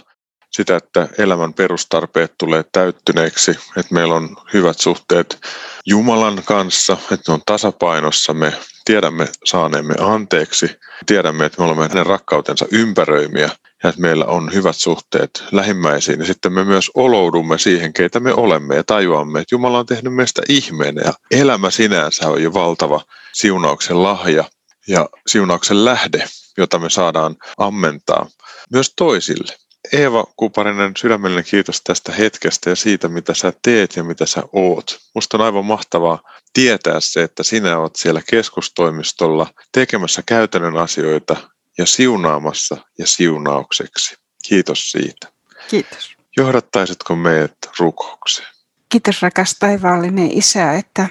Sitä, 0.52 0.76
että 0.76 1.08
elämän 1.18 1.54
perustarpeet 1.54 2.34
tulee 2.38 2.66
täyttyneeksi, 2.72 3.52
että 3.52 3.94
meillä 3.94 4.16
on 4.16 4.38
hyvät 4.54 4.80
suhteet 4.80 5.40
Jumalan 5.86 6.42
kanssa, 6.46 6.98
että 7.12 7.32
ne 7.32 7.34
on 7.34 7.42
tasapainossa, 7.46 8.34
me 8.34 8.54
tiedämme 8.86 9.28
saaneemme 9.46 9.94
anteeksi, 10.00 10.80
tiedämme, 11.06 11.46
että 11.46 11.62
me 11.62 11.66
olemme 11.66 11.88
hänen 11.88 12.06
rakkautensa 12.06 12.66
ympäröimiä 12.72 13.50
ja 13.84 13.90
että 13.90 14.02
meillä 14.02 14.26
on 14.26 14.54
hyvät 14.54 14.76
suhteet 14.76 15.44
lähimmäisiin. 15.52 16.20
Ja 16.20 16.26
sitten 16.26 16.54
me 16.54 16.64
myös 16.64 16.92
oloudumme 16.96 17.58
siihen, 17.58 17.94
keitä 17.94 18.20
me 18.20 18.34
olemme 18.34 18.76
ja 18.76 18.84
tajuamme, 18.84 19.40
että 19.40 19.56
Jumala 19.56 19.80
on 19.80 19.86
tehnyt 19.86 20.14
meistä 20.14 20.42
ihmeen 20.50 20.96
ja 21.06 21.14
elämä 21.32 21.72
sinänsä 21.72 22.30
on 22.30 22.44
jo 22.44 22.54
valtava 22.54 23.02
siunauksen 23.34 24.04
lahja 24.04 24.44
ja 24.88 25.10
siunauksen 25.28 25.86
lähde, 25.86 26.24
jota 26.58 26.80
me 26.80 26.90
saadaan 26.90 27.36
ammentaa 27.58 28.28
myös 28.72 28.94
toisille. 28.96 29.67
Eeva 29.94 30.26
Kuparinen, 30.36 30.92
sydämellinen 30.98 31.46
kiitos 31.46 31.82
tästä 31.84 32.12
hetkestä 32.12 32.70
ja 32.70 32.76
siitä, 32.76 33.08
mitä 33.08 33.34
sä 33.34 33.54
teet 33.62 33.96
ja 33.96 34.04
mitä 34.04 34.26
sä 34.26 34.44
oot. 34.54 35.00
Musta 35.16 35.38
on 35.38 35.44
aivan 35.44 35.66
mahtavaa 35.66 36.22
tietää 36.54 37.00
se, 37.00 37.24
että 37.24 37.44
sinä 37.44 37.80
oot 37.80 37.96
siellä 37.96 38.22
keskustoimistolla 38.30 39.54
tekemässä 39.72 40.24
käytännön 40.26 40.78
asioita 40.78 41.36
ja 41.78 41.86
siunaamassa 41.86 42.78
ja 42.98 43.08
siunaukseksi. 43.08 44.16
Kiitos 44.44 44.92
siitä. 44.92 45.28
Kiitos. 45.68 46.18
Johdattaisitko 46.38 47.16
meidät 47.16 47.58
rukoukseen? 47.80 48.48
Kiitos 48.90 49.22
rakas 49.22 49.56
taivaallinen 49.60 50.32
Isä, 50.32 50.74
että 50.74 51.08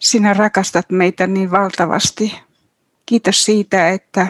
sinä 0.00 0.34
rakastat 0.34 0.90
meitä 0.90 1.26
niin 1.26 1.50
valtavasti. 1.50 2.34
Kiitos 3.06 3.44
siitä, 3.44 3.88
että 3.88 4.26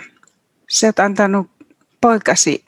sä 0.71 0.87
oot 0.87 0.99
antanut 0.99 1.51
poikasi 2.01 2.65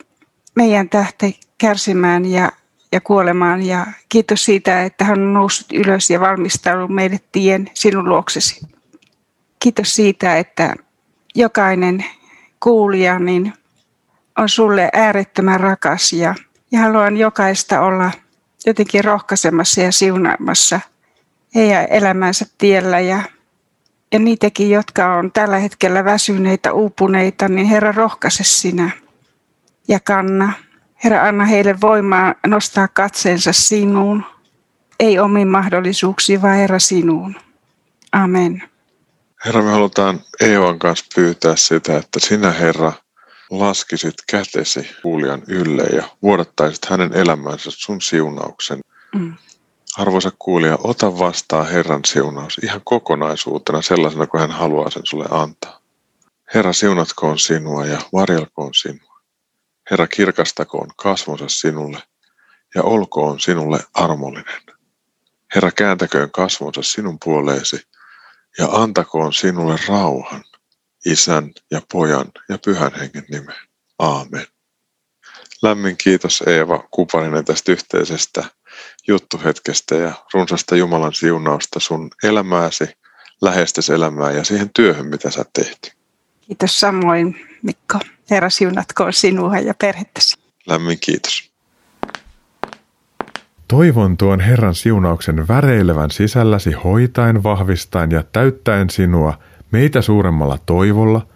meidän 0.55 0.89
tähte 0.89 1.33
kärsimään 1.57 2.25
ja, 2.25 2.51
ja 2.91 3.01
kuolemaan. 3.01 3.61
Ja 3.61 3.85
kiitos 4.09 4.45
siitä, 4.45 4.83
että 4.83 5.05
hän 5.05 5.21
on 5.21 5.33
noussut 5.33 5.71
ylös 5.73 6.09
ja 6.09 6.19
valmistanut 6.19 6.91
meille 6.91 7.19
tien 7.31 7.69
sinun 7.73 8.09
luoksesi. 8.09 8.61
Kiitos 9.59 9.95
siitä, 9.95 10.37
että 10.37 10.75
jokainen 11.35 12.05
kuulija 12.63 13.19
niin 13.19 13.53
on 14.37 14.49
sulle 14.49 14.89
äärettömän 14.93 15.59
rakas 15.59 16.13
ja, 16.13 16.35
ja 16.71 16.79
haluan 16.79 17.17
jokaista 17.17 17.81
olla 17.81 18.11
jotenkin 18.65 19.03
rohkaisemassa 19.03 19.81
ja 19.81 19.91
siunaamassa 19.91 20.79
heidän 21.55 21.87
elämänsä 21.89 22.45
tiellä 22.57 22.99
ja, 22.99 23.21
ja 24.11 24.19
niitäkin, 24.19 24.69
jotka 24.69 25.15
on 25.15 25.31
tällä 25.31 25.57
hetkellä 25.57 26.05
väsyneitä, 26.05 26.73
uupuneita, 26.73 27.49
niin 27.49 27.67
Herra 27.67 27.91
rohkaise 27.91 28.43
sinä 28.43 28.91
ja 29.87 29.99
kanna. 29.99 30.53
Herra, 31.03 31.27
anna 31.27 31.45
heille 31.45 31.81
voimaa 31.81 32.35
nostaa 32.47 32.87
katseensa 32.87 33.53
sinuun, 33.53 34.23
ei 34.99 35.19
omiin 35.19 35.47
mahdollisuuksiin, 35.47 36.41
vaan 36.41 36.55
Herra 36.55 36.79
sinuun. 36.79 37.35
Amen. 38.11 38.63
Herra, 39.45 39.61
me 39.61 39.71
halutaan 39.71 40.21
Eevan 40.41 40.79
kanssa 40.79 41.05
pyytää 41.15 41.55
sitä, 41.55 41.97
että 41.97 42.19
sinä 42.19 42.51
Herra 42.51 42.93
laskisit 43.49 44.15
kätesi 44.31 44.89
kuulijan 45.01 45.43
ylle 45.47 45.83
ja 45.83 46.03
vuodattaisit 46.21 46.85
hänen 46.85 47.13
elämänsä 47.13 47.71
sun 47.71 48.01
siunauksen. 48.01 48.79
Mm. 49.15 49.33
Arvoisa 49.97 50.31
kuulija, 50.39 50.77
ota 50.83 51.19
vastaan 51.19 51.67
Herran 51.67 52.05
siunaus 52.05 52.59
ihan 52.63 52.81
kokonaisuutena 52.83 53.81
sellaisena 53.81 54.27
kuin 54.27 54.41
hän 54.41 54.51
haluaa 54.51 54.89
sen 54.89 55.05
sulle 55.05 55.25
antaa. 55.31 55.79
Herra 56.53 56.73
siunatkoon 56.73 57.39
sinua 57.39 57.85
ja 57.85 58.01
varjelkoon 58.13 58.73
sinua. 58.73 59.14
Herra 59.91 60.07
kirkastakoon 60.07 60.89
kasvonsa 60.97 61.45
sinulle 61.47 62.03
ja 62.75 62.83
olkoon 62.83 63.39
sinulle 63.39 63.79
armollinen. 63.93 64.61
Herra 65.55 65.71
kääntäköön 65.71 66.31
kasvonsa 66.31 66.83
sinun 66.83 67.17
puoleesi 67.25 67.81
ja 68.57 68.67
antakoon 68.67 69.33
sinulle 69.33 69.75
rauhan, 69.87 70.43
isän 71.05 71.51
ja 71.71 71.81
pojan 71.91 72.31
ja 72.49 72.57
pyhän 72.65 72.91
hengen 72.93 73.25
nimeen. 73.29 73.67
Aamen. 73.99 74.47
Lämmin 75.61 75.97
kiitos 75.97 76.43
Eeva 76.47 76.87
Kuparinen 76.91 77.45
tästä 77.45 77.71
yhteisestä 77.71 78.43
juttuhetkestä 79.07 79.95
ja 79.95 80.13
runsasta 80.33 80.75
Jumalan 80.75 81.13
siunausta 81.13 81.79
sun 81.79 82.09
elämääsi, 82.23 82.85
läheistes 83.41 83.89
elämää 83.89 84.31
ja 84.31 84.43
siihen 84.43 84.69
työhön, 84.75 85.07
mitä 85.07 85.31
sä 85.31 85.45
teet. 85.53 85.97
Kiitos 86.47 86.79
samoin 86.79 87.35
Mikko. 87.61 87.99
Herra 88.29 88.49
siunatkoon 88.49 89.13
sinua 89.13 89.57
ja 89.57 89.73
perhettäsi. 89.73 90.37
Lämmin 90.67 90.97
kiitos. 91.05 91.51
Toivon 93.67 94.17
tuon 94.17 94.39
Herran 94.39 94.75
siunauksen 94.75 95.47
väreilevän 95.47 96.11
sisälläsi 96.11 96.71
hoitaen, 96.71 97.43
vahvistaen 97.43 98.11
ja 98.11 98.23
täyttäen 98.23 98.89
sinua 98.89 99.39
meitä 99.71 100.01
suuremmalla 100.01 100.57
toivolla, 100.65 101.27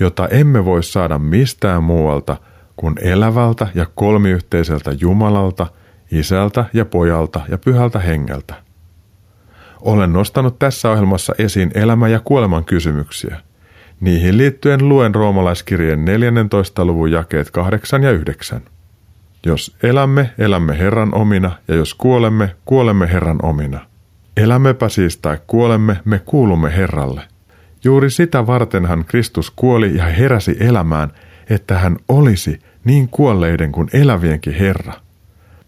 jota 0.00 0.28
emme 0.28 0.64
voi 0.64 0.82
saada 0.82 1.18
mistään 1.18 1.84
muualta 1.84 2.36
kuin 2.76 2.94
elävältä 3.00 3.66
ja 3.74 3.86
kolmiyhteiseltä 3.94 4.90
Jumalalta, 5.00 5.66
Isältä 6.10 6.64
ja 6.72 6.84
Pojalta 6.84 7.40
ja 7.48 7.58
Pyhältä 7.58 7.98
Hengeltä. 7.98 8.54
Olen 9.80 10.12
nostanut 10.12 10.58
tässä 10.58 10.90
ohjelmassa 10.90 11.34
esiin 11.38 11.70
elämä- 11.74 12.08
ja 12.08 12.20
kuoleman 12.20 12.64
kysymyksiä. 12.64 13.40
Niihin 14.00 14.38
liittyen 14.38 14.88
luen 14.88 15.14
roomalaiskirjeen 15.14 16.04
14. 16.04 16.84
luvun 16.84 17.10
jakeet 17.10 17.50
8 17.50 18.02
ja 18.02 18.10
9. 18.10 18.60
Jos 19.46 19.76
elämme, 19.82 20.30
elämme 20.38 20.78
Herran 20.78 21.14
omina, 21.14 21.52
ja 21.68 21.74
jos 21.74 21.94
kuolemme, 21.94 22.54
kuolemme 22.64 23.12
Herran 23.12 23.38
omina. 23.42 23.80
Elämmepä 24.36 24.88
siis 24.88 25.16
tai 25.16 25.38
kuolemme, 25.46 25.96
me 26.04 26.18
kuulumme 26.24 26.76
Herralle. 26.76 27.22
Juuri 27.84 28.10
sitä 28.10 28.46
vartenhan 28.46 29.04
Kristus 29.04 29.50
kuoli 29.50 29.96
ja 29.96 30.04
heräsi 30.04 30.56
elämään, 30.60 31.12
että 31.50 31.78
hän 31.78 31.96
olisi 32.08 32.60
niin 32.84 33.08
kuolleiden 33.08 33.72
kuin 33.72 33.88
elävienkin 33.92 34.54
Herra. 34.54 34.92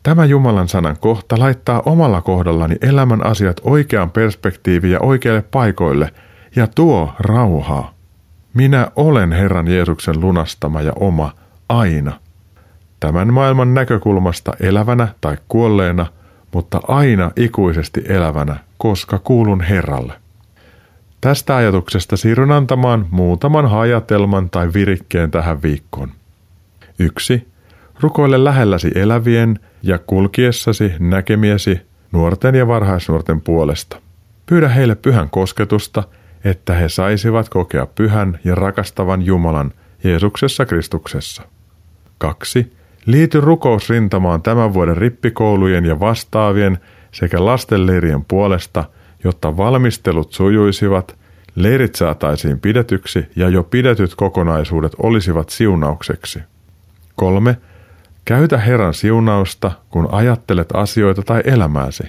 Tämä 0.02 0.24
Jumalan 0.24 0.68
sanan 0.68 0.96
kohta 1.00 1.38
laittaa 1.38 1.82
omalla 1.86 2.20
kohdallani 2.20 2.76
elämän 2.82 3.26
asiat 3.26 3.60
oikeaan 3.64 4.10
perspektiiviin 4.10 4.92
ja 4.92 5.00
oikeille 5.00 5.42
paikoille 5.42 6.10
ja 6.56 6.66
tuo 6.66 7.14
rauhaa. 7.18 7.99
Minä 8.54 8.90
olen 8.96 9.32
Herran 9.32 9.68
Jeesuksen 9.68 10.20
lunastama 10.20 10.82
ja 10.82 10.92
oma 10.96 11.32
aina– 11.68 12.12
tämän 13.00 13.32
maailman 13.32 13.74
näkökulmasta 13.74 14.52
elävänä 14.60 15.08
tai 15.20 15.36
kuolleena, 15.48 16.06
mutta 16.54 16.80
aina 16.88 17.30
ikuisesti 17.36 18.02
elävänä, 18.08 18.56
koska 18.78 19.18
kuulun 19.18 19.60
Herralle. 19.60 20.12
Tästä 21.20 21.56
ajatuksesta 21.56 22.16
siirryn 22.16 22.52
antamaan 22.52 23.06
muutaman 23.10 23.70
hajatelman 23.70 24.50
tai 24.50 24.72
virikkeen 24.74 25.30
tähän 25.30 25.62
viikkoon. 25.62 26.10
1. 26.98 27.48
Rukoile 28.00 28.44
lähelläsi 28.44 28.90
elävien 28.94 29.60
ja 29.82 29.98
kulkiessasi 29.98 30.92
näkemiesi 30.98 31.80
nuorten 32.12 32.54
ja 32.54 32.68
varhaisnuorten 32.68 33.40
puolesta. 33.40 34.00
Pyydä 34.46 34.68
heille 34.68 34.94
pyhän 34.94 35.30
kosketusta, 35.30 36.02
että 36.44 36.74
he 36.74 36.88
saisivat 36.88 37.48
kokea 37.48 37.86
pyhän 37.86 38.38
ja 38.44 38.54
rakastavan 38.54 39.22
Jumalan 39.22 39.72
Jeesuksessa 40.04 40.66
Kristuksessa. 40.66 41.42
2. 42.18 42.72
Liity 43.06 43.40
rukousrintamaan 43.40 44.42
tämän 44.42 44.74
vuoden 44.74 44.96
rippikoulujen 44.96 45.84
ja 45.84 46.00
vastaavien 46.00 46.78
sekä 47.12 47.44
lastenleirien 47.44 48.24
puolesta, 48.24 48.84
jotta 49.24 49.56
valmistelut 49.56 50.32
sujuisivat, 50.32 51.16
leirit 51.54 51.94
saataisiin 51.94 52.60
pidetyksi 52.60 53.26
ja 53.36 53.48
jo 53.48 53.62
pidetyt 53.62 54.14
kokonaisuudet 54.14 54.92
olisivat 54.98 55.48
siunaukseksi. 55.48 56.40
3. 57.16 57.56
Käytä 58.24 58.58
Herran 58.58 58.94
siunausta, 58.94 59.72
kun 59.90 60.08
ajattelet 60.12 60.68
asioita 60.74 61.22
tai 61.22 61.42
elämääsi. 61.44 62.02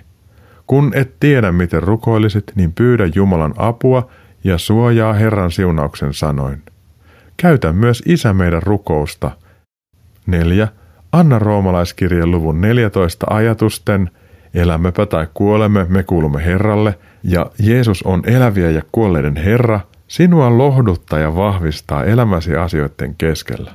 Kun 0.67 0.91
et 0.95 1.19
tiedä, 1.19 1.51
miten 1.51 1.84
rukoilisit, 1.84 2.51
niin 2.55 2.73
pyydä 2.73 3.09
Jumalan 3.15 3.53
apua 3.57 4.09
ja 4.43 4.57
suojaa 4.57 5.13
Herran 5.13 5.51
siunauksen 5.51 6.13
sanoin. 6.13 6.63
Käytä 7.37 7.73
myös 7.73 8.03
Isä 8.05 8.33
meidän 8.33 8.63
rukousta. 8.63 9.31
4. 10.27 10.67
Anna 11.11 11.39
roomalaiskirjan 11.39 12.31
luvun 12.31 12.61
14 12.61 13.25
ajatusten, 13.29 14.11
elämmepä 14.53 15.05
tai 15.05 15.27
kuolemme, 15.33 15.85
me 15.89 16.03
kuulumme 16.03 16.45
Herralle, 16.45 16.99
ja 17.23 17.45
Jeesus 17.59 18.03
on 18.03 18.21
eläviä 18.25 18.69
ja 18.69 18.81
kuolleiden 18.91 19.35
Herra, 19.35 19.79
sinua 20.07 20.57
lohduttaa 20.57 21.19
ja 21.19 21.35
vahvistaa 21.35 22.03
elämäsi 22.03 22.55
asioiden 22.55 23.15
keskellä. 23.15 23.71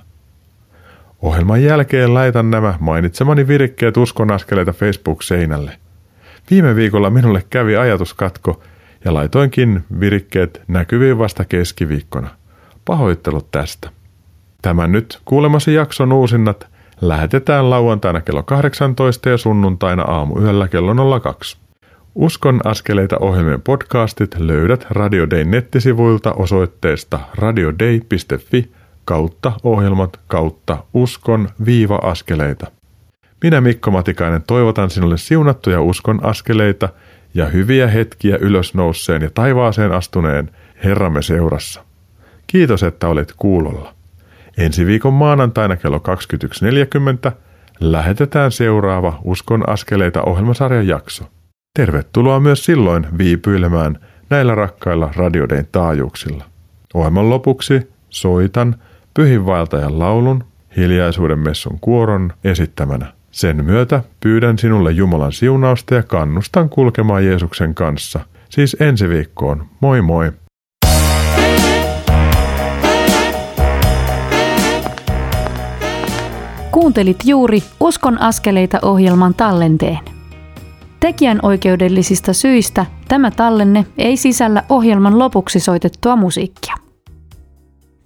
Ohjelman 1.22 1.62
jälkeen 1.62 2.14
laitan 2.14 2.50
nämä 2.50 2.74
mainitsemani 2.80 3.48
virikkeet 3.48 3.96
uskon 3.96 4.30
askeleita 4.30 4.72
Facebook-seinälle. 4.72 5.72
Viime 6.50 6.76
viikolla 6.76 7.10
minulle 7.10 7.44
kävi 7.50 7.76
ajatuskatko 7.76 8.62
ja 9.06 9.14
laitoinkin 9.14 9.84
virikkeet 10.00 10.62
näkyviin 10.68 11.18
vasta 11.18 11.44
keskiviikkona. 11.44 12.28
Pahoittelut 12.84 13.50
tästä. 13.50 13.90
Tämän 14.62 14.92
nyt 14.92 15.20
kuulemasi 15.24 15.74
jakson 15.74 16.12
uusinnat 16.12 16.66
lähetetään 17.00 17.70
lauantaina 17.70 18.20
kello 18.20 18.42
18 18.42 19.28
ja 19.28 19.36
sunnuntaina 19.36 20.04
yöllä 20.42 20.68
kello 20.68 21.20
02. 21.20 21.58
Uskon 22.14 22.60
askeleita 22.64 23.16
ohjelmien 23.20 23.62
podcastit 23.62 24.34
löydät 24.38 24.86
Radio 24.90 25.30
Day 25.30 25.44
nettisivuilta 25.44 26.32
osoitteesta 26.32 27.20
radiodei.fi 27.34 28.70
kautta 29.04 29.52
ohjelmat 29.62 30.20
kautta 30.26 30.84
uskon 30.94 31.48
viiva 31.66 31.98
askeleita. 32.02 32.66
Minä 33.42 33.60
Mikko 33.60 33.90
Matikainen 33.90 34.42
toivotan 34.46 34.90
sinulle 34.90 35.18
siunattuja 35.18 35.80
uskon 35.80 36.20
askeleita 36.24 36.88
ja 37.36 37.46
hyviä 37.46 37.86
hetkiä 37.86 38.36
ylösnouseen 38.40 39.22
ja 39.22 39.30
taivaaseen 39.34 39.92
astuneen 39.92 40.50
Herramme 40.84 41.22
seurassa. 41.22 41.84
Kiitos, 42.46 42.82
että 42.82 43.08
olet 43.08 43.34
kuulolla. 43.36 43.94
Ensi 44.58 44.86
viikon 44.86 45.12
maanantaina 45.12 45.76
kello 45.76 46.02
21.40 47.28 47.32
lähetetään 47.80 48.52
seuraava 48.52 49.20
Uskon 49.24 49.68
askeleita 49.68 50.22
ohjelmasarjan 50.22 50.86
jakso. 50.86 51.24
Tervetuloa 51.74 52.40
myös 52.40 52.64
silloin 52.64 53.06
viipyilemään 53.18 53.98
näillä 54.30 54.54
rakkailla 54.54 55.10
radioiden 55.16 55.68
taajuuksilla. 55.72 56.44
Ohjelman 56.94 57.30
lopuksi 57.30 57.88
soitan 58.10 58.74
pyhinvaeltajan 59.14 59.98
laulun 59.98 60.44
hiljaisuuden 60.76 61.38
messun 61.38 61.78
kuoron 61.80 62.32
esittämänä. 62.44 63.12
Sen 63.36 63.64
myötä 63.64 64.02
pyydän 64.20 64.58
sinulle 64.58 64.92
Jumalan 64.92 65.32
siunausta 65.32 65.94
ja 65.94 66.02
kannustan 66.02 66.68
kulkemaan 66.68 67.24
Jeesuksen 67.24 67.74
kanssa. 67.74 68.20
Siis 68.48 68.76
ensi 68.80 69.08
viikkoon. 69.08 69.66
Moi 69.80 70.02
moi! 70.02 70.32
Kuuntelit 76.70 77.16
juuri 77.24 77.62
Uskon 77.80 78.20
askeleita 78.20 78.78
ohjelman 78.82 79.34
tallenteen. 79.34 79.98
Tekijän 81.00 81.38
oikeudellisista 81.42 82.32
syistä 82.32 82.86
tämä 83.08 83.30
tallenne 83.30 83.86
ei 83.98 84.16
sisällä 84.16 84.62
ohjelman 84.68 85.18
lopuksi 85.18 85.60
soitettua 85.60 86.16
musiikkia. 86.16 86.74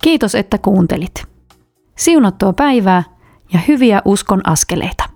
Kiitos, 0.03 0.35
että 0.35 0.59
kuuntelit. 0.59 1.25
Siunattua 1.99 2.53
päivää 2.53 3.03
ja 3.53 3.59
hyviä 3.69 4.03
uskon 4.05 4.41
askeleita. 4.49 5.10